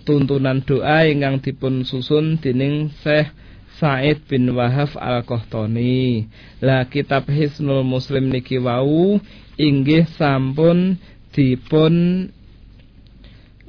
tuntunan 0.02 0.66
doa 0.66 1.06
ingkang 1.06 1.46
dipun 1.46 1.86
susun 1.86 2.42
dening 2.42 2.90
Syekh 3.06 3.30
Said 3.78 4.26
bin 4.30 4.54
Wahab 4.54 4.94
Al-Qahtani. 4.98 6.30
Lah 6.62 6.86
kitab 6.90 7.30
Hisnul 7.30 7.86
Muslim 7.86 8.30
niki 8.34 8.58
wau 8.62 9.22
inggih 9.58 10.10
sampun 10.18 10.98
dipun 11.32 12.28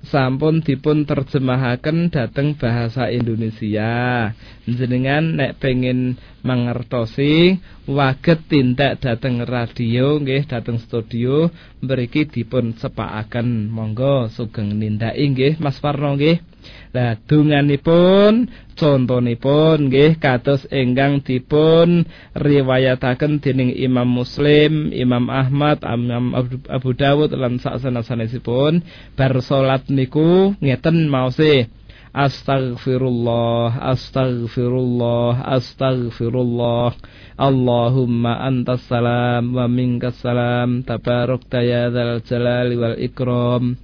sampun 0.02 0.60
dipun 0.66 1.06
terjemahaken 1.06 2.10
dhateng 2.10 2.58
bahasa 2.58 3.08
Indonesia. 3.08 4.30
Jenengan 4.66 5.38
nek 5.38 5.62
pengen 5.62 6.18
mangertosi 6.42 7.56
waget 7.86 8.42
tindak 8.50 8.98
dhateng 8.98 9.46
radio 9.46 10.18
nggih 10.18 10.46
dhateng 10.46 10.82
studio 10.82 11.48
mriki 11.80 12.26
dipun 12.26 12.74
sepakaken. 12.74 13.70
Monggo 13.70 14.26
sugeng 14.28 14.74
nindaki 14.76 15.24
nggih 15.32 15.52
Mas 15.62 15.78
Parno 15.78 16.18
nggih. 16.18 16.51
Lah 16.92 17.16
dunganipun 17.28 18.50
contonipun 18.76 19.88
nggih 19.88 20.16
kados 20.18 20.68
ingkang 20.72 21.20
dipun 21.20 22.08
riwayataken 22.36 23.40
dening 23.40 23.72
Imam 23.72 24.08
Muslim, 24.08 24.90
Imam 24.92 25.28
Ahmad, 25.28 25.80
Imam 25.84 26.32
Abu- 26.36 26.96
Dawud 26.96 27.32
lan 27.32 27.56
saksanesipun 27.58 28.84
bar 29.16 29.32
salat 29.40 29.88
niku 29.88 30.52
ngeten 30.60 31.08
maose 31.08 31.72
Astaghfirullah, 32.12 33.88
astaghfirullah, 33.88 35.48
astaghfirullah. 35.48 36.92
Allahumma 37.40 38.36
antas 38.44 38.84
salam 38.84 39.56
wa 39.56 39.64
minkas 39.64 40.20
salam. 40.20 40.84
Tabarakta 40.84 41.64
ya 41.64 41.88
dzal 41.88 42.20
jalali 42.20 42.76
wal 42.76 43.00
ikram. 43.00 43.80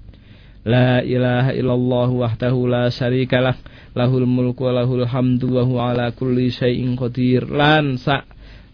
La 0.66 1.02
ilaha 1.02 1.54
illallah 1.54 2.08
wahdahu 2.10 2.66
la 2.66 2.90
syarikalah 2.90 3.56
lahul 3.94 4.26
mulku 4.26 4.66
wa 4.66 4.82
lahul 4.82 5.06
hamdu 5.06 5.58
wa 5.58 5.62
huwa 5.62 5.80
ala 5.94 6.06
kulli 6.14 6.50
syai'in 6.50 6.98
qadir 6.98 7.46
lan 7.46 7.98
sak 7.98 8.26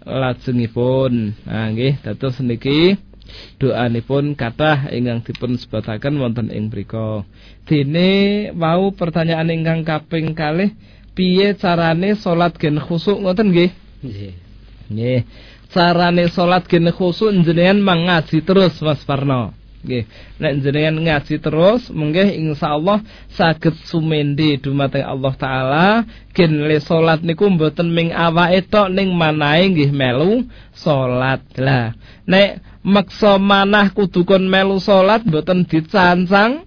lajengipun 0.05 1.33
nah 1.49 1.73
nggih 1.73 2.01
dados 2.05 2.41
niki 2.45 3.01
doanipun 3.57 4.37
kathah 4.37 4.93
ingkang 4.93 5.25
dipun 5.25 5.57
sebataken 5.57 6.21
wonten 6.21 6.53
ing 6.53 6.69
mriku 6.69 7.25
dene 7.65 8.53
wau 8.53 8.93
pertanyaan 8.93 9.49
ingkang 9.49 9.81
kaping 9.81 10.37
kalih 10.37 10.77
piye 11.17 11.57
carane 11.57 12.21
salat 12.21 12.53
gen 12.61 12.77
khusuk 12.77 13.17
ngoten 13.25 13.49
nggih 13.49 13.73
Nggih. 14.05 14.35
Nggih. 14.93 15.21
Carane 15.73 16.29
salat 16.29 16.69
gene 16.69 16.93
khusuk 16.93 17.33
jenengan 17.43 17.81
mangaji 17.81 18.45
terus 18.45 18.77
Mas 18.85 19.01
Parno. 19.09 19.57
Nggih. 19.85 20.05
Nek 20.41 20.53
jenengan 20.65 20.97
ngaji 20.97 21.37
terus 21.45 21.93
mungkin 21.93 22.33
insyaallah 22.33 23.05
saged 23.37 23.77
sumende 23.85 24.57
dumateng 24.57 25.05
Allah 25.05 25.35
taala 25.37 25.89
gen 26.33 26.65
le 26.65 26.81
salat 26.81 27.21
niku 27.21 27.53
mboten 27.53 27.93
ming 27.93 28.09
awake 28.17 28.65
tok 28.73 28.89
ning 28.89 29.13
manahe 29.13 29.69
nggih 29.69 29.93
melu 29.93 30.49
salat. 30.73 31.45
Lah, 31.61 31.93
nek 32.25 32.65
maksa 32.81 33.37
manah 33.37 33.93
kudu 33.93 34.25
kon 34.25 34.49
melu 34.49 34.81
salat 34.81 35.21
mboten 35.29 35.69
dicancang. 35.69 36.65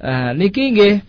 Ah 0.00 0.32
niki 0.32 0.72
nggih 0.72 1.04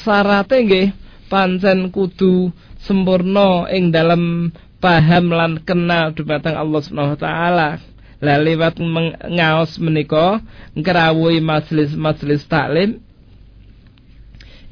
syarate 0.00 0.64
nggih 0.64 0.96
pancen 1.28 1.92
kudu 1.92 2.48
sempurna 2.80 3.68
ing 3.68 3.92
dalam 3.92 4.48
paham 4.80 5.30
lan 5.30 5.60
kenal 5.62 6.10
dumateng 6.16 6.56
Allah 6.56 6.80
Subhanahu 6.80 7.14
wa 7.14 7.20
taala. 7.20 7.91
Lah 8.22 8.38
liwat 8.38 8.78
ngaos 9.26 9.82
menika 9.82 10.38
ngrawuhi 10.78 11.42
majelis-majelis 11.42 12.46
taklim 12.46 13.02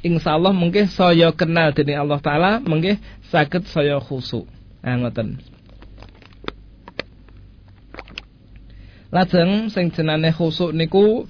insyaallah 0.07 0.55
mungkin 0.55 0.87
saya 0.87 1.35
kenal 1.35 1.75
dening 1.75 1.99
Allah 1.99 2.23
taala 2.23 2.51
mungkin 2.63 2.95
saged 3.27 3.67
saya 3.67 3.99
khusuk. 3.99 4.47
Ah 4.79 4.95
ngoten. 4.95 5.43
Lajeng 9.11 9.67
sing 9.67 9.91
jenenge 9.91 10.31
khusuk 10.31 10.71
niku 10.71 11.27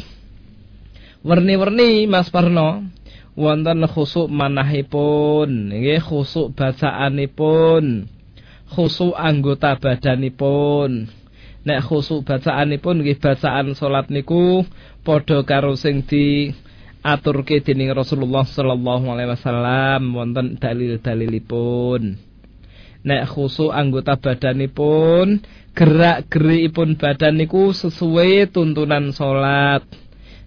werni-werni 1.26 2.06
Mas 2.06 2.30
Parno. 2.30 2.86
Wonten 3.32 3.88
khusuk 3.88 4.28
manahipun, 4.28 5.72
nggih 5.72 6.04
khusuk 6.04 6.52
bacaanipun, 6.52 8.12
khusuk 8.68 9.16
anggota 9.16 9.80
badanipun. 9.80 11.21
Nek 11.62 11.86
khusuk 11.86 12.26
bacaanipun 12.26 13.06
nggih 13.06 13.22
bacaan 13.22 13.78
salat 13.78 14.10
niku 14.10 14.66
padha 15.06 15.46
karo 15.46 15.78
sing 15.78 16.02
di 16.02 16.50
aturke 17.06 17.62
dening 17.62 17.94
Rasulullah 17.94 18.42
sallallahu 18.42 19.06
alaihi 19.14 19.30
wasallam 19.30 20.02
wonten 20.18 20.58
dalil-dalilipun. 20.58 22.18
Nek 23.02 23.24
khusuk 23.30 23.74
anggota 23.74 24.18
badanipun, 24.18 25.42
gerak-gerikipun 25.78 26.98
badan 26.98 27.38
niku 27.38 27.74
sesuai 27.74 28.50
tuntunan 28.50 29.14
salat. 29.14 29.86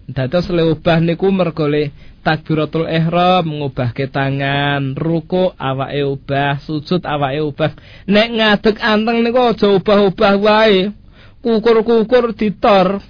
Dados 0.05 0.51
leubah 0.51 0.99
niku 0.99 1.31
mergo 1.31 1.65
le 1.67 1.95
takbiratul 2.23 2.91
ihram 2.91 3.43
ngubahke 3.43 4.11
tangan, 4.11 4.99
ruku 4.99 5.51
awake 5.55 6.03
ubah, 6.03 6.59
sujud 6.59 7.03
awake 7.07 7.39
ubah. 7.39 7.71
Nek 8.07 8.27
ngadeg 8.35 8.75
anteng 8.83 9.23
niku 9.23 9.55
aja 9.55 9.67
ubah-ubah 9.71 10.35
wae. 10.39 11.04
Kukur-kukur 11.45 12.33
ditor. 12.33 13.05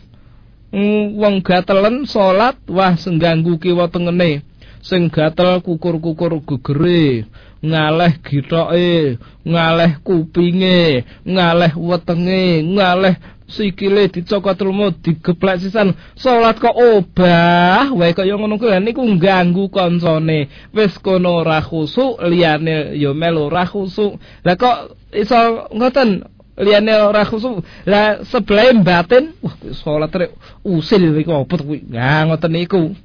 Mm, 0.76 1.16
Wong 1.16 1.40
gatelen 1.40 2.04
salat 2.04 2.60
wah 2.68 3.00
sengganggu 3.00 3.56
kiwa 3.64 3.88
tengene. 3.88 4.44
Sing 4.84 5.08
gatel 5.08 5.64
kukur-kukur 5.64 6.44
gegere, 6.44 7.32
ngaleh 7.64 8.20
gitoke, 8.28 9.16
ngaleh 9.48 9.92
kupinge, 10.04 11.08
ngaleh 11.24 11.74
wetenge, 11.80 12.60
ngaleh 12.76 13.16
sikile 13.48 14.12
dicokot 14.12 14.60
lumut 14.68 15.00
digeplek 15.00 15.64
sisan. 15.64 15.96
Salat 16.20 16.60
kok 16.60 16.76
obah? 16.76 17.88
Wae 17.96 18.12
kaya 18.12 18.36
ngono 18.36 18.60
kuwi. 18.60 18.76
Niku 18.84 19.08
ganggu 19.16 19.72
kancane 19.72 20.52
wis 20.76 21.00
kono 21.00 21.40
ora 21.40 21.64
khusuk 21.64 22.20
liyane 22.28 23.00
ya 23.00 23.16
melu 23.16 23.48
ora 23.48 23.64
khusuk. 23.64 24.20
Lah 24.44 24.60
kok 24.60 25.00
iso 25.16 25.72
ngoten 25.72 26.35
liyane 26.56 26.94
ora 26.96 27.28
khusuk 27.28 27.64
lah 27.84 28.24
sebelah 28.24 28.72
batin 28.80 29.36
wah 29.44 29.56
salat 29.76 30.12
rek 30.16 30.32
usil 30.64 31.04
iki 31.16 31.28
to 31.28 31.64
kuwi 31.64 31.84
nah 31.92 32.24
ngoten 32.28 32.52
niku. 32.52 32.96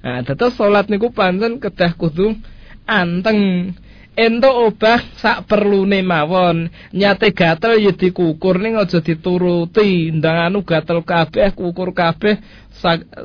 Nah, 0.00 0.24
dados 0.24 0.56
salat 0.56 0.88
niku 0.88 1.12
pancen 1.12 1.60
kedah 1.60 1.92
kudu 1.94 2.32
anteng. 2.88 3.72
Ento 4.18 4.50
obah 4.68 5.00
sak 5.16 5.46
perlune 5.48 6.02
mawon. 6.02 6.68
Nyate 6.92 7.30
gatel 7.30 7.78
ya 7.78 7.92
dikukur. 7.94 8.58
Ning 8.58 8.76
aja 8.76 8.98
dituruti. 9.00 10.12
Ndang 10.12 10.50
anu 10.50 10.58
gatel 10.66 11.06
kabeh 11.06 11.54
kukur 11.54 11.94
kabeh 11.94 12.36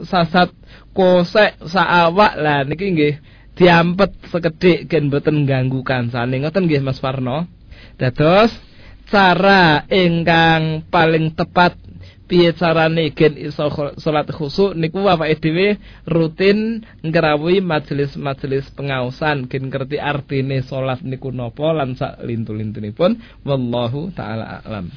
sasat 0.05 0.53
kosek 0.93 1.57
sak 1.67 1.89
awak. 1.89 2.37
Lah 2.37 2.63
niki 2.63 2.91
nggih 2.91 3.13
diampet 3.57 4.13
sekedhik 4.29 4.87
gen 4.87 5.09
boten 5.09 5.43
ganggu 5.43 5.81
kansane. 5.81 6.43
Ngoten 6.43 6.69
nggih 6.69 6.83
Mas 6.85 7.01
Farno 7.01 7.49
dados 7.95 8.51
cara 9.05 9.85
ingkang 9.89 10.89
paling 10.89 11.33
tepat 11.37 11.77
piye 12.25 12.57
carane 12.57 13.13
gen 13.13 13.37
iso 13.37 13.69
salat 14.01 14.25
khusuk 14.33 14.73
niku 14.73 15.05
awake 15.05 15.37
dhewe 15.37 15.77
rutin 16.09 16.81
ngrawuhi 17.05 17.61
majelis-majelis 17.61 18.73
pengaosan 18.73 19.45
gen 19.45 19.69
ngerti 19.69 20.01
artine 20.01 20.65
salat 20.65 21.05
niku 21.05 21.29
napa 21.29 21.69
lan 21.73 21.93
sak 21.93 22.25
lintu-lintunipun. 22.25 23.45
Wallahu 23.45 24.09
taala 24.17 24.65
alam. 24.65 24.89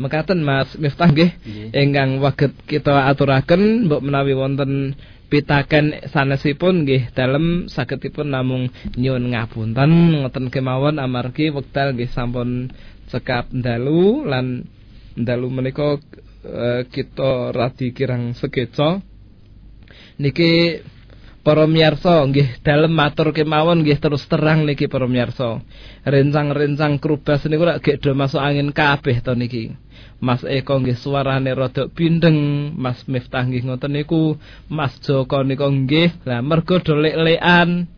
Mekaten 0.00 0.40
Mas. 0.40 0.72
Miftah 0.80 1.12
nggih. 1.12 1.30
Ingkang 1.76 2.24
waget 2.24 2.56
kita 2.64 3.04
aturaken 3.12 3.84
mbok 3.84 4.00
menawi 4.00 4.32
wonten 4.32 4.96
pitaken 5.30 6.10
sanesipun 6.10 6.82
nggih 6.84 7.14
dalem 7.14 7.70
sagedipun 7.70 8.34
namung 8.34 8.68
nyuwun 8.98 9.30
ngapunten 9.30 10.20
ngoten 10.26 10.50
kemawon 10.50 10.98
amargi 10.98 11.54
wekdal 11.54 11.94
nggih 11.94 12.10
sampun 12.10 12.74
cekap 13.08 13.48
dalu 13.54 14.26
lan 14.26 14.66
dalu 15.14 15.48
menika 15.50 15.98
uh, 16.44 16.82
kita 16.88 17.52
radi 17.52 17.92
kirang 17.92 18.32
sekeca. 18.36 19.02
Niki 20.20 20.80
para 21.40 21.64
miyarsa 21.64 22.20
nggih 22.28 22.60
dalem 22.60 22.92
matur 22.92 23.32
kemawon 23.32 23.80
nggih 23.80 23.96
terus 23.96 24.28
terang 24.28 24.68
niki 24.68 24.86
para 24.86 25.08
miyarsa 25.08 25.64
rencang-rencang 26.04 27.00
krubas 27.00 27.44
niku 27.48 27.64
lak 27.64 27.80
gek 27.80 28.00
do 28.04 28.12
masuk 28.12 28.40
angin 28.40 28.72
kabeh 28.72 29.20
to 29.24 29.32
niki. 29.32 29.72
Mas 30.20 30.44
Eko 30.44 30.84
nggih 30.84 31.00
suarane 31.00 31.56
rada 31.56 31.88
bindeng 31.88 32.36
Mas 32.76 33.08
Miftah 33.08 33.40
nggih 33.40 33.64
ngoten 33.64 33.96
niku 33.96 34.36
Mas 34.68 35.00
Joko 35.00 35.40
niku 35.40 35.64
nggih 35.64 36.28
lah 36.28 36.44
mergo 36.44 36.76
do 36.76 36.92
lek-lekan 36.92 37.88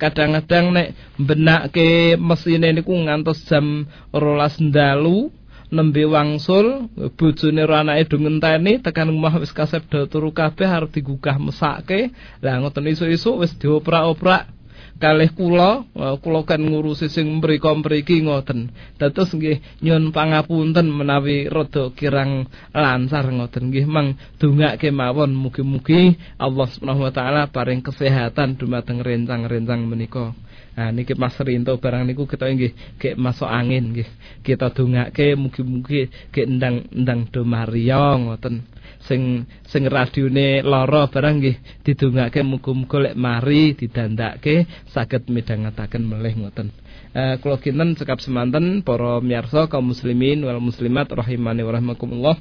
kadang-kadang 0.00 0.72
nek 0.72 0.88
benake 1.20 2.16
mesine 2.16 2.72
niku 2.72 2.96
ngantos 2.96 3.44
jam 3.44 3.84
rolas 4.14 4.56
ndalu 4.56 5.28
nembe 5.68 6.04
wangsul 6.08 6.88
bojone 7.16 7.62
ro 7.68 7.74
anake 7.76 8.08
do 8.08 8.16
ngenteni 8.16 8.80
tekan 8.80 9.12
omah 9.12 9.36
wis 9.40 9.52
kasep 9.52 9.84
turu 10.08 10.32
kabeh 10.32 10.68
arep 10.68 10.90
digugah 10.92 11.36
mesake. 11.36 12.12
Lah 12.40 12.60
ngoten 12.60 12.88
isu-isu 12.88 13.40
wis 13.40 13.52
dioprak-oprak. 13.60 14.56
Kalih 14.98 15.30
kula 15.30 15.86
kula 15.94 16.42
kan 16.42 16.58
ngurusi 16.58 17.06
sing 17.06 17.38
mriko-mriki 17.38 18.18
ngoten. 18.26 18.74
Dados 18.98 19.30
nggih 19.30 19.62
nyun 19.78 20.10
pangapunten 20.10 20.90
menawi 20.90 21.46
rada 21.46 21.94
kirang 21.94 22.50
lancar 22.74 23.30
ngoten. 23.30 23.70
Nggih 23.70 23.86
mang 23.86 24.18
dongake 24.42 24.90
mawon. 24.90 25.38
Mugi-mugi 25.38 26.18
Allah 26.34 26.66
Subhanahu 26.66 27.06
wa 27.06 27.12
taala 27.14 27.46
paring 27.46 27.78
kesehatan 27.78 28.58
dumateng 28.58 28.98
rencang-rencang 28.98 29.86
menika 29.86 30.34
Nah 30.78 30.94
niki 30.94 31.18
Mas 31.18 31.34
Rinto 31.42 31.74
barang 31.74 32.06
niku 32.06 32.30
kita 32.30 32.46
nggih 32.46 33.02
gek 33.02 33.18
masuk 33.18 33.50
angin 33.50 33.90
nggih. 33.90 34.06
Kita 34.46 34.70
dongake 34.70 35.34
mugi-mugi 35.34 36.06
gek 36.30 36.46
endang-endang 36.46 37.26
do 37.34 37.42
Maria 37.42 38.14
ngoten. 38.14 38.62
Sing 39.02 39.42
sing 39.66 39.90
radione 39.90 40.62
lara 40.62 41.10
barang 41.10 41.34
nggih 41.42 41.82
didongake 41.82 42.46
muga-muga 42.46 43.10
lek 43.10 43.18
mari 43.18 43.74
didandake 43.74 44.70
saged 44.94 45.26
midhangetaken 45.26 46.06
melih 46.06 46.46
ngoten. 46.46 46.70
Eh 47.18 47.40
kula 47.42 47.58
kinten 47.58 47.98
cekap 47.98 48.22
semanten 48.22 48.86
para 48.86 49.18
miyarsa 49.18 49.66
kaum 49.66 49.90
muslimin 49.90 50.44
wal 50.46 50.62
muslimat 50.62 51.10
rahimani 51.10 51.64
wa 51.66 51.72
rahimakumullah 51.74 52.36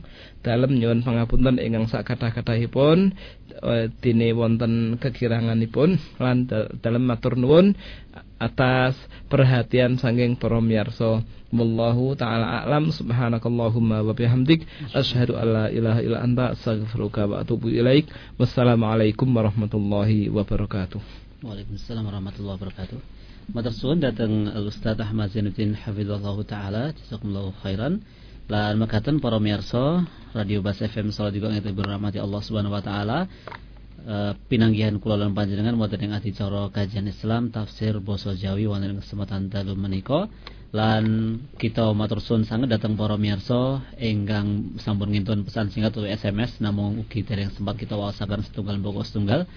dalem 0.46 0.78
nyuwun 0.78 1.02
pangapunten 1.08 1.58
ingkang 1.58 1.88
sak 1.88 2.04
kathah-kathahipun 2.06 3.16
eh, 3.64 3.88
dene 4.04 4.30
wonten 4.36 5.00
kekiranganipun 5.00 5.98
lan 6.20 6.52
dalem 6.84 7.04
matur 7.08 7.40
nuwun 7.40 7.80
atas 8.38 8.98
perhatian 9.28 9.98
sanging 9.98 10.38
para 10.38 10.62
miyarsa. 10.62 11.26
Wallahu 11.48 12.14
taala 12.18 12.64
a'lam. 12.64 12.94
Subhanakallahumma 12.94 14.04
wa 14.04 14.14
bihamdik. 14.14 14.68
Asyhadu 14.94 15.38
an 15.38 15.48
la 15.48 15.66
ilaha 15.74 16.00
illa 16.04 16.20
anta. 16.22 16.54
Astaghfiruka 16.54 17.26
wa 17.26 17.42
atubu 17.42 17.70
ilaik. 17.72 18.10
Wassalamualaikum 18.38 19.28
warahmatullahi 19.32 20.30
wabarakatuh. 20.30 21.00
Waalaikumsalam 21.44 22.04
warahmatullahi 22.04 22.56
wabarakatuh. 22.60 22.98
Matur 23.48 23.72
suwun 23.72 24.04
dateng 24.04 24.52
Ustaz 24.68 25.00
Ahmad 25.00 25.32
Zainuddin 25.32 25.72
hafizallahu 25.72 26.44
taala. 26.44 26.92
Jazakumullahu 26.92 27.56
khairan. 27.64 28.04
Lan 28.48 28.80
makaten 28.80 29.20
para 29.20 29.40
miyarsa 29.44 30.08
Radio 30.32 30.64
Bas 30.64 30.80
FM 30.80 31.12
salat 31.12 31.36
juga 31.36 31.52
ngeten 31.52 31.76
berahmati 31.76 32.16
Allah 32.16 32.40
Subhanahu 32.40 32.72
wa 32.72 32.80
taala 32.80 33.28
Eh, 33.98 34.34
pinanggihan 34.46 35.02
kula 35.02 35.18
lan 35.18 35.34
panjenengan 35.34 35.74
wonten 35.74 35.98
ing 35.98 36.14
adicara 36.14 36.70
kajian 36.70 37.10
Islam 37.10 37.50
tafsir 37.50 37.98
basa 37.98 38.38
Jawi 38.38 38.70
wonten 38.70 38.94
ing 38.94 39.02
kesempatan 39.02 39.50
dalu 39.50 39.74
menika. 39.74 40.30
Lan 40.70 41.36
kita 41.58 41.90
matur 41.98 42.22
suwun 42.22 42.46
sanget 42.46 42.70
dhateng 42.70 42.94
para 42.94 43.18
miyarsa 43.18 43.82
ingkang 43.98 44.78
sampun 44.84 45.10
ngintun 45.10 45.48
pesan 45.48 45.74
singkat 45.74 45.96
utawa 45.98 46.14
SMS 46.14 46.62
namung 46.62 47.02
ugi 47.02 47.26
dereng 47.26 47.50
sempat 47.56 47.80
kita 47.80 47.98
waosaken 47.98 48.46
setunggal 48.46 48.76
mboko 48.78 49.02
setunggal 49.02 49.48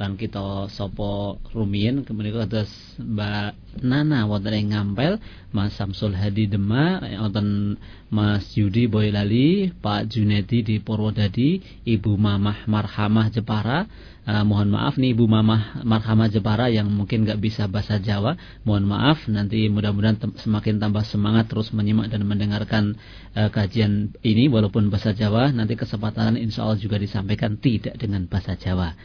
lan 0.00 0.16
kita 0.16 0.72
sapa 0.72 1.36
rumiyin 1.52 2.08
kemenika 2.08 2.48
kados 2.48 2.72
Mbak 2.96 3.84
Nana 3.84 4.24
wonten 4.24 4.56
ing 4.56 4.72
Ngampel 4.72 5.20
Mas 5.52 5.76
Samsul 5.76 6.16
Hadi 6.16 6.48
Dema 6.48 7.04
wonten 7.20 7.76
Mas 8.08 8.48
Yudi 8.56 8.88
Boylali 8.88 9.68
Pak 9.76 10.08
Junedi 10.08 10.64
di 10.64 10.80
Purwodadi 10.80 11.60
Ibu 11.84 12.16
Mamah 12.16 12.64
Marhamah 12.64 13.28
Jepara. 13.28 13.84
Uh, 14.24 14.44
mohon 14.46 14.72
maaf 14.72 14.96
nih 14.96 15.12
Ibu 15.12 15.28
Mamah 15.28 15.84
Marhamah 15.84 16.32
Jepara 16.32 16.72
yang 16.72 16.88
mungkin 16.88 17.28
gak 17.28 17.36
bisa 17.36 17.68
bahasa 17.68 18.00
Jawa. 18.00 18.40
Mohon 18.64 18.84
maaf 18.96 19.28
nanti 19.28 19.68
mudah-mudahan 19.68 20.16
semakin 20.40 20.80
tambah 20.80 21.04
semangat 21.04 21.52
terus 21.52 21.76
menyimak 21.76 22.08
dan 22.08 22.24
mendengarkan 22.24 22.96
uh, 23.36 23.52
kajian 23.52 24.16
ini. 24.24 24.48
Walaupun 24.48 24.88
bahasa 24.88 25.12
Jawa 25.12 25.52
nanti 25.52 25.76
kesempatan 25.76 26.40
insya 26.40 26.64
Allah 26.64 26.80
juga 26.80 26.96
disampaikan 26.96 27.60
tidak 27.60 28.00
dengan 28.00 28.24
bahasa 28.24 28.56
Jawa 28.56 28.96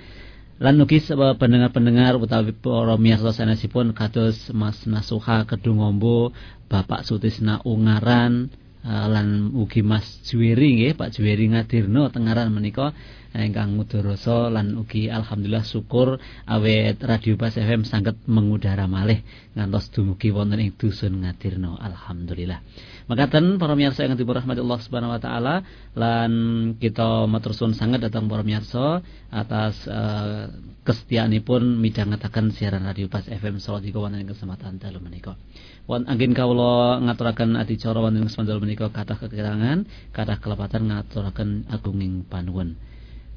lan 0.56 0.80
ugi 0.80 1.04
pendengar-pendengar 1.12 2.16
utawi 2.16 2.56
para 2.56 2.96
miyarsa 2.96 3.36
sanesipun 3.36 3.92
kados 3.92 4.56
Mas 4.56 4.88
Nasuha 4.88 5.44
Kedungombo, 5.44 6.32
Bapak 6.72 7.04
Sutisna 7.04 7.60
Ungaran, 7.68 8.48
lan 8.86 9.50
ugi 9.58 9.82
Mas 9.82 10.06
Juweri 10.30 10.78
nggih, 10.78 10.94
Pak 10.94 11.10
Juweri 11.18 11.50
Ngadirno 11.50 12.14
Tengaran 12.14 12.54
menika 12.54 12.94
ingkang 13.36 13.76
mudharasa 13.76 14.48
lan 14.48 14.80
ugi 14.80 15.12
alhamdulillah 15.12 15.68
syukur 15.68 16.22
awet 16.48 17.04
Radio 17.04 17.36
Bas 17.36 17.58
FM 17.60 17.84
sangat 17.84 18.16
mengudara 18.32 18.88
malih 18.88 19.20
ngantos 19.58 19.92
dumugi 19.92 20.32
wonten 20.32 20.62
ing 20.64 20.72
dusun 20.80 21.26
Ngadirno 21.26 21.76
alhamdulillah. 21.76 22.64
Makaten 23.06 23.62
para 23.62 23.78
miyarsa 23.78 24.08
yang 24.08 24.18
dirahmati 24.18 24.62
Allah 24.64 24.80
Subhanahu 24.82 25.14
wa 25.14 25.22
taala 25.22 25.56
lan 25.94 26.32
kita 26.80 27.28
matur 27.30 27.54
suwun 27.54 27.78
sangat 27.78 28.02
datang 28.02 28.26
para 28.26 28.42
miyarsa 28.42 29.04
atas 29.30 29.84
uh, 29.86 30.50
kesetiaanipun 30.86 31.82
midhangetaken 31.82 32.54
siaran 32.54 32.86
Radio 32.86 33.10
Bas 33.12 33.26
FM 33.26 33.58
Salatiga 33.58 34.00
wonten 34.02 34.26
kesempatan 34.26 34.78
dalu 34.78 35.02
menika. 35.02 35.38
Wan 35.86 36.10
angin 36.10 36.34
kawula 36.34 36.98
ngaturaken 36.98 37.54
adicara 37.62 38.02
wonten 38.02 38.26
ing 38.26 38.28
kesempatan 38.34 38.58
menika 38.58 38.90
kathah 38.90 39.22
kekirangan, 39.22 39.86
kathah 40.18 40.42
kelepatan 40.42 40.90
ngaturaken 40.90 41.70
agunging 41.70 42.26
panuwun. 42.26 42.74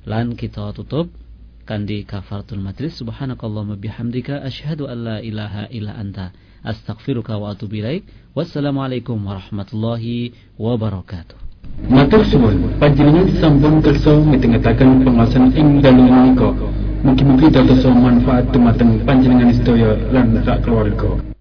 Lan 0.09 0.33
kita 0.33 0.73
tutup 0.73 1.13
kandi 1.69 2.09
kafaratul 2.09 2.65
majlis. 2.65 2.97
Subhanakallahumma 3.05 3.77
bihamdika 3.77 4.41
asyhadu 4.49 4.89
an 4.89 4.99
la 5.05 5.17
ilaha 5.21 5.69
illa 5.69 5.93
anta 5.93 6.33
astaghfiruka 6.65 7.37
wa 7.37 7.53
atubu 7.53 7.85
ilaik. 7.85 8.09
Wassalamualaikum 8.33 9.21
warahmatullahi 9.29 10.33
wabarakatuh. 10.57 11.37
Matur 11.93 12.25
suwun. 12.25 12.81
Panjenengan 12.81 13.29
sampun 13.45 13.85
kersa 13.85 14.25
mitengetaken 14.25 15.05
pengawasan 15.05 15.53
ing 15.53 15.85
dalu 15.85 16.09
menika. 16.09 16.49
Mugi-mugi 17.05 17.53
dados 17.53 17.85
manfaat 17.85 18.49
dumateng 18.57 19.05
panjenengan 19.05 19.53
sedaya 19.53 20.01
lan 20.09 20.33
sak 20.49 20.65
keluarga 20.65 21.37